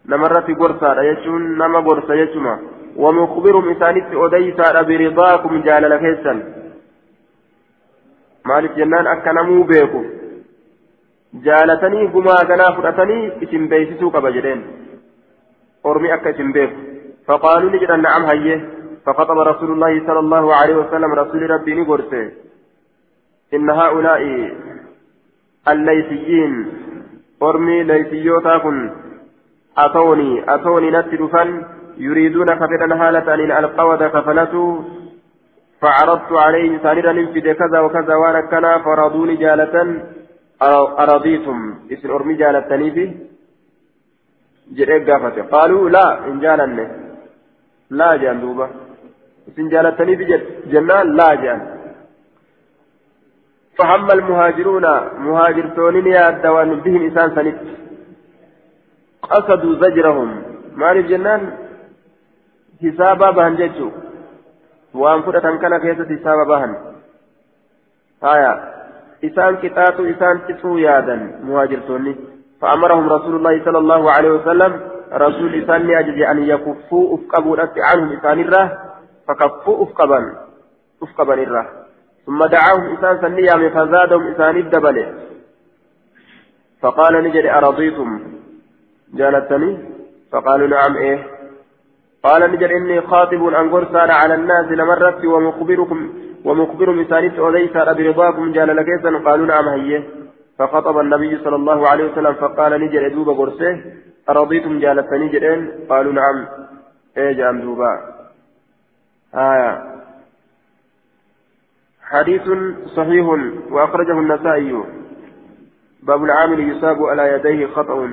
نمرت 0.05 0.47
قرصا 0.59 1.01
يجون 1.01 1.57
نما 1.57 1.79
قرصا 1.79 2.13
يجمع. 2.13 2.59
ومخبرهم 2.95 3.69
إسانيت 3.71 4.05
أديسا 4.13 4.81
برضاكم 4.81 5.61
جال 5.61 5.83
لكيسا 5.89 6.33
مالك 8.45 8.71
جنان 8.71 9.07
أكنمو 9.07 9.63
بيكو 9.63 10.03
جالتني 11.33 12.07
قما 12.13 12.35
كنا 12.47 12.67
فرأتني 12.75 13.43
إسم 13.43 13.67
بيسسو 13.67 14.09
قبجرين. 14.09 14.61
أرمي 15.85 16.13
أكا 16.13 16.31
بيكو 16.31 16.73
فقالوا 17.27 17.71
نجد 17.71 17.91
نعم 17.91 18.23
هيه 18.25 18.69
فخطب 19.05 19.39
رسول 19.39 19.71
الله 19.71 20.07
صلى 20.07 20.19
الله 20.19 20.55
عليه 20.55 20.75
وسلم 20.75 21.13
رسول 21.13 21.49
ربي 21.49 21.73
نقرسه 21.75 22.31
إن 23.53 23.69
هؤلاء 23.69 24.21
الليثيين 25.67 26.53
أرمي 27.43 27.83
ليثيوتا 27.83 28.57
كن 28.57 28.91
أتوني 29.77 30.53
أتوني 30.53 30.91
نتدفن 30.91 31.49
يريدون 31.97 32.49
كفرا 32.61 32.95
حالة 32.95 33.33
أن 33.33 33.51
القود 33.51 34.03
كفلته 34.03 34.83
فعرضت 35.81 36.31
عليه 36.31 36.79
سانيرا 36.83 37.11
ننفذ 37.13 37.51
كذا 37.53 37.79
وكذا 37.79 38.15
وأنا 38.15 38.41
كنا 38.51 38.77
فرضوني 38.85 39.35
جالة. 39.35 39.75
أرضيتم. 41.03 41.59
اسم 41.91 42.11
أرمي 42.11 42.33
جالتني 42.33 42.89
به 42.89 43.09
قافته 45.07 45.41
قالوا 45.41 45.89
لا 45.89 46.27
إن 46.27 46.39
جالني 46.39 46.85
لا 47.89 48.15
جان 48.15 48.41
دوبا 48.41 48.67
اسم 49.47 49.67
جالتني 49.69 50.15
بجنان 50.19 51.07
لا 51.19 51.29
جان 51.43 51.59
فهم 53.77 54.11
المهاجرون 54.11 54.85
مهاجرتون 55.25 55.95
يا 56.07 56.29
الدوان 56.29 56.69
بهم 56.83 57.01
إنسان 57.07 57.29
سنت 57.35 57.59
قصدوا 59.31 59.75
زجرهم 59.81 60.29
ما 60.79 60.93
جنان 60.93 61.41
حسابا 62.81 63.31
بهن 63.31 63.55
جيتشو 63.55 63.89
وان 64.93 65.21
فرطان 65.21 65.57
كان 65.61 65.73
كيسة 65.83 66.09
حسابا 66.15 66.43
بهن 66.51 66.71
آية 68.33 68.53
إسان 69.27 69.53
كتاتو 69.61 70.03
إسان 70.13 70.35
تسو 70.47 70.77
يادا 70.77 71.15
مهاجرتوني 71.47 72.15
فأمرهم 72.63 73.09
رسول 73.09 73.35
الله 73.35 73.65
صلى 73.65 73.77
الله 73.77 74.11
عليه 74.11 74.31
وسلم 74.31 74.81
رسول 75.13 75.63
إسان 75.63 75.91
أجج 75.91 76.21
أن 76.21 76.43
يكفوا 76.43 77.17
أفقبوا 77.17 77.57
عنهم 77.77 78.17
إسان 78.17 78.39
الره 78.39 78.77
فكفوا 79.27 79.83
أفقبا 79.83 80.35
أفقبا 81.03 81.33
الره 81.33 81.69
ثم 82.25 82.45
دعاهم 82.45 82.97
إسان 82.97 83.21
سنيا 83.21 83.69
فزادهم 83.69 84.27
إسان 84.27 84.57
الدبل 84.57 84.97
فقال 86.81 87.23
نجد 87.23 87.45
أرضيتم؟ 87.45 88.21
جالتني 89.13 89.77
فقالوا 90.31 90.67
نعم 90.67 90.97
إيه. 90.97 91.27
قال 92.23 92.51
نجد 92.51 92.63
إني 92.71 93.01
خاطب 93.01 93.47
أن 93.47 93.69
قرصان 93.69 94.11
على 94.11 94.35
الناس 94.35 94.65
لمرت 94.65 95.25
ومخبركم 95.25 96.13
ومخبر 96.45 96.91
مسانيت 96.91 97.39
وليس 97.39 97.71
برضاكم 97.73 98.51
جال 98.51 98.75
لكيسا. 98.75 99.23
قالوا 99.25 99.45
نعم 99.45 99.67
هيه 99.67 100.22
فخطب 100.59 100.99
النبي 100.99 101.37
صلى 101.37 101.55
الله 101.55 101.89
عليه 101.89 102.11
وسلم 102.11 102.33
فقال 102.33 102.81
نجد 102.81 103.13
دوب 103.13 103.29
قرصه 103.29 103.81
أرضيتم 104.29 104.79
جالتني 104.79 105.27
جدين 105.27 105.69
قالوا 105.89 106.13
نعم. 106.13 106.45
إيه 107.17 107.31
جام 107.31 107.61
دوبا؟ 107.61 107.91
آية. 109.35 109.93
حديث 112.01 112.45
صحيح 112.95 113.25
وأخرجه 113.71 114.19
النسائي. 114.19 114.83
باب 116.03 116.23
العامل 116.23 116.59
يصاب 116.69 117.03
على 117.03 117.33
يديه 117.33 117.67
خطأ. 117.67 118.09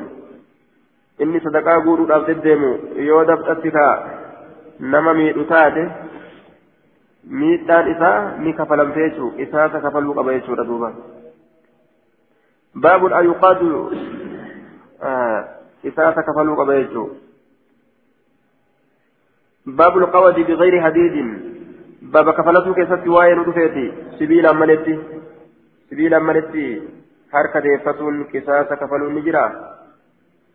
inni 1.21 1.41
sadaqaa 1.45 1.81
guutuudhaaf 1.85 2.27
deddeemu 2.27 2.69
yoo 3.07 3.25
dabxatti 3.31 3.73
nama 4.93 5.13
miidhu 5.19 5.45
taate 5.51 5.83
miidhaan 7.41 7.91
isaa 7.95 8.21
ni 8.45 8.55
kafalamte 8.61 9.03
jechuudha 9.03 9.43
isaasa 9.45 9.83
kafaluu 9.85 10.15
qaba 10.19 10.37
jechuudha 10.37 10.93
kafaluu 16.23 16.57
qaba 16.57 16.75
jechuudha 16.81 17.17
baabul 19.67 20.07
qawadi 20.17 20.45
biqayri 20.45 20.79
hadiidin 20.79 21.29
baaba 22.13 22.33
kafalatuu 22.33 22.75
keessatti 22.75 23.09
waa'ee 23.09 23.35
nu 23.35 23.45
dhufeeti 23.49 23.85
sibiilaan 24.19 24.59
maletti 24.59 24.95
sibiilaan 25.89 26.25
maletti 26.25 26.65
harka 27.33 27.63
deeffatuun 27.63 28.25
qisaasa 28.33 28.77
kafaluun 28.77 29.15
ni 29.15 29.23
jira. 29.23 29.45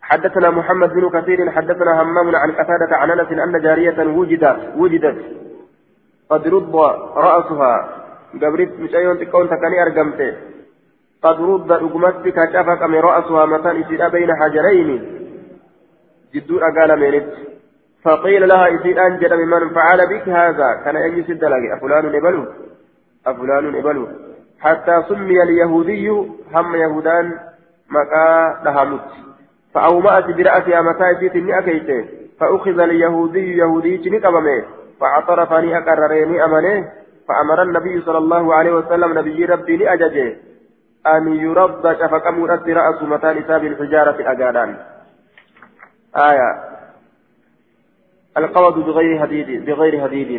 حدثنا 0.06 0.50
محمد 0.50 0.94
بن 0.94 1.10
كثير 1.10 1.52
حدثنا 1.52 2.02
همام 2.02 2.36
عن 2.36 2.52
قتادة 2.52 2.96
عن 2.96 3.12
أنس 3.12 3.32
أن 3.32 3.62
جارية 3.62 3.98
وجدت 4.18 4.60
وجدت 4.78 5.18
قد 6.30 6.48
رد 6.48 6.76
رأسها 7.26 7.74
قبرت 8.42 8.72
مشايون 8.80 9.20
تكون 9.20 9.50
تكني 9.50 9.82
أرقمت 9.84 10.20
قد 11.26 11.42
رد 11.42 11.72
رقمتك 11.72 12.38
شافك 12.54 12.82
من 12.84 13.00
رأسها 13.00 13.46
متان 13.46 13.76
إسيرا 13.82 14.08
بين 14.08 14.30
حجرين. 14.40 14.90
جدور 16.34 16.62
أقال 16.70 17.00
مينت 17.00 17.30
فقيل 18.04 18.48
لها 18.48 18.76
إسير 18.76 19.08
أنجد 19.08 19.34
ممن 19.34 19.70
فعل 19.70 20.00
بك 20.08 20.30
هذا. 20.30 20.70
كان 20.86 20.96
يجلس 20.96 21.30
الدلق 21.30 21.64
أفلان 21.76 22.06
نبلو 22.06 22.46
أفلان 23.28 23.66
نبلو 23.72 24.08
حتى 24.60 25.04
سمي 25.10 25.44
اليهودي 25.44 26.10
هم 26.54 26.76
يهودان 26.76 27.26
مكا 27.90 28.26
دهمت 28.66 29.08
فأومأت 29.74 30.26
برأسها 30.38 30.82
متى 30.82 31.08
جيت 31.20 31.36
إني 31.36 31.60
أكيت. 31.60 31.90
فأخذ 32.40 32.80
اليهودي 32.80 33.58
يهودي 33.58 34.10
نقبمه 34.10 34.64
فاعترفني 35.00 35.78
أقررني 35.78 36.46
أمنه 36.46 36.92
فأمر 37.28 37.62
النبي 37.62 38.02
صلى 38.02 38.18
الله 38.18 38.56
عليه 38.56 38.72
وسلم 38.72 39.20
نبي 39.20 39.46
ربي 39.46 39.78
لأججه 39.78 40.36
أن 41.08 41.34
يرد 41.34 41.84
شفق 42.00 42.28
مرد 42.30 42.70
رأس 42.70 43.04
متى 43.04 43.34
نساب 43.34 43.64
الحجارة 43.66 44.18
أقالان 44.32 44.78
آية 46.16 46.50
القوض 48.38 48.80
بغير 48.80 49.24
هديد 49.24 49.66
بغير 49.66 50.06
هديد 50.06 50.32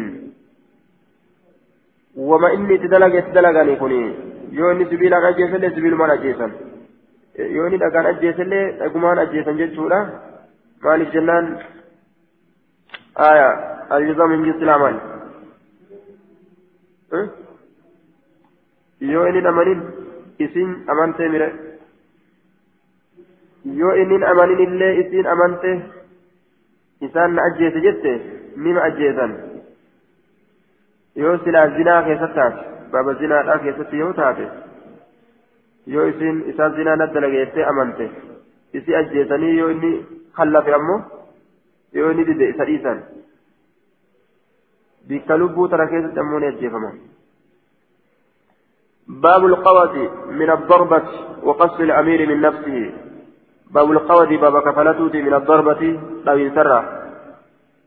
وما 2.16 2.52
إني 2.54 2.78
تدلق 2.78 3.14
تدلقني 3.20 3.76
كوني 3.76 4.14
يوني 4.52 4.84
سبيل 4.84 5.14
أجيسا 5.14 5.68
سبيل 5.76 5.94
ما 5.94 6.14
أجيسا 6.14 6.50
inni 7.36 7.78
dhagaan 7.80 8.06
ajjeesellee 8.06 8.78
dhagumaan 8.78 9.18
ajjeesan 9.18 9.58
jechuudha 9.60 9.98
maaliif 10.84 11.12
jennaan 11.12 11.48
aya 13.28 13.48
aljazaa 13.96 14.28
min 14.28 14.44
jinsi 14.44 14.64
laamaan 14.64 14.96
yoo 19.10 19.26
inni 19.28 19.46
amanin 19.52 19.82
isin 20.38 20.70
amantee 20.92 21.28
mire. 21.28 21.48
Yoo 23.80 23.94
innin 24.02 24.22
amanin 24.24 24.60
illee 24.66 24.92
isin 25.02 25.26
amante. 25.26 25.72
Isaan 27.00 27.34
na 27.34 27.42
ajjeese 27.50 27.80
jette 27.86 28.12
nima 28.56 28.80
ajjeesan. 28.88 29.32
Yoo 31.16 31.38
silaa 31.44 31.68
zinaa 31.76 32.02
keessatti 32.06 32.34
taate 32.34 32.60
baaba 32.92 33.14
zinaadhaa 33.20 33.58
keessatti 33.64 33.98
yoo 33.98 34.12
taate. 34.12 34.46
Yoo 35.86 36.06
isin 36.12 36.44
isaa 36.52 36.70
zinaa 36.76 36.96
na 36.96 37.06
dalageessee 37.14 37.64
amante. 37.72 38.10
Isi 38.72 38.96
ajjeesanii 38.96 39.56
yoo 39.58 39.68
inni 39.74 39.92
kallafe 40.36 40.74
ammoo 40.74 41.00
yoo 41.92 42.10
inni 42.10 42.24
dide 42.26 42.48
isa 42.54 42.64
dhiisan. 42.70 43.02
Bikka 45.08 45.36
lubbuu 45.38 45.68
tana 45.68 45.86
keessatti 45.86 46.20
ammoo 46.20 46.38
ni 46.40 46.46
ajjeefama. 46.46 46.90
باب 49.08 49.44
القوة 49.46 50.10
من 50.30 50.50
الضربة 50.50 51.02
وقص 51.42 51.80
الأمير 51.80 52.28
من 52.28 52.40
نفسه. 52.40 52.92
باب 53.70 53.90
القوة 53.90 54.36
باب 54.36 54.62
كفلته 54.62 55.22
من 55.22 55.34
الضربة 55.34 56.00
لو 56.24 56.36
ينسرى 56.36 57.02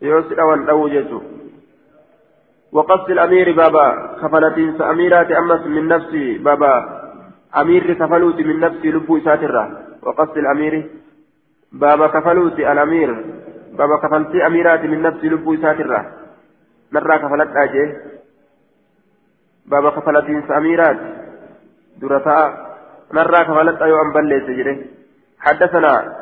يوسر 0.01 0.41
وان 0.43 0.70
أوجته 0.70 1.22
وقص 2.72 3.09
الأمير 3.09 3.55
بابا 3.55 4.15
كفلته 4.22 4.78
سأميرات 4.78 5.32
أمس 5.32 5.65
من 5.65 5.88
نفسه. 5.88 6.38
بابا 6.38 6.99
أمير 7.57 7.93
كفلوت 7.93 8.36
من 8.36 8.59
نفسي 8.59 8.91
لبو 8.91 9.17
إساترة 9.17 9.63
وقصد 10.03 10.38
الأمير 10.38 10.89
بابا 11.72 12.07
كفلوت 12.07 12.59
الأمير 12.59 13.26
بابا 13.78 13.95
كفلتي 14.03 14.47
أميرات 14.47 14.84
من 14.84 15.01
نفسي 15.01 15.30
لبو 15.30 15.53
إساترة 15.53 16.11
نرى 16.93 17.20
كفلت 17.20 17.51
أجي. 17.55 17.86
بابا 19.66 19.89
كفلت 19.89 20.51
أميرات 20.57 20.97
درتا 22.01 22.39
نرى 23.14 23.43
كفلت 23.45 23.82
أيو 23.82 23.95
أنبلي 24.01 24.39
سجره 24.47 24.78
حدثنا 25.39 26.16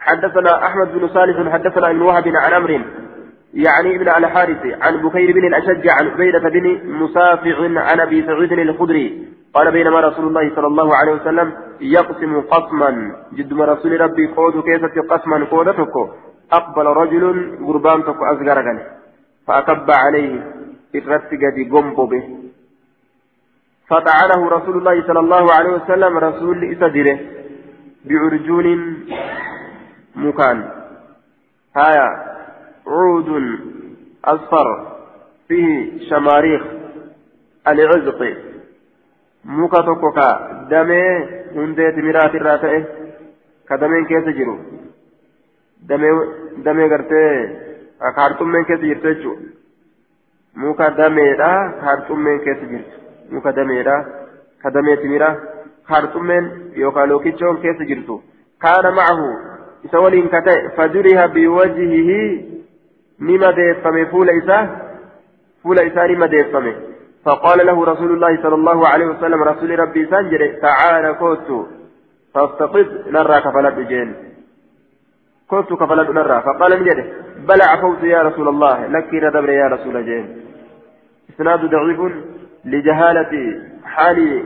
حدثنا 0.00 0.66
أحمد 0.66 0.92
بن 0.92 1.08
صالح 1.08 1.52
حدثنا 1.52 1.90
ابن 1.90 2.02
وهب 2.02 2.28
عن 2.28 2.52
أمر 2.52 2.70
يعني 3.54 3.96
ابن 3.96 4.08
الحارث 4.08 4.62
عن 4.82 4.96
بكير 5.02 5.32
بن 5.32 5.46
الأشج 5.46 5.88
عن 5.88 6.08
عبيدة 6.08 6.38
بن 6.48 6.92
مسافع 7.02 7.56
عن 7.80 8.00
أبي 8.00 8.26
سعيد 8.26 8.52
الخدري 8.52 9.26
قال 9.54 9.72
بينما 9.72 10.00
رسول 10.00 10.26
الله 10.26 10.54
صلى 10.56 10.66
الله 10.66 10.96
عليه 10.96 11.12
وسلم 11.12 11.52
يقسم 11.80 12.40
قسما 12.40 12.90
جد 13.32 13.52
رسول 13.52 14.00
ربي 14.00 14.26
قود 14.36 14.62
كيسة 14.62 15.02
قسما 15.10 15.44
قودتك 15.44 15.94
أقبل 16.52 16.86
رجل 16.86 17.24
قربان 17.66 18.02
تك 18.04 18.20
أزغرغن 18.32 18.78
فأكب 19.46 19.90
عليه 19.90 20.32
إرتقد 20.94 21.56
قنب 21.72 21.96
به 22.10 22.24
فطعنه 23.88 24.48
رسول 24.48 24.76
الله 24.78 25.06
صلى 25.06 25.20
الله 25.20 25.52
عليه 25.52 25.70
وسلم 25.70 26.18
رسول 26.18 26.72
إسدره 26.72 27.18
بعرجون 28.04 28.66
مكان 30.16 30.70
هايا 31.76 32.08
عود 32.86 33.28
أصفر 34.24 34.66
فيه 35.48 36.08
شماريخ 36.10 36.62
العزق 37.68 38.20
hundee 41.56 41.92
timiraati 41.96 42.36
irraa 42.36 42.58
ta'e 42.62 42.80
ka 43.68 43.76
dameen 43.80 44.06
keessa 44.06 44.32
jiru 44.38 44.54
damee 46.64 46.88
gartee 46.88 47.30
ka 48.00 48.12
harxummeen 48.16 48.66
keessa 48.70 48.90
jirtu 48.90 49.12
jechuudha 49.12 49.46
muka 50.56 50.90
dameedha 50.90 51.50
ka 51.78 51.86
harxummeen 51.86 52.40
keessa 52.44 52.66
jirtu 52.72 52.96
muka 53.34 53.52
dameedha 53.52 53.96
ka 54.62 54.70
damee 54.70 54.96
timiraa 55.02 55.34
ka 55.86 55.94
harxummeen 55.94 56.50
yookaan 56.82 57.08
lookichoon 57.12 57.60
keessa 57.64 57.88
jirtu 57.90 58.22
kaana 58.64 58.90
macahu 58.98 59.28
isa 59.88 60.00
waliin 60.00 60.28
ka 60.34 60.42
ta'e 60.48 60.74
faduriha 60.76 61.28
biwajhihi 61.28 62.20
ni 63.28 63.38
madeeffame 63.38 64.06
fuula 64.12 64.32
isaa 64.42 64.64
fuula 65.62 65.88
isaa 65.92 66.06
ni 66.12 66.16
madeeffame 66.24 66.74
فقال 67.26 67.66
له 67.66 67.84
رسول 67.84 68.10
الله 68.12 68.42
صلى 68.42 68.54
الله 68.54 68.88
عليه 68.88 69.06
وسلم 69.06 69.42
رسول 69.42 69.78
ربي 69.78 70.06
سنجد 70.06 70.60
تعالى 70.62 71.14
كوت 71.14 71.48
فافتقد 72.34 72.86
نرى 73.10 73.40
كفلت 73.40 73.78
جين 73.90 74.14
كوت 75.50 75.72
كفلت 75.72 76.10
نرى 76.10 76.42
فقال 76.46 76.70
نجد 76.82 76.98
بلى 77.48 77.64
عفوت 77.72 78.02
يا 78.02 78.22
رسول 78.22 78.48
الله 78.48 78.86
لك 78.86 79.14
ندبر 79.14 79.50
يا 79.50 79.66
رسول 79.74 80.04
جين 80.04 80.45
اسناد 81.36 81.70
ضعيف 81.70 82.12
لجهالة 82.64 83.60
حال 83.84 84.44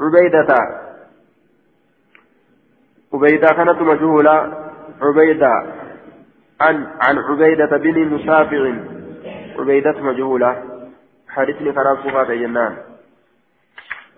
عبيدة. 0.00 0.56
عبيدة 3.14 3.46
كانت 3.48 3.82
مجهولة. 3.82 4.54
عبيدة 5.02 5.52
عن 6.60 6.86
عن 7.08 7.18
عبيدة 7.18 7.76
بن 7.76 8.14
مشافع. 8.14 8.74
عبيدة 9.58 10.00
مجهولة. 10.00 10.62
حديثني 11.28 11.72
كان 11.72 11.96
صفات 11.96 12.30
جنان 12.30 12.76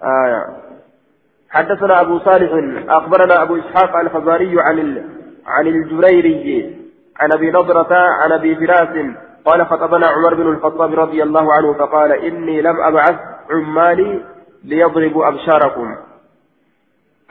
آية. 0.03 0.47
حدثنا 1.51 2.01
أبو 2.01 2.19
صالح. 2.19 2.51
أخبرنا 2.89 3.43
أبو 3.43 3.57
إسحاق 3.57 3.97
الفزاري 3.97 4.61
عن. 4.61 5.07
عن 5.47 5.67
الجريري. 5.67 6.77
عن 7.21 7.33
أبي 7.33 7.51
نضرة 7.51 7.95
عن 7.95 8.33
أبي 8.33 8.57
فراس. 8.57 9.17
قال 9.45 9.67
خطبنا 9.67 10.07
عمر 10.07 10.35
بن 10.35 10.49
الخطاب 10.49 10.95
رضي 10.95 11.23
الله 11.23 11.53
عنه 11.53 11.73
فقال 11.73 12.13
إني 12.13 12.63
لم 12.63 12.77
أبعث 12.81 13.17
عمالي 13.51 14.25
ليضربوا 14.65 15.29
أبشاركم. 15.29 15.97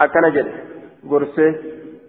أكنجد 0.02 0.48
قرسه. 1.10 1.56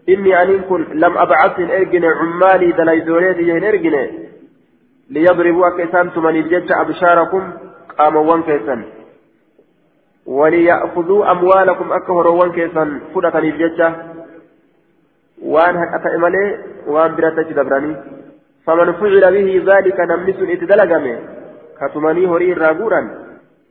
إني 0.09 0.43
أن 0.43 0.49
لم 0.93 1.19
أبعث 1.19 1.61
إرجن 1.61 2.05
عمالي 2.05 2.73
دليزوليتي 2.73 3.43
يهن 3.43 3.65
إرجن 3.65 4.11
ليضربوا 5.11 5.69
أكيسان 5.69 6.13
تمني 6.13 6.43
بجد 6.43 6.73
أبشاركم 6.73 7.53
qaamawwan 8.01 8.43
keessan 8.49 8.81
وليأخذوا 10.27 11.31
أموالكم 11.31 11.93
أكهروان 11.93 12.53
كيسان 12.53 13.01
فدتني 13.15 13.51
ججة 13.51 13.89
وان 15.43 15.77
هكذا 15.77 16.15
إمالي 16.15 16.45
وان 16.87 17.17
براتك 17.17 17.53
دبراني. 17.53 17.97
فمن 18.71 18.93
فعل 18.93 19.33
به 19.33 19.75
ذلك 19.75 20.01
نمس 20.01 20.37
إتدلقمه 20.55 21.18
كتمني 21.81 22.27
هري 22.27 22.53
راغورا 22.53 23.11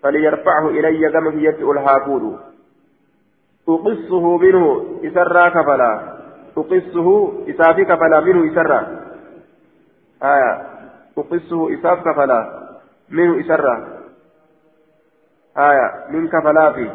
فليرفعه 0.03 0.69
إلي 0.69 1.11
كما 1.11 1.31
في 1.31 1.45
يد 1.45 1.61
الهافود 1.61 2.39
أقصه 3.69 4.37
منه 4.37 4.85
إسرى 5.03 5.49
كفلا. 5.49 6.17
أقصه 6.57 7.33
إسافي 7.49 7.85
كفلا 7.85 8.19
منه 8.19 8.51
إسرى. 8.51 8.87
آية. 10.23 10.53
أقصه 11.17 11.73
إساف 11.73 11.99
كفلا 11.99 12.39
منه 13.09 13.39
إسرى. 13.39 13.87
آية. 15.57 15.87
من 16.09 16.27
كفلافي. 16.27 16.89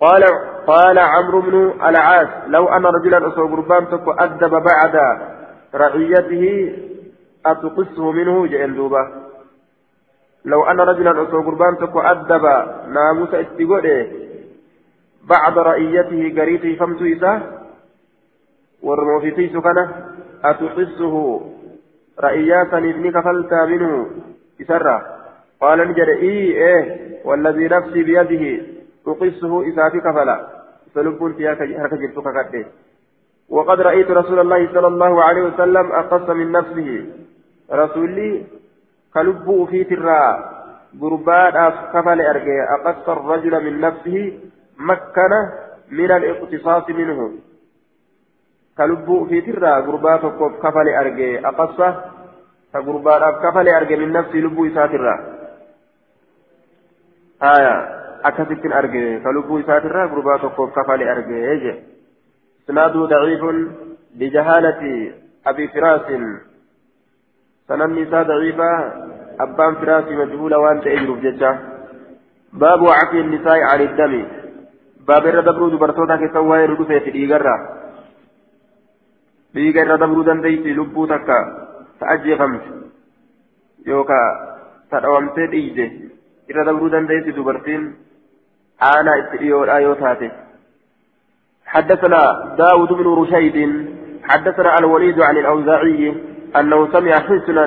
قال 0.00 0.24
قال 0.66 0.98
عمرو 0.98 1.40
بن 1.40 1.72
العاص 1.88 2.28
لو 2.46 2.68
أن 2.68 2.86
رجلا 2.86 3.28
أصو 3.28 3.46
قربان 3.46 3.88
تكو 3.88 4.10
أدب 4.10 4.50
بعد 4.50 4.96
رعيته 5.74 6.72
أتقصه 7.46 8.12
منه 8.12 8.46
جئندوبة 8.46 9.08
لو 10.44 10.64
أن 10.64 10.80
رجلا 10.80 11.22
أصو 11.22 11.42
قربان 11.42 11.78
تكو 11.78 12.00
أدب 12.00 12.44
ناموس 12.88 13.34
اتقوله 13.34 14.12
بعد 15.24 15.58
رعيته 15.58 16.40
قريته 16.40 16.76
فمت 16.76 17.02
إساه 17.02 17.42
ورموفيتي 18.82 19.48
سكنه 19.48 19.86
أتقصه 20.44 21.40
رعياتا 22.20 22.78
ابنك 22.78 23.24
فلتا 23.24 23.64
منه 23.64 24.10
إسره 24.60 24.96
قال 25.60 25.78
نجد 25.88 26.08
إيه 26.08 26.66
إيه 26.66 26.84
والذي 27.24 27.68
نفسي 27.68 28.02
بيده 28.02 28.66
تقصه 29.06 29.68
إسافي 29.68 30.00
كفلا. 30.00 30.60
فلبون 30.94 31.32
فيها 31.32 31.52
هكذا 31.52 31.96
جبتك 31.96 32.50
كده 32.52 32.66
وقد 33.50 33.80
رأيت 33.80 34.10
رسول 34.10 34.38
الله 34.38 34.72
صلى 34.74 34.86
الله 34.86 35.24
عليه 35.24 35.42
وسلم 35.42 35.92
أقص 35.92 36.30
من 36.30 36.52
نفسه. 36.52 37.06
رسولي 37.72 38.44
كلبه 39.14 39.66
في 39.66 39.84
ترى. 39.84 40.22
قربان 41.00 41.72
كفل 41.94 42.20
أرجع. 42.20 42.56
أقص 42.78 43.08
الرجل 43.08 43.64
من 43.64 43.80
نفسه 43.80 44.38
مكن 44.78 45.32
من 45.90 46.10
الاقتصاص 46.10 46.90
منه. 46.90 47.32
كلبه 48.78 49.24
في 49.24 49.40
ترى. 49.40 49.72
قربان 49.86 50.18
كفل 50.62 50.88
أرجع. 50.88 51.48
أقص 51.48 51.78
فقربان 52.72 53.22
كفل 53.42 53.68
أرجع 53.68 53.96
من 53.96 54.12
نفسه. 54.12 54.38
لبه 54.38 54.72
إساترا 54.72 55.14
آية. 57.42 57.74
أكثت 58.24 58.66
أرجع. 58.66 59.18
فلبو 59.24 59.60
إساترا 59.60 60.06
غربا 60.06 60.36
تقوف 60.36 60.78
كفالي 60.78 61.12
أرجع. 61.12 61.36
يجي 61.52 61.74
إسناده 62.70 63.00
ضعيف 63.06 63.42
لجهالة 64.20 64.82
أبي 65.46 65.68
فراس. 65.68 66.06
سنن 67.68 67.90
نساء 67.98 68.22
ضعيفة 68.22 68.70
أبان 69.40 69.74
فراس 69.74 70.04
مجهولة 70.04 70.58
وأنت 70.58 70.86
أجرب 70.86 71.20
ججة 71.20 71.58
باب 72.52 72.82
عفي 72.88 73.20
النساء 73.20 73.58
عن 73.62 73.80
الدم. 73.80 74.14
باب 75.08 75.26
الردبرو 75.26 75.68
دبرتوتا 75.68 76.16
كسوى 76.16 76.58
يردفة 76.58 77.10
ديغرة. 77.10 77.56
ديغرة 79.54 79.96
دبرو 79.96 80.22
دنديتي 80.22 80.72
لبو 80.72 81.06
تكا. 81.06 81.38
تأجي 82.00 82.36
خمس. 82.38 82.64
يوكا 83.86 84.20
تدومتي 84.90 85.46
ديجي 85.46 86.10
irra 86.50 86.64
dabruu 86.66 86.90
dandeessi 86.90 87.32
dubartiin 87.36 87.82
aanaa 88.86 89.18
itti 89.22 89.38
dhiyoodha 89.42 89.78
yoo 89.84 89.94
taate 90.00 90.30
حدثنا 91.74 92.54
داود 92.58 92.92
بن 92.92 93.06
رشيد 93.20 93.56
حدثنا 94.22 94.78
الوليد 94.78 95.20
عن 95.20 95.36
الأوزاعي 95.36 96.14
أنه 96.56 96.92
سمع 96.92 97.12
حسنا. 97.12 97.64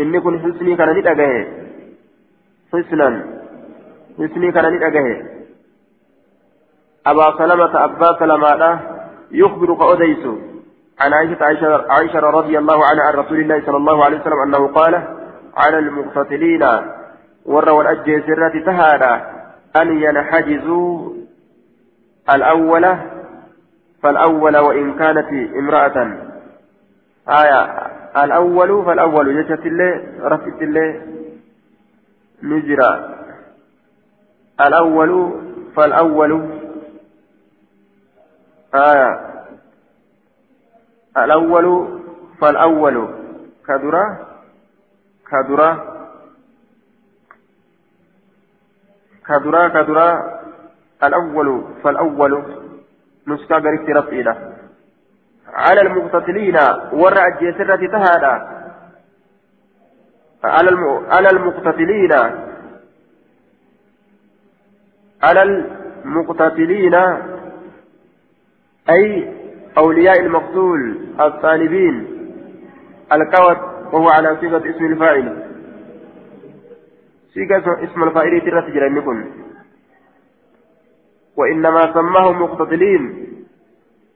إن 0.00 0.20
كن 0.20 0.34
حسني 0.40 0.76
كان 0.76 0.88
ندأجه 0.98 1.46
حسنا. 2.72 3.08
حسني 4.18 4.52
كان 4.52 4.66
ندأجه 4.74 5.06
أبا 7.06 7.26
سلمة 7.38 7.84
أبا 7.84 8.10
سلمة 8.18 8.80
يخبر 9.30 9.74
كأوديس 9.74 10.24
عن 11.00 11.12
عائشة 11.12 11.84
عائشة 11.90 12.20
رضي 12.20 12.58
الله 12.58 12.78
عنها 12.86 13.04
عن 13.04 13.14
رسول 13.14 13.40
الله 13.40 13.62
صلى 13.66 13.76
الله 13.76 14.04
عليه 14.04 14.20
وسلم 14.20 14.40
أنه 14.46 14.66
قال 14.66 14.94
على 15.56 15.78
المقتتلين 15.78 16.64
warra 17.48 17.72
wal 17.74 17.86
ajjeese 17.86 18.28
irratti 18.28 18.60
tahaadha 18.60 19.12
الأول 22.34 22.96
فالأول 24.02 24.56
وإن 24.56 24.98
كانت 24.98 25.28
امرأة. 25.58 25.96
آية 27.28 27.62
الأول 28.24 28.84
فالأول 28.84 29.42
جشت 29.42 29.66
الله 29.66 30.02
رفت 30.20 30.62
الله 30.62 31.02
نجرا 32.42 33.18
الأول 34.60 35.32
فالأول. 35.76 36.32
آية 38.74 39.20
الأول 41.16 41.98
فالأول. 42.40 43.08
كدرة 43.68 44.26
كدرة 45.30 45.70
كدرة 49.28 49.68
كدرة. 49.68 50.37
الأول 51.04 51.64
فالأول 51.84 52.42
نسكا 53.28 53.54
قريب 53.54 53.88
رفيلة 53.96 54.52
على 55.46 55.80
المقتتلين 55.80 56.56
ورع 56.92 57.26
الجسرة 57.26 57.86
تهادا 57.86 58.58
على 60.44 60.70
على 61.10 61.28
المقتتلين. 61.30 62.12
على 65.22 65.42
المقتتلين 65.42 66.94
أي 68.90 69.34
أولياء 69.78 70.20
المقتول 70.20 70.98
الطالبين 71.20 72.06
الكوت 73.12 73.58
وهو 73.92 74.08
على 74.08 74.36
صيغة 74.40 74.70
اسم 74.70 74.84
الفاعل. 74.86 75.46
صيغة 77.34 77.84
اسم 77.84 78.02
الفاعل 78.02 78.40
ترى 78.40 78.62
تجرى 78.62 78.86
وإنما 81.38 81.92
سماهم 81.94 82.42
مقتتلين. 82.42 83.28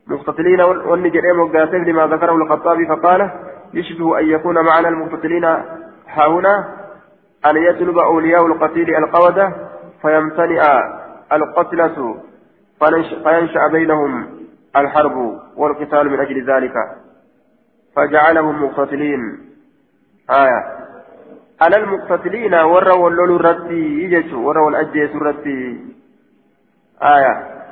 مقتتلين 0.07 0.61
والنجرين 0.61 1.39
وقاسم 1.39 1.85
لما 1.85 2.07
ذكره 2.07 2.37
الخطابي 2.37 2.87
فقال 2.87 3.31
يشبه 3.75 4.19
أن 4.19 4.25
يكون 4.29 4.65
معنا 4.65 4.89
المقتتلين 4.89 5.45
ها 5.45 6.27
هنا 6.29 6.75
أن 7.47 7.57
يطلب 7.57 7.99
أولياء 7.99 8.47
القتيل 8.47 8.97
القودة 8.97 9.53
فيمتنع 10.03 10.81
القتلة 11.33 12.17
فينشأ 13.25 13.67
بينهم 13.73 14.27
الحرب 14.77 15.41
والقتال 15.57 16.11
من 16.11 16.21
أجل 16.21 16.51
ذلك. 16.51 16.75
فجعلهم 17.97 18.65
مقتتلين. 18.65 19.21
آية. 20.31 20.83
على 21.63 21.77
المقتتلين 21.77 22.55
وروا 22.55 22.97
واللول 22.97 23.37
الرتي 23.37 24.03
يجتوا 24.03 24.47
وروا 24.47 24.71
الأجيس 24.71 25.11
الرتي 25.11 25.92
آية. 27.03 27.63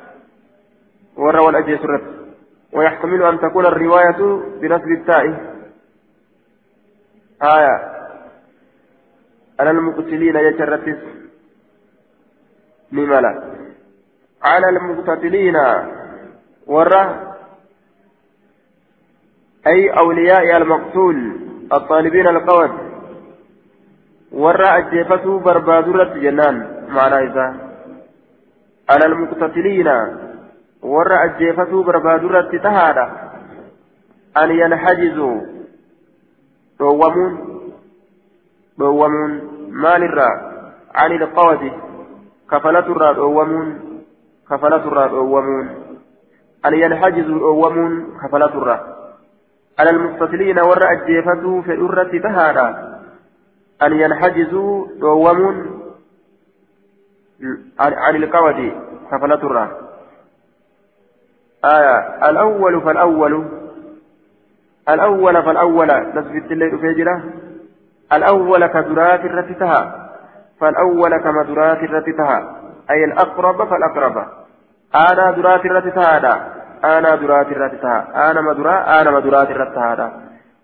وروا 1.17 1.49
الأجيس 1.49 1.79
الرتي 1.79 2.21
ويحتمل 2.73 3.23
أن 3.23 3.39
تكون 3.39 3.65
الرواية 3.65 4.41
بنسب 4.61 4.91
التاء. 4.99 5.25
آية. 7.43 7.91
على 9.59 9.71
المقتلين 9.71 10.35
يجرتس 10.35 11.03
نملا 12.91 13.43
على 14.43 14.69
المقتتلين 14.69 15.55
ورة 16.67 17.33
أي 19.67 19.89
أولياء 19.89 20.57
المقتول. 20.57 21.41
الطالبين 21.73 22.27
القود 22.27 22.71
ورة 24.31 24.77
أجيفته 24.77 25.39
بربادرة 25.39 26.13
جنان. 26.13 26.85
معنى 26.89 27.15
إذا؟ 27.15 27.70
على 28.91 29.05
المقتتلين. 29.05 29.87
ورة 30.81 31.15
أجيفته 31.25 31.83
بربادرة 31.83 32.51
تهادا 32.63 33.05
أن 34.37 34.51
ينحجزوا. 34.51 35.41
دومون 36.79 37.31
دومون 38.79 39.31
مال 39.71 40.03
الرا. 40.03 40.29
عن 40.95 41.11
القود 41.11 41.71
كفلة 42.51 42.79
الرا 42.79 43.11
دومون 43.13 43.79
كفلة 44.49 44.83
الرا 44.87 45.07
دومون 45.07 45.69
أن 46.65 46.73
ينحجزوا 46.73 47.35
الأومون 47.35 47.91
كفلة 48.23 48.53
الرا. 48.59 48.77
على 49.79 49.89
المستطيلين 49.89 50.59
ورا 50.59 50.91
أجيفته 50.91 51.61
في 51.61 51.73
الأرة 51.73 52.11
تهادا 52.25 52.67
أن 53.83 53.91
ينحجزوا 53.93 54.85
الأومون 54.85 55.81
عن 57.79 58.15
القود 58.15 58.73
كفلة 59.11 59.35
الرا 59.35 59.71
آية 61.65 61.97
الأول 62.29 62.81
فالأول 62.81 63.45
الأول 64.89 65.43
فالأول 65.43 65.87
نسبت 65.87 66.51
الليل 66.51 66.79
فيجرة 66.79 67.23
الأول 68.13 68.67
كدرات 68.67 69.25
الرتتها 69.25 70.09
فالأول 70.59 71.17
كما 71.17 71.43
درات 71.43 71.83
الرتتها. 71.83 72.61
أي 72.91 73.05
الأقرب 73.05 73.67
فالأقرب. 73.69 74.25
tahaadha 74.93 76.33
aanaa 76.89 77.17
duraati 77.21 77.53
irratti 77.55 77.77
taha 77.83 77.99
aanama 78.23 78.53
duraa 78.59 78.79
aanama 78.95 79.21
duraati 79.21 79.53
irratti 79.57 79.79
tahaadha 79.79 80.09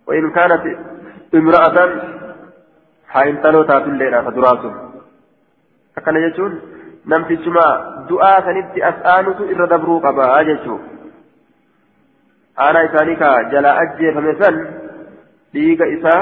وإن 0.08 0.32
كانت 0.32 0.64
امرأة 1.36 1.78
حينتلو 3.14 3.64
تاتلينا 3.64 4.22
فدراسه 4.22 4.72
أكن 4.72 4.87
يجون 6.08 6.62
نمت 7.08 7.32
جمع 7.32 7.68
دعاء 8.10 8.42
سنت 8.42 8.78
أسآنس 8.78 9.40
إر 9.42 9.66
دبرو 9.66 10.00
قبا 10.00 10.40
أججو 10.40 10.78
أنا 12.60 12.86
إسانيكا 12.86 13.42
جلا 13.42 13.82
أجي 13.82 14.12
فمثل 14.12 14.56
ديك 15.54 15.82
إسا 15.82 16.16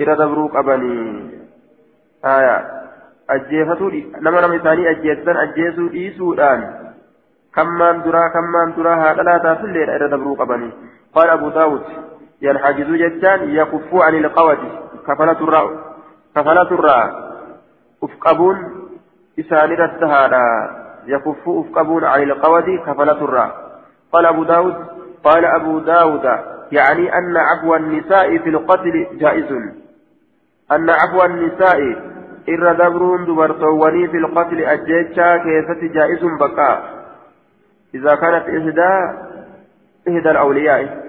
إر 0.00 0.14
دبرو 0.14 0.46
قبني 0.48 1.30
آية 2.24 2.56
أجيفتو 3.30 3.88
نما 4.24 4.40
نما 4.40 4.56
إساني 4.56 4.90
أجيتن 4.90 5.36
أجيسو 5.36 5.86
إيسو 5.94 6.32
الآن 6.32 6.60
كمان 7.54 8.02
درا 8.02 8.28
كمان 8.34 8.68
درا 8.76 8.94
هذا 8.94 9.22
لا 9.22 9.38
تفل 9.38 9.76
إلى 9.76 10.08
دبرو 10.08 10.34
قبني 10.34 10.70
قال 11.14 11.28
أبو 11.30 11.48
داود 11.48 11.84
ينحجز 12.42 12.88
جتان 13.02 13.50
يكف 13.50 13.94
عن 13.94 14.14
القوة 14.14 14.58
كفلة 15.06 15.40
الراء 15.46 15.68
كفلة 16.36 16.70
إسان 19.38 19.70
رتهادا 19.72 20.70
يكف 21.06 21.48
أفقبون 21.48 22.04
عن 22.04 22.22
القوة 22.22 22.84
كفلة 22.86 23.24
الراء 23.24 23.80
قال 24.12 24.26
أبو 24.26 24.44
داود 24.44 24.74
قال 25.24 25.44
أبو 25.44 25.78
داود 25.78 26.24
يعني 26.72 27.18
أن 27.18 27.36
عفو 27.36 27.74
النساء 27.74 28.38
في 28.38 28.48
القتل 28.48 29.06
جائز. 29.18 29.52
أن 30.72 30.90
عفو 30.90 31.24
النساء 31.24 31.78
إر 32.48 32.72
دبرون 32.72 33.24
دبرتواني 33.24 34.08
في 34.08 34.16
القتل 34.16 34.60
أجيتشا 34.60 35.36
كيفة 35.36 35.80
جائز 35.94 36.20
بقى 36.40 36.82
إذا 37.94 38.14
كانت 38.14 38.44
إحدى 38.48 39.18
إحدى 40.08 40.30
الأولياء. 40.30 41.08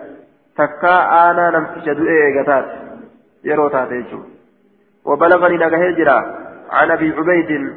تكا 0.57 0.95
أنا 1.31 1.49
نمسك 1.49 1.89
دوئي 1.89 2.39
قتات 2.39 2.65
يرو 3.43 3.67
تاتيجو 3.67 4.19
وبلغني 5.05 5.57
نغهجرا 5.57 6.35
عن 6.71 6.91
أبي 6.91 7.13
عبيد 7.17 7.73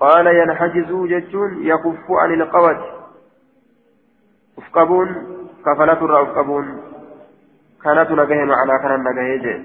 قال 0.00 0.26
ينحجز 0.26 0.92
ججون 0.92 1.66
يكف 1.66 2.10
عن 2.10 2.40
القوت. 2.40 2.84
أفقبون 4.58 5.08
كفلة 5.66 6.22
أفقبون. 6.22 6.82
كانت 7.84 8.10
نغه 8.10 8.44
معنا 8.44 8.78
كان 8.82 9.02
نغهج 9.02 9.62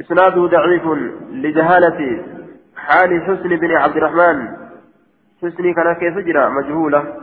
إسناده 0.00 0.46
ضعيف 0.46 0.82
لجهالة 1.30 2.24
حال 2.76 3.22
حسن 3.22 3.48
بن 3.48 3.76
عبد 3.76 3.96
الرحمن. 3.96 4.56
حسني 5.42 5.74
كان 5.74 5.92
كيف 5.92 6.18
جرى؟ 6.18 6.48
مجهولة. 6.48 7.16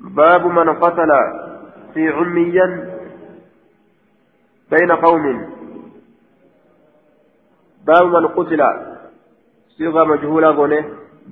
باب 0.00 0.46
من 0.46 0.68
قتل 0.68 1.10
في 1.94 2.08
عميا 2.08 2.98
بين 4.70 4.92
قوم. 4.92 5.52
باب 7.86 8.06
من 8.06 8.26
قتل 8.26 8.91
صيغة 9.76 10.04
مجهولة 10.04 10.50
غني 10.50 10.80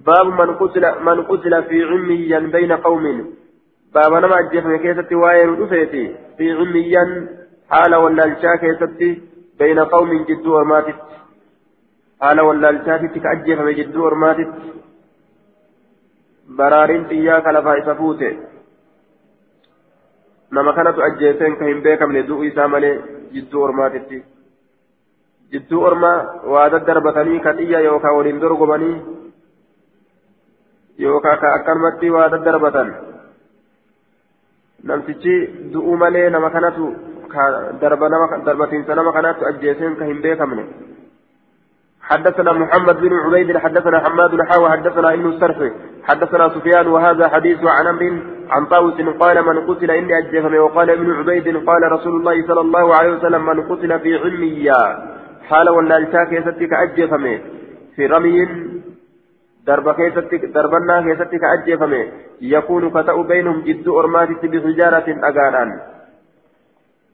باب 0.06 0.26
من 0.26 0.50
قتل 0.60 0.84
من 1.06 1.22
قتل 1.30 1.62
في 1.68 1.84
عميا 1.84 2.38
بين 2.38 2.72
قوم. 2.72 3.04
باب 3.94 4.12
نما 4.12 4.38
أجفن 4.38 4.76
كيستي 4.76 5.14
واير 5.14 5.66
في 6.36 6.52
عميا 6.58 7.04
حال 7.70 7.94
ولا 7.94 8.24
الشا 8.24 8.52
بين 9.58 9.78
قوم 9.78 10.10
جدو 10.28 10.60
وماتت 10.60 11.00
حال 12.20 12.40
ولا 12.40 12.70
الشا 12.70 12.96
كأجفن 12.96 13.68
جدو 13.78 14.06
وماتت 14.06 14.52
برارين 16.48 17.04
إياك 17.04 17.46
لفا 17.46 17.78
إسفوته 17.78 18.32
nama 20.50 20.72
kanatu 20.72 21.02
ajjeeseen 21.02 21.56
ka 21.58 21.64
hin 21.64 21.82
beekamne 21.82 22.22
du'u 22.28 22.44
isaa 22.44 22.68
malee 22.68 22.94
jidduu 23.34 23.60
ormaatitti 23.66 24.16
jidduu 25.52 25.82
ormaa 25.82 26.18
waa 26.55 26.68
daddarbatanii 26.70 27.40
ka 27.47 27.55
xiyya 27.60 27.81
yookaan 27.86 28.16
waliin 28.16 28.40
dorgomanii 28.40 28.97
yookaan 30.98 31.40
ka 31.44 31.55
akkanumatti 31.59 32.10
waa 32.16 32.28
daddarbatan 32.35 32.93
namtichi 34.85 35.35
du'u 35.72 35.97
malee 35.97 36.31
nama 36.31 36.51
kanatu 36.51 36.93
darbatiinsa 38.47 38.94
nama 38.94 39.12
kanatu 39.12 39.51
ajjeeseen 39.52 39.97
ka 39.97 40.05
hin 40.12 40.22
beekamne 40.22 40.64
حدثنا 42.10 42.52
محمد 42.52 42.97
بن 43.01 43.12
عبيد 43.24 43.59
حدثنا 43.59 43.98
حماد 44.05 44.43
حاوى 44.43 44.70
حدثنا 44.70 45.14
ابن 45.14 45.27
السرح 45.28 45.59
حدثنا 46.09 46.48
سفيان 46.48 46.86
وهذا 46.86 47.28
حديث 47.28 47.60
عن 47.64 47.86
أمر 47.86 48.22
عن 48.51 48.66
طاووس 48.66 48.98
قال 49.20 49.36
من 49.47 49.66
قتل 49.66 49.90
اني 49.90 50.18
اجفم 50.18 50.55
وقال 50.55 50.90
ابن 50.90 51.12
عبيد 51.18 51.47
قال 51.68 51.93
رسول 51.93 52.14
الله 52.20 52.47
صلى 52.47 52.60
الله 52.60 52.94
عليه 52.94 53.10
وسلم 53.10 53.47
من 53.47 53.62
قتل 53.70 54.01
في 54.01 54.18
علمية 54.18 54.82
حال 55.51 55.68
ولا 55.68 55.97
الشاك 55.97 56.32
يستك 56.32 56.72
اجفم 56.72 57.24
في 57.97 58.06
رمي 58.06 58.39
درب 59.66 59.86
كيستك 59.98 60.44
دربنا 60.55 60.97
كيستك 61.06 61.44
اجفم 61.55 61.93
يكون 62.40 62.90
كتأ 62.90 63.16
بينهم 63.22 63.60
جد 63.68 63.89
أرمات 63.89 64.28
بحجارة 64.52 65.09
أغانان 65.28 65.70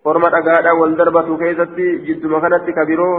أرمات 0.07 0.35
أغانا 0.41 0.73
والدربة 0.73 1.29
كيستي 1.43 1.87
جد 2.07 2.27
مكانت 2.27 2.67
كبيرو 2.79 3.13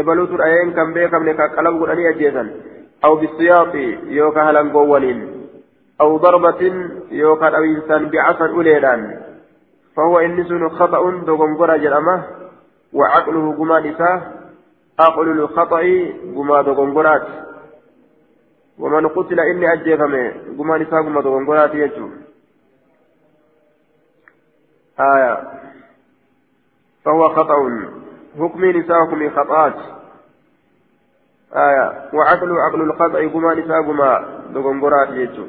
ebaluutu 0.00 0.40
dhayeen 0.40 0.72
kan 0.72 0.94
beekamne 0.96 1.36
ka 1.36 1.52
qalab 1.52 1.76
godhanii 1.80 2.08
ajjeesan. 2.12 2.48
Aw 3.04 3.12
bisiyaaxi 3.20 3.84
yookaan 4.16 4.46
halangoowwaniin 4.48 5.18
aw 6.02 6.10
darbatin 6.24 6.76
yookaan 7.22 7.52
dhawiinsaan 7.52 8.08
bicasan 8.12 8.56
uleedhaan. 8.58 9.02
فهو 9.96 10.18
إنس 10.18 10.48
خطأ 10.48 11.02
دغنغرا 11.28 11.76
جرمه 11.76 12.16
وعقله 12.92 13.52
جما 13.52 13.80
نساء 13.80 14.42
عقل 15.00 15.28
الخطأ 15.28 15.82
جما 16.24 16.62
دغنغرات 16.62 17.26
ومن 18.78 19.08
قتل 19.08 19.40
إني 19.40 19.72
أجيفمه 19.72 20.32
جما 20.58 20.78
نساء 20.78 21.02
جما 21.02 21.20
دغنغرات 21.20 21.74
يجو. 21.74 22.08
آية. 25.00 25.42
فهو 27.04 27.28
خطأ. 27.28 27.54
حكمي 28.38 28.72
نساءكم 28.72 29.30
خطأت 29.30 29.74
آية. 31.56 32.10
وعقل 32.12 32.58
عقل 32.58 32.82
الخطأ 32.82 33.26
كما 33.28 33.54
نساءكما 33.54 34.40
دغنغرات 34.54 35.08
يجو. 35.08 35.46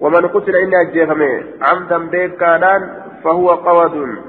ومن 0.00 0.28
قتل 0.28 0.56
إلا 0.56 0.80
أجيفمه 0.80 1.44
عمدا 1.62 1.98
بيكادان 1.98 3.02
فهو 3.24 3.50
قود 3.50 4.27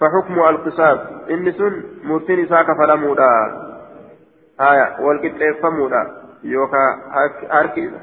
فحكم 0.00 0.38
القصاص. 0.40 0.98
إن 1.30 1.52
سن 1.52 1.84
مرتين 2.04 2.48
ساك 2.48 2.66
فلمودا 2.66 3.30
آية 4.60 5.00
والكتفمودا 5.00 6.22
يوكا 6.44 6.84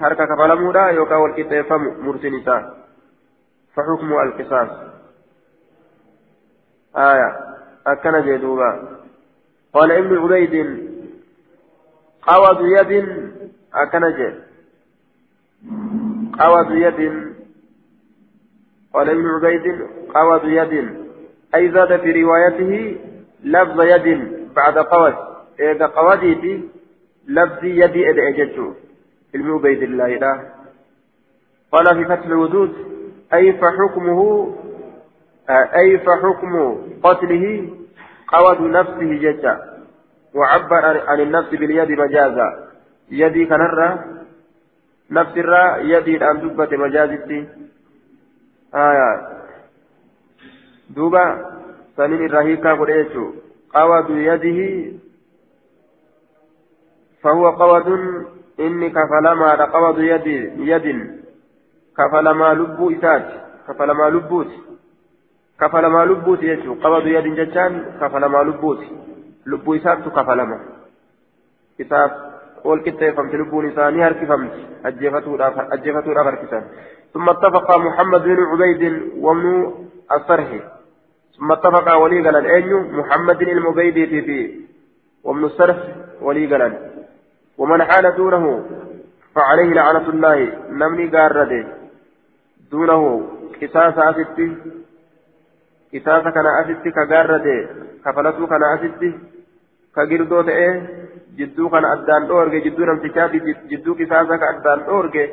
حركة 0.01 0.35
فلمودا 0.35 0.89
يوكا 0.89 1.15
والكتفم 1.15 2.05
مرتين 2.05 2.43
ساك 2.45 2.65
فحكم 3.75 4.13
القصاص. 4.13 4.69
آية 6.95 7.39
أكن 7.87 8.25
جدوبا. 8.25 8.99
قال 9.73 9.91
إبن 9.91 10.17
عبيد 10.17 10.55
قوض 12.21 12.61
يد 12.61 12.91
أكن 13.73 14.01
جد. 14.17 14.43
قوض 16.39 16.71
يد. 16.71 17.33
قال 18.93 19.09
إبن 19.09 19.27
عبيد 19.27 19.87
قوض 20.15 20.45
يد. 20.45 21.02
أي 21.55 21.71
زاد 21.71 21.99
في 21.99 22.23
روايته 22.23 22.97
لفظ 23.43 23.81
يد 23.81 24.38
بعد 24.55 24.77
قوض 24.77 25.13
إذا 25.59 25.85
قوضيتي 25.85 26.69
لفظ 27.27 27.63
يد 27.63 27.95
إذا 27.95 28.27
أجدته 28.27 28.73
ابن 29.35 29.51
عبيد 29.51 29.84
الله 29.84 30.07
لا. 30.07 30.39
قال 31.71 31.95
في 31.95 32.05
فتح 32.05 32.25
الوجود 32.25 32.73
أي 33.34 33.53
فحكمه 33.53 34.53
أي 35.49 35.97
فحكم 35.97 36.77
قتله؟ 37.03 37.69
قود 38.27 38.61
نفسه 38.61 39.13
ججا. 39.13 39.73
وعبر 40.35 41.01
عن 41.07 41.19
النفس 41.19 41.49
باليد 41.49 41.91
مجازا. 41.91 42.69
يدي 43.11 43.45
كنرة 43.45 44.05
نفس 45.11 45.38
الرا 45.38 45.77
يدي 45.77 46.17
الآن 46.17 46.39
دبة 46.41 46.77
مجازتي. 46.77 47.47
آية 48.75 49.42
دوبا 50.95 51.25
سنين 51.97 52.25
الرهيكا 52.25 52.73
قريتو 52.73 53.25
قود 53.75 54.09
يده 54.09 54.59
فهو 57.21 57.49
قود 57.49 57.87
إني 58.59 58.89
كفلما 58.89 59.65
قود 59.75 59.99
يد 59.99 60.27
يد 60.71 60.87
كفلما 61.97 62.53
لب 62.53 62.79
إسات 62.91 63.27
كفلما 63.67 64.05
لبوت 64.09 64.51
jechuun 66.47 66.79
qabadu 66.83 67.09
yaadin 67.09 67.35
jechaan 67.35 67.73
kafalamaa 67.99 68.43
lubbuuti 68.43 68.87
lubbuu 69.45 69.75
isaattu 69.75 70.11
kafalama 70.11 70.57
isaaf 71.79 72.11
ol 72.63 72.81
qixxeeffamti 72.85 73.37
lubbuun 73.37 73.67
isaa 73.69 73.91
ni 73.91 74.01
harkifamti 74.01 74.67
ajjeefatuudhaaf 74.83 76.25
harkisan 76.31 76.63
ثم 77.13 77.29
اتفق 77.29 77.77
محمد 77.77 78.23
بن 78.23 78.39
عبيد 78.51 78.83
وابن 79.21 79.73
الصرح 80.11 80.49
ثم 81.43 81.51
اتفق 81.51 81.95
ولي 81.95 82.19
قال 82.25 82.45
أين 82.45 82.71
محمد 82.99 83.41
المبيد 83.41 83.93
في 84.25 84.39
وابن 85.23 85.43
الصرح 85.43 85.77
ولي 86.21 86.45
قال 86.47 86.73
ومن 87.57 87.83
حال 87.83 88.15
دونه 88.15 88.65
فعليه 89.35 89.73
لعنة 89.73 90.09
الله. 90.09 90.37
نمني 90.69 91.07
قارده 91.07 91.67
دونه 92.71 93.01
قصاص 93.61 93.97
asitti 96.61 96.91
ka 96.91 97.03
gaarrate 97.11 97.55
kafalatuu 98.03 98.47
kana 98.47 98.65
asitti 98.75 99.09
ka 99.95 100.05
girdoo 100.05 100.43
ta'e 100.43 100.69
jidduu 101.37 101.69
kana 101.69 101.91
addaan 101.95 102.27
dhoorge 102.27 102.57
jidduu 102.65 102.85
namtichaati 102.85 103.37
jidduu 103.69 103.95
qisaasa 103.99 104.37
ka 104.41 104.45
addaan 104.53 104.79
dhoorge 104.87 105.23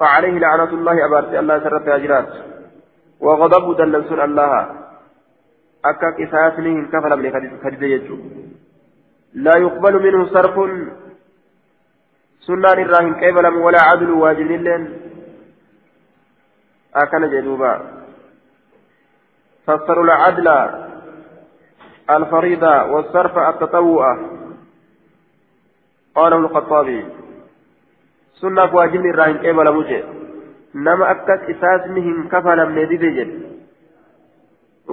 فعليه 0.00 0.38
لعنة 0.38 0.72
الله. 0.78 1.06
أبارت 1.06 1.34
الله 1.34 1.58
سرت 1.64 1.88
أجرات 1.88 2.28
وغضب 3.20 3.76
دلسون 3.76 4.20
الله. 4.20 4.87
أكا 5.84 6.10
قساسني 6.10 6.86
كفل 6.86 7.16
من 7.16 7.58
خديجة 7.64 7.84
يجو 7.84 8.18
لا 9.34 9.58
يقبل 9.58 10.02
منه 10.02 10.26
صرف 10.26 10.54
سنان 12.40 12.78
الراهن 12.82 13.14
قبل 13.14 13.46
ولا 13.46 13.80
عدل 13.82 14.10
واجب 14.10 14.46
لين 14.46 15.00
أكن 16.94 17.30
جدوبا 17.30 17.80
فسروا 19.66 20.04
العدل 20.04 20.48
الفريضة 22.10 22.82
والصرف 22.84 23.38
التطوع 23.38 24.18
قاله 26.14 26.36
الخطابي 26.36 27.06
سنة 28.34 28.74
واجب 28.74 29.06
الراهن 29.06 29.38
قبل 29.38 29.74
مجد 29.76 30.04
نما 30.74 31.10
أكت 31.10 31.42
إساسمهم 31.50 32.28
كفلا 32.28 32.64
من 32.64 32.88
ديجل 32.88 33.47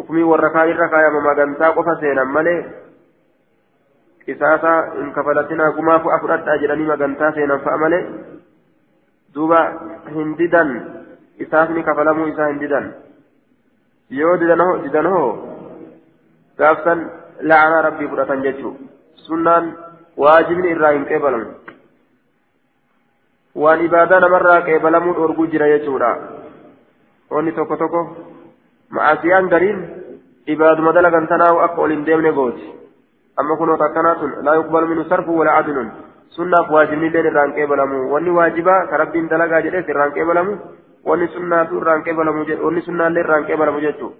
حكمي 0.05 0.23
والركاء 0.23 0.71
الركاء 0.71 1.09
مما 1.09 1.33
قنتا 1.33 1.69
قفا 1.69 1.93
سينا 1.99 2.23
مالي 2.23 2.55
إساسا 4.29 4.73
إن 5.01 5.11
كفلتنا 5.11 5.69
قما 5.69 5.97
فأفرد 5.97 6.49
أجرني 6.49 6.83
ما 6.83 6.95
قنتا 6.95 7.31
سينا 7.31 7.57
فأمالي 7.57 7.99
دوبا 9.33 9.61
هنددا 10.15 10.63
إساسني 11.41 11.81
كفلمو 11.83 12.27
إسا 12.29 12.45
هنددا 12.49 12.81
didan 14.09 15.07
hoo 15.09 15.29
gaafsan 16.57 16.99
la'anaa 17.41 17.81
rabbii 17.81 18.07
fudhatan 18.07 18.43
jechuu 18.45 18.77
sunnaan 19.27 19.73
waajibni 20.23 20.69
irraa 20.71 20.91
hin 20.91 21.05
qeebalamu 21.05 21.47
waan 23.63 23.81
ibaadaa 23.81 24.19
namarraa 24.19 24.61
qeebalamuu 24.67 25.15
dhorguu 25.17 25.47
jira 25.47 25.71
jechuudha 25.73 26.11
wanni 27.31 27.51
tokko 27.51 27.77
tokko 27.77 28.01
ma'aasiyaan 28.95 29.49
gariin 29.53 29.79
ibaaduma 30.55 30.93
dalagan 30.97 31.27
tanaahu 31.27 31.59
akka 31.67 31.81
ol 31.81 31.91
hin 31.91 32.05
deemne 32.05 32.31
gooti. 32.31 32.65
Amma 33.37 33.57
kunoo 33.57 33.77
takkanaa 33.77 34.15
sun 34.19 34.35
laa 34.45 34.55
yuqbalu 34.61 34.87
minhu 34.87 35.09
sarfu 35.09 35.37
wala 35.39 35.57
adlun 35.59 35.91
sunnaaf 36.35 36.69
waajibni 36.69 37.09
waajibniilleen 37.09 37.31
irraan 37.31 37.53
qeebalamu. 37.53 38.11
Wanni 38.13 38.31
waajibaa 38.37 38.87
ka 38.87 38.97
rabbiin 38.97 39.29
dalagaa 39.29 39.61
jedhees 39.61 39.89
irraan 39.89 40.13
qeebalamu. 40.13 40.57
Wanni 41.05 41.27
sunnaatu 41.27 41.77
irraan 41.81 42.03
qeebalamu 42.03 42.45
wanni 42.65 42.81
sunnaallee 42.81 43.23
irraan 43.25 43.45
qeebalamu 43.45 43.81
jechuu. 43.81 44.13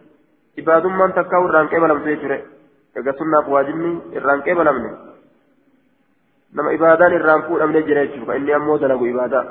Ibaadummaan 0.57 1.13
takkaa 1.13 1.43
irraan 1.47 1.69
qeebalamtu 1.69 2.09
jechuudha 2.09 2.37
egaa 2.95 3.13
sunnaaf 3.19 3.47
waajibni 3.47 3.91
irraan 4.15 4.43
qeebalamne? 4.43 4.91
Nama 6.55 6.71
ibaadaan 6.71 7.13
irraan 7.13 7.43
fuudhamne 7.47 7.81
jira 7.87 8.05
jechuudha. 8.07 8.35
Inni 8.39 8.53
ammoo 8.53 8.77
dalagu 8.79 9.05
ibaadaa. 9.05 9.45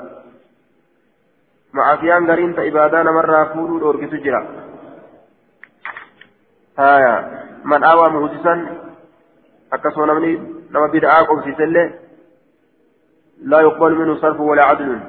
Macaafiyaan 1.73 2.25
gariin 2.25 2.55
ta 2.55 2.63
ibaadaa 2.63 3.03
namarraa 3.03 3.45
fuudhuu 3.53 3.79
dhoorgisu 3.79 4.17
jira. 4.23 4.41
Haya 6.77 7.13
man 7.63 7.81
dhaawaa 7.81 8.13
muhusisan 8.15 8.59
akkasuma 9.71 10.05
namni 10.11 10.31
nama 10.71 10.87
bida'aa 10.95 11.27
qobsiisellee 11.29 11.87
laa 13.51 13.61
yuqbalu 13.67 13.99
minhu 14.01 14.21
sarfu 14.23 14.47
walaa 14.47 14.71
cadlun. 14.71 15.03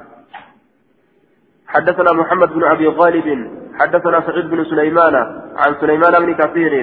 حدثنا 1.67 2.11
محمد 2.13 2.49
بن 2.53 2.63
ابي 2.63 2.87
غالب 2.87 3.27
حدثنا 3.79 4.21
سعيد 4.27 4.45
بن 4.49 4.63
سليمان 4.63 5.15
عن 5.57 5.75
سليمان 5.81 6.13
بن 6.25 6.33
كثير 6.33 6.73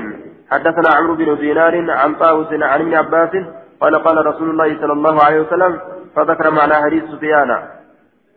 حدثنا 0.51 0.89
عمرو 0.97 1.15
بن 1.15 1.36
دينار 1.36 1.90
عن 1.90 2.15
طاووس 2.15 2.52
عن 2.52 2.81
ابن 2.81 2.94
عباس 2.94 3.32
قال 3.81 3.94
قال 3.97 4.27
رسول 4.27 4.51
الله 4.51 4.81
صلى 4.81 4.93
الله 4.93 5.24
عليه 5.24 5.40
وسلم 5.40 5.81
فذكر 6.16 6.51
معنى 6.51 6.74
حديث 6.74 7.05
سفيان 7.05 7.51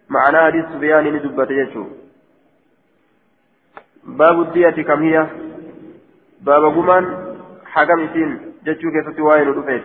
معنى 0.09 0.37
حديث 0.37 0.65
سفيان 0.73 1.03
ندبت 1.15 1.51
يجو 1.51 1.85
باب 4.03 4.41
الدية 4.41 4.77
كم 4.87 5.03
هي 5.03 5.27
باب 6.41 6.63
قمان 6.65 7.03
حكم 7.65 8.07
سين 8.13 8.29
جتشو 8.65 8.91
كيف 8.91 9.19
وين 9.19 9.49
رفيت 9.49 9.83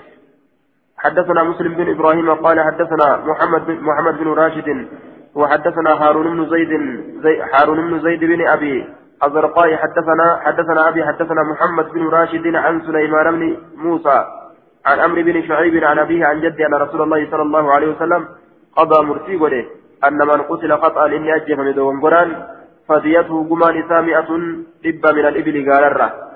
حدثنا 0.98 1.42
مسلم 1.42 1.74
بن 1.74 1.90
إبراهيم 1.90 2.34
قال 2.34 2.60
حدثنا 2.60 3.16
محمد 3.26 3.66
بن 3.66 3.80
محمد 3.80 4.18
بن 4.18 4.28
راشد 4.28 4.88
وحدثنا 5.34 5.90
هارون 6.02 6.26
بن 6.36 6.50
زيد 6.50 6.72
زي 7.22 7.42
هارون 7.52 7.78
بن 7.88 8.00
زيد 8.00 8.24
بن 8.24 8.48
أبي 8.48 8.86
الزرقاء 9.24 9.76
حدثنا 9.76 10.40
حدثنا 10.44 10.88
أبي 10.88 11.04
حدثنا 11.04 11.42
محمد 11.42 11.92
بن 11.92 12.08
راشد 12.08 12.46
عن 12.54 12.80
سليمان 12.86 13.26
بن 13.32 13.56
موسى 13.76 14.24
عن 14.86 15.00
عمرو 15.00 15.22
بن 15.22 15.42
شعيب 15.48 15.84
عن 15.84 15.98
أبيه 15.98 16.26
عن 16.26 16.40
جده 16.40 16.66
أن 16.66 16.74
رسول 16.74 17.02
الله 17.02 17.30
صلى 17.30 17.42
الله 17.42 17.72
عليه 17.72 17.88
وسلم 17.96 18.28
قضى 18.76 19.06
مرسي 19.06 19.36
وله 19.36 19.64
أن 20.04 20.18
من 20.18 20.40
قتل 20.50 20.72
خطا 20.82 21.06
إني 21.06 21.36
اجف 21.36 21.58
من 21.58 21.74
دوم 21.74 22.00
قرآن 22.02 22.28
فديته 22.88 23.46
قمان 23.50 23.84
سامئة 23.88 24.30
دب 24.84 25.06
من 25.16 25.26
الإبل 25.30 25.72
قال 25.72 25.84
الره. 25.84 26.31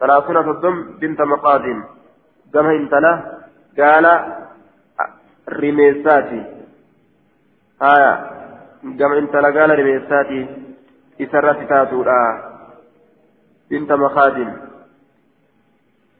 ثلاثون 0.00 0.36
صدم 0.48 0.74
بنت 1.00 1.20
مقاد 1.20 1.64
كما 2.52 2.72
انتلا 2.80 3.12
قال 3.78 4.06
رميساتي 5.62 6.42
آية 7.82 8.12
كما 8.98 9.18
انتلا 9.18 9.48
قال 9.60 9.70
رميساتي 9.80 10.40
إسرت 11.20 11.68
تاتورا 11.68 12.22
بنت 13.70 13.92
مخادم 13.92 14.50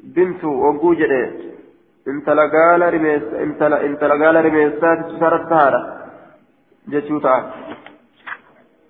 بنت 0.00 0.44
وقوجة 0.44 1.12
intala 2.06 2.48
gaala 2.48 2.90
rimeessa 2.90 3.42
intala 3.44 3.76
intala 3.88 4.16
gaala 4.16 4.42
rimeessaati 4.42 5.14
isaarratti 5.14 5.48
tahaadha 5.52 5.80
jechuu 6.92 7.20
ta'a 7.20 7.40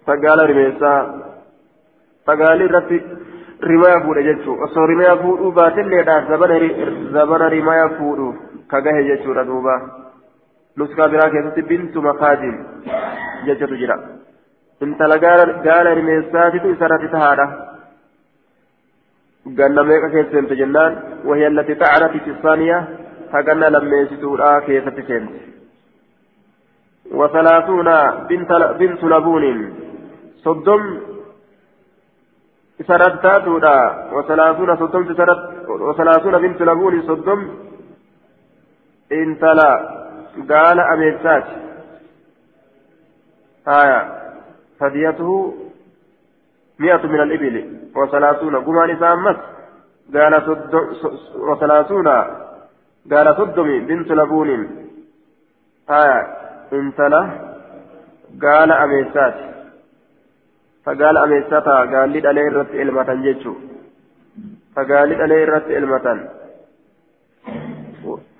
sagaala 0.06 0.46
rimeessaa 0.50 1.00
sagaali 2.26 2.68
irratti 3.59 3.67
rimaya 3.67 4.01
fuudhe 4.01 4.23
jechuu 4.23 4.57
osoo 4.63 4.85
rimaya 4.85 5.17
fuudhuu 5.17 5.51
baatelleedhaaf 5.51 6.27
zabana 7.11 7.49
rimaya 7.49 7.89
fuudhuuf 7.89 8.35
ka 8.67 8.81
gahe 8.81 9.03
jechuudha 9.03 9.43
duuba 9.43 9.75
nuskaa 10.77 11.09
biraa 11.09 11.29
keessatti 11.29 11.61
bintu 11.61 12.01
makaajin 12.01 12.57
jechatu 13.45 13.77
jira 13.77 13.99
intala 14.81 15.17
gaala 15.17 15.93
rimeessaatitu 15.93 16.69
isarratti 16.69 17.07
tahaadha 17.07 17.47
ganna 19.45 19.83
meeqa 19.83 20.09
keesseente 20.09 20.55
jennaan 20.55 21.15
وهي 21.25 21.47
التي 21.47 21.75
طعنت 21.75 22.11
في 22.23 22.29
الثانية 22.29 22.87
فقلنا 23.31 23.65
لما 23.65 23.97
يسدوها 23.97 24.59
كيف 24.59 24.89
تسنت 24.89 25.29
وثلاثون 27.11 27.89
بنت 28.29 28.51
بنت 28.79 29.03
لبون 29.03 29.73
صدم 30.35 30.99
سرت 32.86 33.22
تاتودا 33.22 34.08
وثلاثون 34.12 34.76
صدم 34.76 35.14
سرت 35.14 35.68
وثلاثون 35.68 36.38
بنت 36.38 36.62
لبون 36.62 37.02
صدم 37.02 37.48
انتلا 39.12 39.72
قال 40.50 40.80
أميسات 40.80 41.44
آية 43.68 44.00
فديته 44.80 45.54
مئة 46.78 47.06
من 47.06 47.20
الإبل 47.20 47.78
وثلاثون 47.96 48.56
قمان 48.56 48.98
سامت 49.00 49.36
قال 50.14 50.58
وثلاثون 51.36 52.08
قال 53.12 53.36
صدمي 53.36 53.80
بنت 53.80 54.10
لبون 54.10 54.50
آية 55.90 56.22
انتلا 56.72 57.30
قال 58.42 58.72
أميسات 58.72 59.34
فقال 60.90 61.16
أميساتا 61.16 61.76
قال 61.92 62.10
لي 62.10 62.28
عليه 62.28 62.48
الرت 62.48 62.70
إلمة 62.70 63.14
جيتشو 63.14 63.54
فقال 64.76 65.08
لي 65.08 65.14
عليه 65.14 65.44
الرت 65.44 65.66
إلمة 65.66 66.28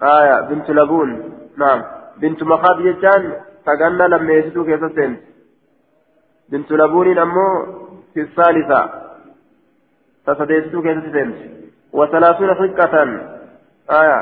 آية 0.02 0.40
بنت 0.40 0.70
لبون 0.70 1.10
نعم 1.56 1.82
بنت 2.20 2.43
مخاض 2.43 2.82
جيتشان 2.82 3.32
فقالنا 3.66 4.05
لما 4.05 4.32
يسدو 4.32 4.64
كيف 4.64 4.81
سنت 4.97 5.20
بنت 6.48 6.72
لبون 6.72 7.18
أمو 7.18 7.47
في 8.14 8.20
الثالثة 8.20 8.90
فسديسدو 10.27 10.82
كيف 10.82 11.05
سنت 11.14 11.36
وثلاثون 11.93 12.55
حقة 12.55 12.94
آية 13.90 14.20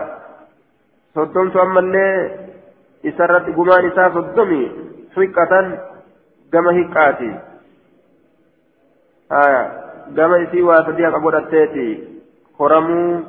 صدمت 1.14 1.56
أما 1.56 1.80
اللي 1.80 2.08
إسرت 3.06 3.46
قمان 3.56 3.90
آية 9.32 9.62
كما 10.16 10.42
إسي 10.42 10.62
واسديها 10.62 11.10
قبول 11.10 11.34
التيتي 11.34 12.08
خرمو 12.58 13.22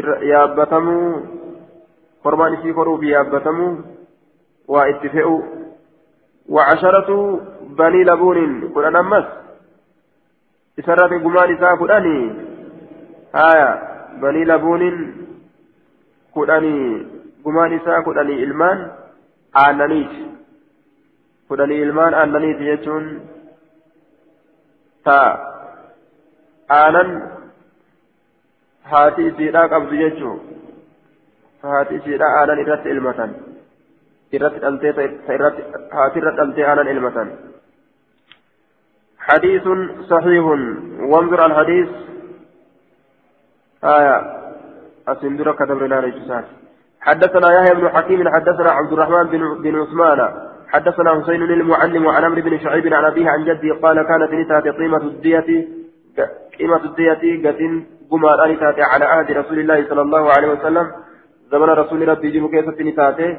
yaabbatamuu 0.00 1.26
kormaan 2.22 2.54
isii 2.54 2.72
koruuf 2.72 3.02
yaabbatamuu 3.02 3.78
waa 4.68 4.86
itti 4.88 5.08
fe'u. 5.08 5.60
وعشرة 6.50 7.40
بني 7.78 8.04
لبون 8.04 8.68
كنا 8.74 8.90
نمس 8.90 9.26
إسرة 10.78 11.18
قمان 11.18 11.54
إساء 11.54 11.76
كداني 11.76 12.32
آية 13.34 13.70
بني 14.22 14.44
لبون 14.44 14.82
كداني 16.36 17.06
قمان 17.44 17.72
إساء 17.78 18.02
كداني 18.02 18.44
إلمان 18.44 18.90
آنانيت 19.56 20.12
كداني 21.50 21.82
إلمان 21.82 22.14
آنانيت 22.14 22.60
يجون 22.60 23.20
تا 25.06 25.20
آنان 26.70 27.10
haati 28.84 29.26
isiidhaa 29.26 29.68
qabdu 29.68 30.00
jechuun 30.02 30.40
haati 31.62 31.94
isiidhaa 31.94 32.30
aanan 32.38 32.62
irratti 32.64 32.92
ilmatan 32.94 33.34
irratti 34.32 34.62
dhaltee 34.64 35.06
irratti 35.36 35.62
haati 35.98 36.22
irra 36.22 36.36
dhaltee 36.40 36.66
aanan 36.70 36.92
ilmatan 36.96 37.30
حديث 39.30 39.66
صحيح 40.12 40.44
وانظر 41.10 41.40
الحديث 41.46 41.88
آية 43.84 44.16
أسندر 45.08 45.52
كتب 45.52 45.82
لنا 45.82 45.98
حدثنا 47.00 47.48
يحيى 47.56 47.74
بن 47.74 47.88
حكيم 47.88 48.28
حدثنا 48.34 48.70
عبد 48.70 48.92
الرحمن 48.92 49.26
بن 49.62 49.74
عثمان 49.80 50.49
حدثنا 50.72 51.22
حسين 51.22 51.42
المعلم 51.42 52.08
عن 52.08 52.24
عمرو 52.24 52.42
بن 52.42 52.58
شعيب 52.58 52.94
عن 52.94 53.04
أبيه 53.04 53.30
عن 53.30 53.44
جده 53.44 53.74
قال 53.82 54.02
كانت 54.02 54.32
نساء 54.32 54.70
قيمة 54.70 54.96
الدية 54.96 55.68
قيمة 56.58 56.84
الدية 56.84 57.48
قد 57.48 57.84
قمار 58.10 58.44
أن 58.44 58.58
تاتي 58.60 58.82
على 58.82 59.04
عهد 59.04 59.30
رسول 59.30 59.58
الله 59.58 59.88
صلى 59.88 60.02
الله 60.02 60.30
عليه 60.30 60.48
وسلم. 60.52 60.92
زمن 61.50 61.68
رسول 61.68 62.08
ربي 62.08 62.30
جيب 62.30 62.50
كيسة 62.50 62.82
نتاتي 62.82 63.38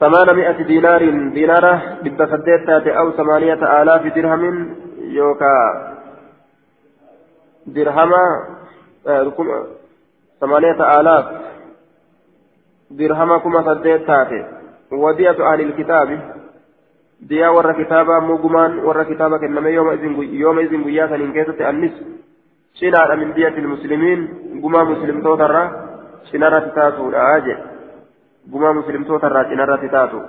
ثمانمائة 0.00 0.62
دينار 0.62 1.10
دينارة 1.34 1.98
بالبسدات 2.02 2.66
تاتي 2.66 2.98
أو 2.98 3.10
ثمانية 3.10 3.82
آلاف 3.82 4.14
درهم 4.14 4.76
يوكا. 4.98 5.56
درهم 7.66 8.12
ثمانية 10.40 11.00
آلاف. 11.00 11.24
درهم 12.90 13.38
كما 13.38 13.62
سدات 13.62 14.06
تاتي 14.06 14.55
ودية 14.92 15.52
أهل 15.52 15.60
الكتاب. 15.60 16.36
ديا 17.20 17.48
ورا 17.48 17.72
كتابا 17.72 18.18
موغمان 18.18 18.78
ورا 18.78 19.02
كتابا 19.02 19.36
كنما 19.38 19.70
يوم 19.70 19.88
إذن 19.88 20.22
يوم 20.22 20.58
إذن 20.58 20.84
قياسا 20.84 21.14
إن 21.14 21.32
كيسة 21.32 21.70
النصف 21.70 22.02
شناء 22.74 23.16
من 23.16 23.32
بيئة 23.32 23.58
المسلمين 23.58 24.20
قما 24.62 24.84
مسلم 24.84 25.22
توترا 25.22 25.62
شنارة 26.32 26.66
تاتو 26.76 27.08
الآجة 27.08 27.58
قما 28.52 28.72
مسلم 28.72 29.04
توترا 29.04 29.42
شنارة 29.42 29.86
تاتو 29.86 30.20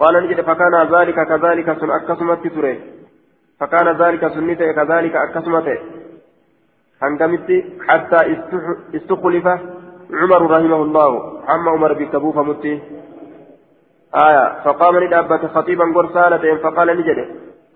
قال 0.00 0.14
نجد 0.24 0.40
فكان 0.40 0.74
ذلك 0.94 1.14
كذلك 1.14 1.78
سن 1.80 1.90
أكسمت 1.90 2.46
تره 2.46 2.76
فكان 3.60 3.88
ذلك 4.02 4.28
سنته 4.28 4.72
كذلك 4.72 5.16
أكسمت. 5.16 5.78
هنقمت 7.02 7.64
حتى 7.88 8.20
استخلف 8.94 9.46
عمر 10.20 10.42
رحمه 10.50 10.82
الله. 10.82 11.12
عم 11.48 11.68
عمر 11.68 11.92
بكبو 11.92 12.32
فمته 12.32 12.80
آية 14.14 14.62
فقام 14.64 15.04
ندابة 15.04 15.48
خطيبا 15.48 15.84
قرصانة 15.94 16.56
فقال 16.62 16.88
نجد 16.88 17.18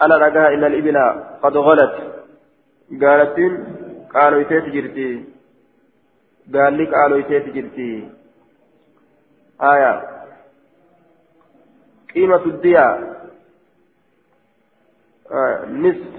ألا 0.02 0.16
رجاء 0.26 0.54
إلا 0.54 0.66
الإبل 0.66 0.96
قد 1.42 1.56
غلت؟ 1.56 2.18
gaalattiin 3.00 3.54
qaaloyteeti 4.12 4.70
jirti 4.72 5.06
gaalli 6.52 6.86
qaaloyteeti 6.86 7.50
jirti 7.56 7.88
aya 9.58 9.92
qiimatu 12.12 12.62
diyaa 12.62 13.18
نصف. 15.84 16.14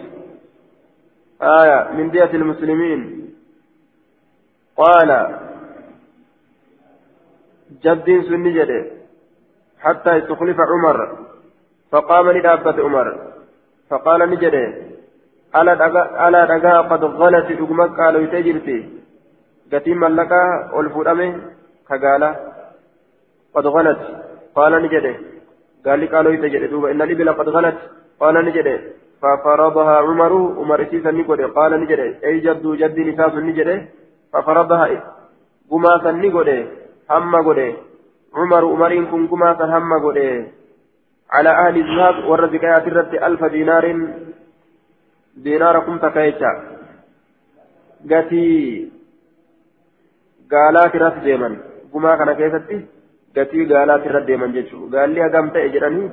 آية. 1.41 1.91
من 1.97 2.11
دية 2.11 2.31
المسلمين. 2.33 3.01
قال 4.77 5.39
جد 7.83 8.07
سني 8.29 8.53
حتى 9.81 10.17
استخلف 10.17 10.57
عمر. 10.59 11.17
فقام 11.91 12.29
لدابة 12.31 12.83
عمر. 12.83 13.07
فقال 13.89 14.29
نجده 14.29 14.73
ألا 15.55 16.45
دقا 16.45 16.81
قد 16.81 17.03
غلت 17.03 17.51
دقمك 17.51 17.89
قالوا 17.99 18.21
يتجرتي. 18.21 18.79
قتيم 19.73 19.99
ملكا 19.99 20.71
والفرامي 20.73 21.29
كقالا 21.89 22.29
قد 23.55 23.67
غلت. 23.67 23.99
قال 24.55 24.73
نجده 24.83 25.15
قال 25.85 25.99
لي 25.99 26.05
قالوا 26.05 26.33
يتجري 26.33 26.67
دوبا 26.67 26.91
إن 26.91 27.01
الإبل 27.01 27.29
قد 27.39 27.49
غلت. 27.49 27.77
قال 28.19 28.35
نجده 28.45 28.79
ففرضها 29.21 29.95
عمر. 29.97 30.33
عمر 30.59 30.85
سيسا 30.91 31.11
نقول 31.11 31.47
قال 31.47 31.71
نجده 31.81 32.09
أي 32.23 32.39
جد 32.39 32.65
جد 32.81 32.99
نساس 32.99 33.33
نجده؟ 33.33 33.85
ففرضها 34.33 34.87
قماسا 35.71 36.11
نقول 36.11 36.49
هم 37.09 37.35
قول 37.35 37.73
عمر 38.35 38.65
عمرين 38.65 39.05
كن 39.05 39.27
قماسا 39.27 39.65
هم 39.65 39.93
قول 40.03 40.45
على 41.31 41.49
أهل 41.49 41.75
الذهب 41.77 42.29
والرزقات 42.29 42.87
الرد 42.87 43.13
ألف 43.15 43.43
دينار. 43.43 43.85
دينار 45.37 45.79
كنت 45.79 46.05
كيشا 46.05 46.51
قتي. 48.11 48.91
قالات 50.51 50.95
رد 50.95 51.23
ديما 51.23 51.57
قما 51.93 52.15
كان 52.15 52.33
كيستي. 52.33 52.85
قتي 53.37 53.65
قالات 53.73 54.07
رد 54.07 54.25
ديما 54.25 54.47
جيشو 54.47 54.89
قال 54.93 55.09
لي 55.09 55.25
أقام 55.25 55.49
تأجرني 55.49 56.11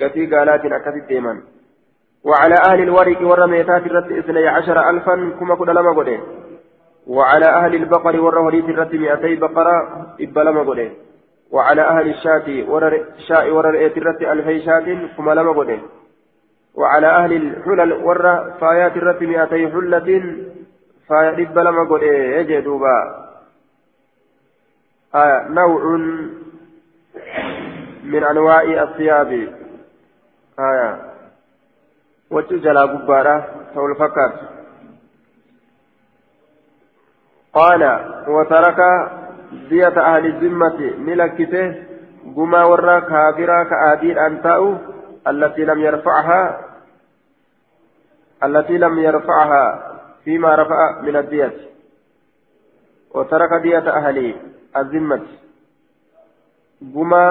قتي 0.00 0.26
قالات 0.26 0.64
أكثت 0.64 1.08
ديما 1.08 1.42
وعلى 2.24 2.54
أهل 2.68 2.80
الورق 2.82 3.20
والرميتات 3.22 3.86
الرد 3.86 4.12
إثني 4.12 4.48
عشر 4.48 4.90
ألفا 4.90 5.14
كما 5.40 5.54
كنا 5.54 5.72
لما 5.72 5.92
قده 5.98 6.20
وعلى 7.06 7.46
أهل 7.46 7.74
البقر 7.74 8.20
والرهريت 8.20 8.64
الرد 8.64 8.94
مئتي 8.94 9.34
بقرة. 9.36 9.76
إبلما 10.20 10.62
قده 10.62 10.90
وعلى 11.52 11.82
أهل 11.82 12.08
الشاة 12.10 12.70
ورر 12.70 13.04
شاء 13.28 13.50
ورر 13.50 13.74
إيترت 13.78 14.22
ألفي 14.22 14.64
شاة 14.64 15.08
كما 15.16 15.52
قده 15.52 15.78
وعلى 16.74 17.06
أهل 17.06 17.32
الحلل 17.32 17.92
ور 17.92 18.50
فايات 18.60 18.96
الرت 18.96 19.22
مئتي 19.22 19.68
حلة 19.72 20.08
فايا 21.08 21.30
لما 21.54 21.88
قده 21.90 22.06
يجدوبا 22.06 23.22
آه 25.14 25.48
نوع 25.48 25.84
من 28.04 28.24
أنواع 28.24 28.62
الثياب. 28.62 29.32
آية 30.58 31.12
وتجلى 32.30 32.80
قبارة 32.80 33.46
تقول 33.74 33.96
فكر 33.96 34.32
قال 37.52 37.82
وترك 38.28 38.78
دية 39.52 40.16
أهل 40.16 40.26
الذمة 40.26 40.78
نلكته 40.98 41.74
قما 42.36 42.64
ورا 42.64 43.00
كافرا 43.00 43.64
كآدير 43.64 44.26
أن 44.26 44.42
تأو 44.42 44.76
التي 45.26 45.64
لم 45.64 45.78
يرفعها 45.80 46.60
التي 48.44 48.78
لم 48.78 48.98
يرفعها 48.98 49.92
فيما 50.24 50.54
رفع 50.54 51.00
من 51.00 51.16
الدية. 51.16 51.52
وترك 53.14 53.62
دية 53.62 53.90
أهل 53.90 54.34
الذمة. 54.76 55.22
قما 56.94 57.24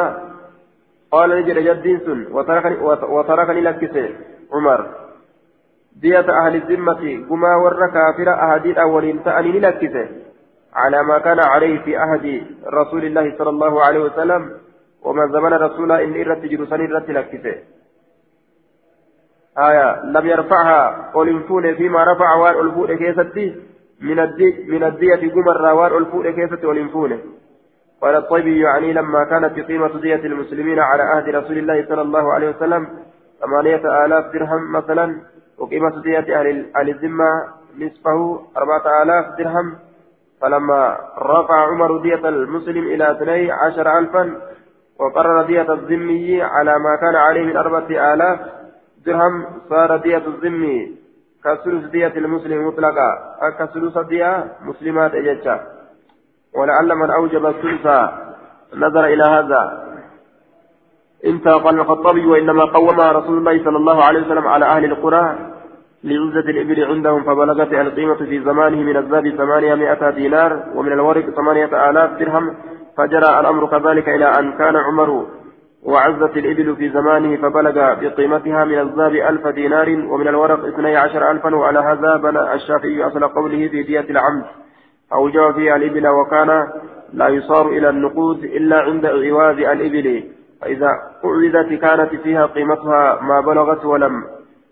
قال 1.11 1.30
نجد 1.30 1.57
جدين 1.57 1.99
سن 1.99 2.27
وتركني 2.31 2.76
وتركني 3.15 3.61
لكسه 3.61 4.10
عمر. 4.53 4.89
دية 5.95 6.45
أهل 6.45 6.56
الذمة 6.56 7.26
قما 7.30 7.56
ور 7.56 7.88
كافر 7.88 8.30
أهدي 8.30 8.81
أولين 8.81 9.23
تأني 9.23 9.60
لكسه 9.60 10.31
على 10.73 11.03
ما 11.03 11.19
كان 11.19 11.39
عليه 11.39 11.80
في 11.81 11.98
عهد 11.98 12.43
رسول 12.73 13.06
الله 13.06 13.38
صلى 13.38 13.49
الله 13.49 13.84
عليه 13.85 13.99
وسلم 13.99 14.52
وما 15.03 15.27
زمن 15.27 15.53
رسول 15.53 15.91
إن 15.91 16.22
إرت 16.22 16.45
جلسان 16.45 16.81
إرت 16.81 17.10
لكفه. 17.10 17.56
آية 19.57 20.03
لم 20.06 20.26
يرفعها 20.27 21.11
ol 21.16 21.28
hin 21.28 21.45
fuune 21.45 21.76
فيما 21.76 22.03
رفع 22.03 22.35
waan 22.36 22.66
ol 22.66 22.75
fuune 22.75 22.98
keessatti 22.98 23.56
من 24.02 24.19
الدي 24.19 24.65
من 24.69 24.84
الدية 24.84 25.31
gumaarra 25.32 25.74
waan 25.74 25.98
ol 25.98 26.07
fuune 26.07 26.32
keessatti 26.32 26.66
ol 26.66 26.76
hin 26.76 26.93
fuune 26.93 27.20
قال 28.02 28.15
الطيبي 28.15 28.60
يعني 28.60 28.93
لما 28.93 29.23
كانت 29.23 29.60
قيمة 29.60 30.02
دية 30.02 30.15
المسلمين 30.15 30.80
على 30.80 31.03
عهد 31.03 31.30
رسول 31.30 31.57
الله 31.57 31.85
صلى 31.89 32.02
الله 32.02 32.34
عليه 32.34 32.49
وسلم 32.49 32.88
ثمانية 33.41 34.06
آلاف 34.06 34.34
درهم 34.34 34.72
مثلا 34.72 35.22
وقيمة 35.57 36.02
دية 36.02 36.39
أهل 36.39 36.89
الذمة 36.89 37.26
نصفه 37.80 38.41
أربعة 38.57 39.03
آلاف 39.03 39.26
درهم 39.38 39.76
فلما 40.42 40.98
رفع 41.18 41.68
عمر 41.68 41.98
دية 41.98 42.30
المسلم 42.30 42.84
إلى 42.84 43.12
اثني 43.12 43.52
عشر 43.52 43.98
ألفا 44.00 44.42
وقرر 45.00 45.42
دية 45.42 45.74
الذمي 45.74 46.42
على 46.42 46.80
ما 46.80 46.96
كان 47.02 47.16
عليه 47.16 47.44
من 47.44 47.58
أربعة 47.58 48.14
آلاف 48.14 48.40
درهم 49.06 49.46
صار 49.70 49.98
دية 49.98 50.24
الذمي 50.28 50.98
كثلث 51.44 51.86
دية 51.86 52.14
المسلم 52.18 52.68
مطلقا 52.68 53.10
كثلث 53.60 53.98
دية 53.98 54.46
مسلمات 54.62 55.12
إجتشا 55.14 55.60
ولعل 56.56 56.96
من 56.96 57.12
أوجب 57.12 57.46
الثلث 57.46 57.88
نظر 58.76 59.06
إلى 59.06 59.24
هذا. 59.24 59.92
انتهى 61.26 61.54
قال 61.54 61.80
الخطابي 61.80 62.26
وإنما 62.26 62.66
قومها 62.66 63.12
رسول 63.12 63.38
الله 63.38 63.64
صلى 63.64 63.78
الله 63.78 64.04
عليه 64.04 64.26
وسلم 64.26 64.48
على 64.48 64.66
أهل 64.66 64.86
القرى 64.86 65.38
لعزة 66.03 66.49
الإبل 66.49 66.84
عندهم 66.84 67.23
فبلغت 67.23 67.73
القيمة 67.73 68.15
في 68.15 68.40
زمانه 68.40 68.78
من 68.78 68.98
الذهب 68.98 69.36
ثمانية 69.38 70.10
دينار 70.10 70.64
ومن 70.76 70.91
الورق 70.91 71.30
ثمانية 71.30 71.90
آلاف 71.90 72.19
درهم 72.19 72.56
فجرى 72.98 73.40
الأمر 73.40 73.68
كذلك 73.68 74.10
إلى 74.10 74.26
أن 74.26 74.57
كان 74.57 74.76
عمر 74.76 75.26
وعزت 75.84 76.38
الإبل 76.38 76.76
في 76.76 76.90
زمانه 76.90 77.38
فبلغ 77.38 77.94
بقيمتها 77.94 78.65
من 78.65 78.80
الذهب 78.80 79.15
ألف 79.15 79.48
دينار 79.48 79.90
ومن 79.90 80.28
الورق 80.28 80.65
اثني 80.65 80.98
عشر 80.98 81.32
ألفا 81.32 81.56
وعلى 81.56 81.80
هذا 81.80 82.18
بنى 82.18 82.53
الشافعي 82.53 83.03
أصل 83.03 83.28
قوله 83.28 83.68
في 83.68 83.84
دية 83.84 84.06
العمد. 84.10 84.45
أوجب 85.14 85.52
فيها 85.56 85.76
الإبل 85.76 86.07
وكان 86.07 86.68
لا 87.14 87.28
يصار 87.28 87.68
إلى 87.68 87.90
النقود 87.90 88.44
إلا 88.44 88.80
عند 88.80 89.06
عواد 89.06 89.60
الإبل. 89.60 90.23
فإذا 90.61 90.90
أعوذت 91.26 91.73
كانت 91.82 92.15
فيها 92.15 92.45
قيمتها 92.45 93.22
ما 93.22 93.41
بلغت 93.41 93.86
ولم 93.86 94.23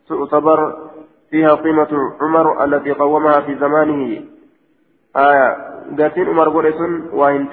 تعتبر 0.09 0.88
فيها 1.31 1.55
قيمة 1.55 1.91
عمر 2.21 2.63
التي 2.63 2.91
قومها 2.91 3.39
في 3.39 3.55
زمانه. 3.55 4.21
آية 5.17 5.49
قاتين 5.97 6.27
عمر 6.29 6.49
قريسون 6.49 7.09
وإن 7.13 7.49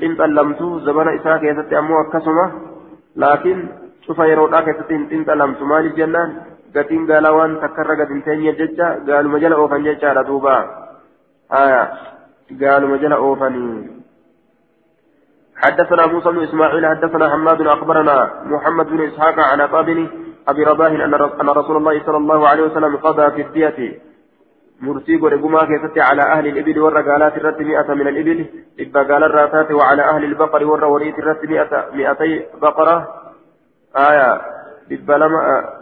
تنتلمتو 0.00 0.78
زمن 0.78 1.08
إساء 1.08 1.36
كيست 1.38 1.72
أمو 1.72 2.00
أكسمة 2.00 2.52
لكن 3.16 3.68
شوف 4.06 4.18
يرودا 4.18 4.60
كيست 4.60 4.80
تنتلمتو 5.10 5.64
مال 5.64 5.86
الجنان 5.86 6.30
قاتين 6.74 7.12
قال 7.12 7.26
وان 7.28 7.60
تكرر 7.62 7.94
قاتين 8.00 8.24
تانية 8.24 8.52
ججة 8.60 8.88
قالوا 9.08 9.30
مجل 9.32 9.52
أوفن 9.52 9.82
ججة 9.84 10.12
ردوبا 10.12 10.56
آية 11.52 11.82
قالوا 12.60 12.88
مجل 12.88 13.12
أوفن 13.12 13.54
حدثنا 15.56 16.06
موسى 16.06 16.28
بن 16.30 16.42
إسماعيل 16.42 16.86
حدثنا 16.86 17.30
حماد 17.32 17.60
أخبرنا 17.66 18.16
محمد 18.44 18.86
بن 18.86 19.00
إسحاق 19.00 19.36
عن 19.38 19.60
قابل 19.60 19.98
أبي 20.48 20.64
رباه 20.64 20.88
أن 21.40 21.48
رسول 21.48 21.76
الله 21.76 22.02
صلى 22.06 22.16
الله 22.16 22.48
عليه 22.48 22.62
وسلم 22.62 22.96
قضى 22.96 23.30
في 23.30 23.42
الدية. 23.42 23.98
مرسي 24.80 25.16
قرقما 25.16 25.64
كيست 25.64 25.98
على 25.98 26.22
أهل 26.22 26.46
الإبل 26.46 26.78
والرقالات 26.78 27.36
الرد 27.36 27.62
مئة 27.62 27.94
من 27.94 28.08
الإبل. 28.08 28.46
إبا 28.80 29.02
قال 29.02 29.24
الراتات 29.24 29.70
وعلى 29.72 30.02
أهل 30.02 30.24
البقر 30.24 30.64
والروريت 30.64 31.18
الرد 31.18 31.46
مئة 31.46 31.90
مئتي 31.94 32.46
بقرة. 32.62 33.08
آية. 33.96 34.40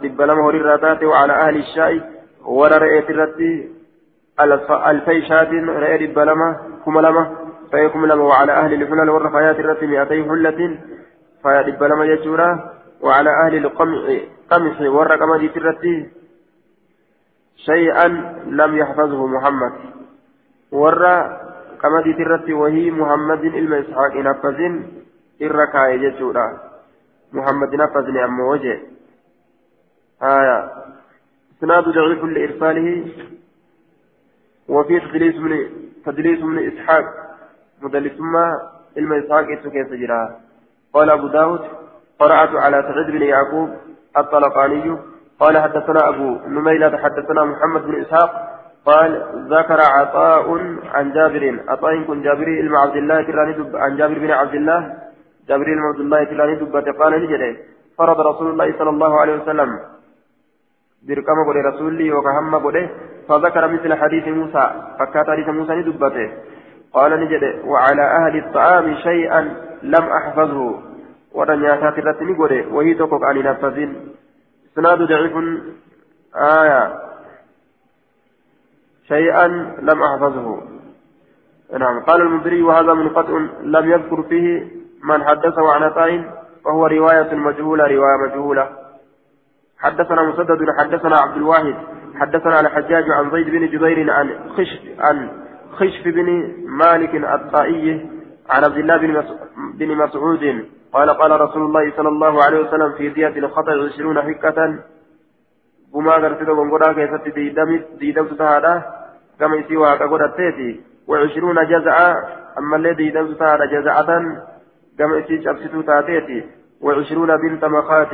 بالبلم 0.01 0.39
هوري 0.39 0.57
الراتات 0.57 1.03
وعلى 1.03 1.33
أهل 1.33 1.55
الشاي 1.57 2.01
وررئيت 2.45 3.09
الرد. 3.09 3.69
ألفي 4.89 5.21
شاة 5.29 5.51
رئي 5.83 5.97
بالبلمة 5.97 6.57
كملمة 6.85 7.35
فيكم 7.71 8.05
لما 8.05 8.23
وعلى 8.23 8.51
أهل 8.51 8.73
الحلل 8.73 9.09
والرفايات 9.09 9.59
الرد 9.59 9.83
مئتي 9.83 10.23
حلة. 10.23 10.77
فيا 11.43 11.61
بالبلمة 11.61 12.05
يجورا. 12.05 12.76
وعلى 13.01 13.29
أهل 13.45 13.55
القمع 13.55 14.19
قمح 14.49 14.81
ورقم 14.81 15.35
دي 15.35 15.47
ترتي 15.47 16.09
شيئا 17.65 18.07
لم 18.45 18.77
يحفظه 18.77 19.27
محمد. 19.27 19.73
ورا 20.71 21.17
كما 21.81 22.01
دي 22.01 22.13
ترتي 22.13 22.53
وهي 22.53 22.91
محمد 22.91 23.43
إلما 23.43 23.79
إسحاق 23.79 24.15
نفذ 24.15 24.59
إركا 25.41 25.87
يجتورا 25.87 26.47
محمد 27.33 27.75
نفذ 27.75 28.17
أم 28.17 28.39
وجه. 28.39 28.79
آية. 30.23 30.71
إسناد 31.57 31.83
ضعيف 31.83 32.23
لإرساله. 32.23 33.07
وفي 34.67 34.99
تدليس 34.99 35.35
من 35.35 35.69
تدليس 36.05 36.43
من 36.43 36.71
إسحاق. 36.71 37.05
مدلس 37.81 38.19
ما 38.19 38.47
إلما 38.97 39.19
إسحاق 39.19 39.45
إسحاق 39.51 40.41
قال 40.93 41.09
أبو 41.09 41.27
داود 41.27 41.86
قرأت 42.19 42.55
على 42.55 42.77
سعيد 42.81 43.07
بن 43.07 43.21
يعقوب 43.21 43.69
الطلقاني 44.17 44.97
قال 45.39 45.57
حدثنا 45.57 46.09
أبو 46.09 46.37
نميلة 46.47 46.97
حدثنا 46.97 47.43
محمد 47.43 47.81
بن 47.81 48.01
إسحاق 48.01 48.31
قال 48.85 49.23
ذكر 49.49 49.79
عطاء 49.81 50.45
عن 50.93 51.13
جابر 51.13 51.59
عطاء 51.67 52.03
كن 52.03 52.21
جابر 52.21 52.45
بن 52.45 52.75
عبد 52.75 52.95
الله 52.95 53.23
تراني 53.23 53.53
عن 53.75 53.97
جابر 53.97 54.19
بن 54.19 54.31
عبد 54.31 54.53
الله 54.53 54.93
جابر 55.47 55.65
بن 55.65 55.81
عبد 55.89 55.99
الله 55.99 56.23
تراني 56.23 56.55
دبت 56.55 56.89
قال 56.99 57.13
نجد 57.23 57.57
فرض 57.97 58.19
رسول 58.19 58.47
الله 58.51 58.77
صلى 58.79 58.89
الله 58.89 59.19
عليه 59.21 59.35
وسلم 59.41 59.79
بركما 61.07 61.41
قد 61.47 61.57
رسولي 61.69 62.11
وكهم 62.11 62.55
قد 62.55 62.89
فذكر 63.29 63.67
مثل 63.67 63.93
حديث 63.93 64.27
موسى 64.27 64.71
فكات 64.99 65.29
حديث 65.29 65.47
موسى 65.49 65.73
ندبته 65.75 66.31
قال 66.93 67.11
نجد 67.19 67.43
وعلى 67.65 68.01
أهل 68.01 68.37
الطعام 68.37 68.95
شيئا 68.95 69.41
لم 69.83 70.03
أحفظه. 70.19 70.79
ورنياتات 71.33 71.99
الرتني 71.99 72.33
قد 72.33 72.65
وهي 72.71 72.93
تقوك 72.93 73.23
عن 73.23 73.37
نفذين 73.37 74.15
إسناد 74.73 75.01
ضعيف 75.01 75.33
آية 76.35 77.07
شيئا 79.07 79.47
لم 79.81 80.03
أحفظه 80.03 80.61
نعم 81.79 81.99
قال 82.03 82.21
المنذري 82.21 82.61
وهذا 82.61 82.93
منقطع 82.93 83.37
لم 83.61 83.91
يذكر 83.91 84.23
فيه 84.23 84.67
من 85.03 85.23
حدثه 85.23 85.73
عن 85.73 85.83
عطاء 85.83 86.43
وهو 86.65 86.87
رواية 86.87 87.35
مجهولة 87.35 87.83
رواية 87.83 88.17
مجهولة 88.27 88.69
حدثنا 89.79 90.21
مسدد 90.23 90.65
حدثنا 90.79 91.15
عبد 91.17 91.37
الواحد 91.37 91.75
حدثنا 92.15 92.59
الحجاج 92.59 93.11
عن 93.11 93.31
زيد 93.31 93.49
بن 93.49 93.67
جبير 93.67 94.11
عن 94.11 94.49
خشف 94.57 94.81
عن 94.99 95.29
خشف 95.71 96.03
بن 96.05 96.53
مالك 96.67 97.15
الطائي 97.15 98.09
عن 98.49 98.63
عبد 98.63 98.77
الله 98.77 98.97
بن 99.73 99.97
مسعود 99.97 100.65
قال 100.93 101.09
قال 101.09 101.31
رسول 101.41 101.63
الله 101.65 101.91
صلى 101.97 102.09
الله 102.09 102.43
عليه 102.43 102.59
وسلم 102.59 102.91
في 102.97 103.09
دية 103.09 103.35
الخطأ 103.37 103.71
عشرون 103.85 104.21
حكة. 104.21 104.59
gumaa 105.93 106.19
gartee 106.19 106.45
gongoraa 106.45 106.93
keessatti 106.93 107.31
diidamtu 107.99 108.35
tahaadha 108.35 108.73
gama 109.39 109.55
isii 109.55 109.75
waaqa 109.83 110.07
godhatteeti 110.07 110.69
وعشرون 111.07 111.67
جزعة. 111.67 112.15
أما 112.57 112.75
الذي 112.75 113.09
دمت 113.09 113.39
تهادا 113.39 113.65
جزعة 113.65 114.09
كما 114.97 115.19
إسي 115.19 115.43
شبستو 115.43 115.81
تاتيتي. 115.81 116.43
وعشرون 116.81 117.37
بنت 117.37 117.65
مخات. 117.65 118.13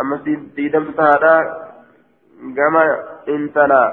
أما 0.00 0.16
دي 0.56 0.68
دمت 0.68 0.96
تهادا. 0.96 1.36
كما 2.56 2.84
انتلا. 3.28 3.84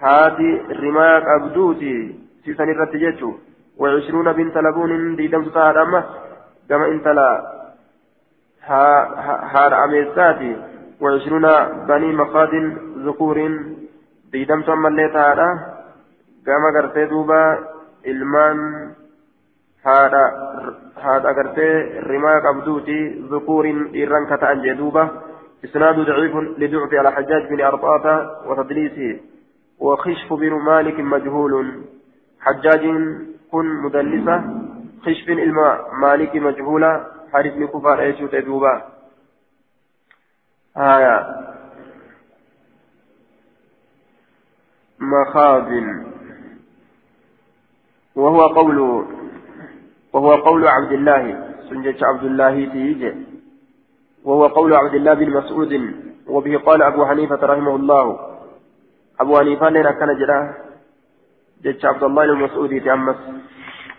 هاتي 0.00 0.62
رماك 0.82 1.24
أبدوتي. 1.26 2.14
سيسان 2.44 2.70
الرتجيتو 2.70 3.32
وعشرون 3.78 4.32
بنت 4.32 4.58
لبون 4.58 5.16
دي 5.16 5.26
دمت 5.26 5.54
تهادا. 5.54 5.82
أما 5.82 6.04
كما 6.68 6.86
انتلا. 6.86 7.30
هار 9.52 9.84
أميساتي 9.84 10.56
وعشرون 11.00 11.46
بني 11.88 12.12
مخاد 12.12 12.52
ذكور 13.06 13.38
ديدم 14.32 14.60
ثم 14.60 14.86
اللي 14.86 15.08
تعالى 15.08 15.48
كما 16.46 16.68
قرتي 16.80 17.06
دوبا. 17.06 17.58
ilmaan 18.04 18.58
haadha 19.84 20.22
haadha 21.04 21.32
gartee 21.38 22.00
rimaa 22.10 22.40
qabduuti 22.40 22.98
ذكور 23.30 23.64
ta'an 24.40 24.62
jee 24.62 24.74
duuba 24.74 25.04
إسناد 25.64 25.96
ضعيف 26.00 26.34
لضعف 26.58 26.94
على 26.94 27.10
حجاج 27.12 27.42
بن 27.50 27.60
أرطاة 27.60 28.06
وتدليسه 28.46 29.20
وخشف 29.78 30.32
بن 30.32 30.52
مالك 30.52 31.00
مجهول. 31.00 31.82
حجاج 32.40 32.82
كن 33.52 33.66
مدلسة 33.82 34.36
خشف 35.02 35.28
الماء 35.28 35.94
مالك 35.94 36.36
مجهولة 36.36 37.06
حارث 37.32 37.54
بن 37.54 37.66
كفار 37.66 38.00
ايشو 38.00 38.26
تدوبا. 38.26 38.82
آية. 40.76 41.16
مخاض. 45.00 45.68
وهو 48.16 48.46
قول 48.46 48.78
وهو 50.12 50.34
قول 50.34 50.68
عبد 50.68 50.92
الله 50.92 51.54
سنجة 51.70 51.96
عبد 52.02 52.24
الله 52.24 52.64
تيجي 52.72 53.14
وهو 54.24 54.46
قول 54.46 54.74
عبد 54.74 54.94
الله 54.94 55.14
بن 55.14 55.30
مسعود 55.30 55.94
وبه 56.26 56.58
قال 56.58 56.82
أبو 56.82 57.06
حنيفة 57.06 57.40
رحمه 57.42 57.76
الله. 57.76 58.06
أبو 59.20 59.38
حنيفة 59.38 59.68
لنا 59.68 59.92
كان 59.92 60.18
جراه 60.18 60.54
جج 61.62 61.86
عبد 61.86 62.02
الله 62.02 62.26
بن 62.26 62.42
مسعود 62.42 62.80
تأمس 62.80 63.16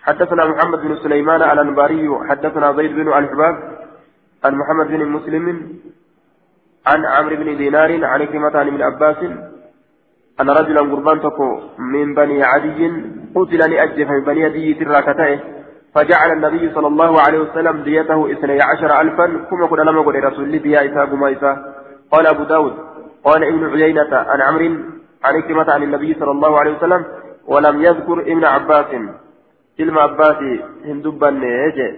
حدثنا 0.07 0.45
محمد 0.45 0.79
بن 0.81 0.95
سليمان 1.03 1.41
الأنباري 1.41 2.09
حدثنا 2.29 2.73
زيد 2.73 2.91
بن 2.95 3.07
الحباب 3.07 3.55
عن 4.45 4.53
محمد 4.55 4.87
بن 4.87 5.05
مسلم 5.05 5.45
عن 6.87 7.05
عمرو 7.05 7.35
بن 7.35 7.57
دينار 7.57 8.05
عن 8.05 8.25
كلمة 8.25 8.57
عن 8.57 8.67
ابن 8.67 8.81
عباس 8.81 9.17
أن 10.41 10.49
رجلا 10.49 10.81
قربان 10.81 11.19
من 11.79 12.13
بني 12.13 12.43
عدي 12.43 12.81
قتل 13.35 13.71
لأجل 13.71 14.05
من 14.11 14.23
بني 14.23 14.45
عدي 14.45 14.73
تراكته 14.73 15.39
فجعل 15.95 16.31
النبي 16.31 16.73
صلى 16.75 16.87
الله 16.87 17.21
عليه 17.21 17.39
وسلم 17.39 17.83
ديته 17.83 18.31
اثني 18.31 18.61
عشر 18.61 19.01
ألفا 19.01 19.25
كما 19.49 19.65
قد 19.65 19.79
لم 19.79 19.97
يقل 19.97 20.23
رسول 20.23 20.59
ديا 20.59 20.85
إساء 20.85 21.15
ما 21.15 21.31
إساء. 21.31 21.55
قال 22.11 22.27
أبو 22.27 22.43
داود 22.43 22.73
قال 23.23 23.43
ابن 23.43 23.61
عيينة 23.69 24.15
عن 24.31 24.41
عمرو 24.41 24.65
عن 25.23 25.41
كلمة 25.41 25.71
عن 25.71 25.83
النبي 25.83 26.13
صلى 26.19 26.31
الله 26.31 26.59
عليه 26.59 26.77
وسلم 26.77 27.05
ولم 27.47 27.81
يذكر 27.81 28.17
ابن 28.21 28.45
عباس. 28.45 28.85
كلمة 29.79 30.01
عباس 30.01 30.39
هندبا 30.85 31.29
نيجي 31.29 31.89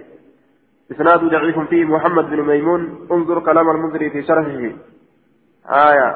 إسناد 0.92 1.20
ضعيف 1.24 1.58
فيه 1.58 1.84
محمد 1.84 2.24
بن 2.30 2.40
ميمون 2.42 3.08
انظر 3.12 3.40
كلام 3.40 3.70
المنذري 3.70 4.10
في 4.10 4.22
شرحه 4.22 4.62
آية 5.88 6.08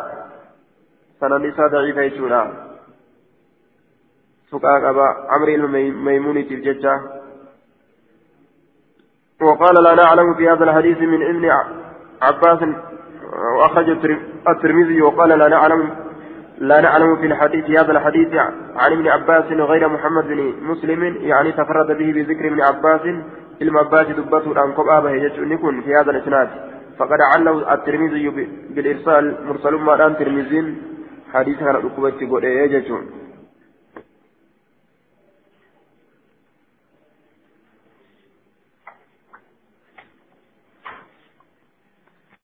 سنن 1.21 1.47
إسا 1.51 1.67
ضعيف 1.73 1.97
يسونا 1.97 2.43
سقاق 4.51 4.83
أبا 4.93 5.07
عمرو 5.31 5.55
الميموني 5.55 6.43
تلججة 6.43 6.95
وقال 9.43 9.83
لا 9.85 9.95
نعلم 9.95 10.35
في 10.35 10.49
هذا 10.51 10.65
الحديث 10.65 10.99
من 10.99 11.23
ابن 11.23 11.45
عباس 12.23 12.61
وأخرج 13.59 13.89
الترمذي 14.49 15.03
وقال 15.03 15.29
لا 15.29 15.49
نعلم 15.49 16.06
لا 16.59 16.81
نعلم 16.81 17.17
في 17.17 17.27
الحديث 17.27 17.71
هذا 17.71 17.93
الحديث 17.93 18.35
عن 18.77 18.93
ابن 18.93 19.09
عباس 19.09 19.45
غير 19.45 19.89
محمد 19.89 20.25
بن 20.25 20.53
مسلم 20.63 21.03
يعني 21.05 21.53
تفرد 21.53 21.87
به 21.99 22.13
بذكر 22.13 22.47
ابن 22.47 22.61
عباس 22.61 23.01
kophaa 23.61 25.01
bahe 25.01 25.21
jechuun 25.21 25.49
ni 25.49 25.57
kun 25.57 25.83
fi 25.83 25.93
haadha 25.93 26.19
isnaati 26.19 26.59
faqad 26.99 27.21
callahu 27.33 27.65
at-tirmidhi 27.75 28.31
bil 28.75 28.87
irsaal 28.87 29.29
mursalummaadhaan 29.49 30.17
tirmiziin 30.17 30.67
hadiisa 31.33 31.65
kana 31.65 31.81
dhukkuba 31.85 32.09
itti 32.09 32.27
godhee 32.27 32.69
jechuun 32.69 33.07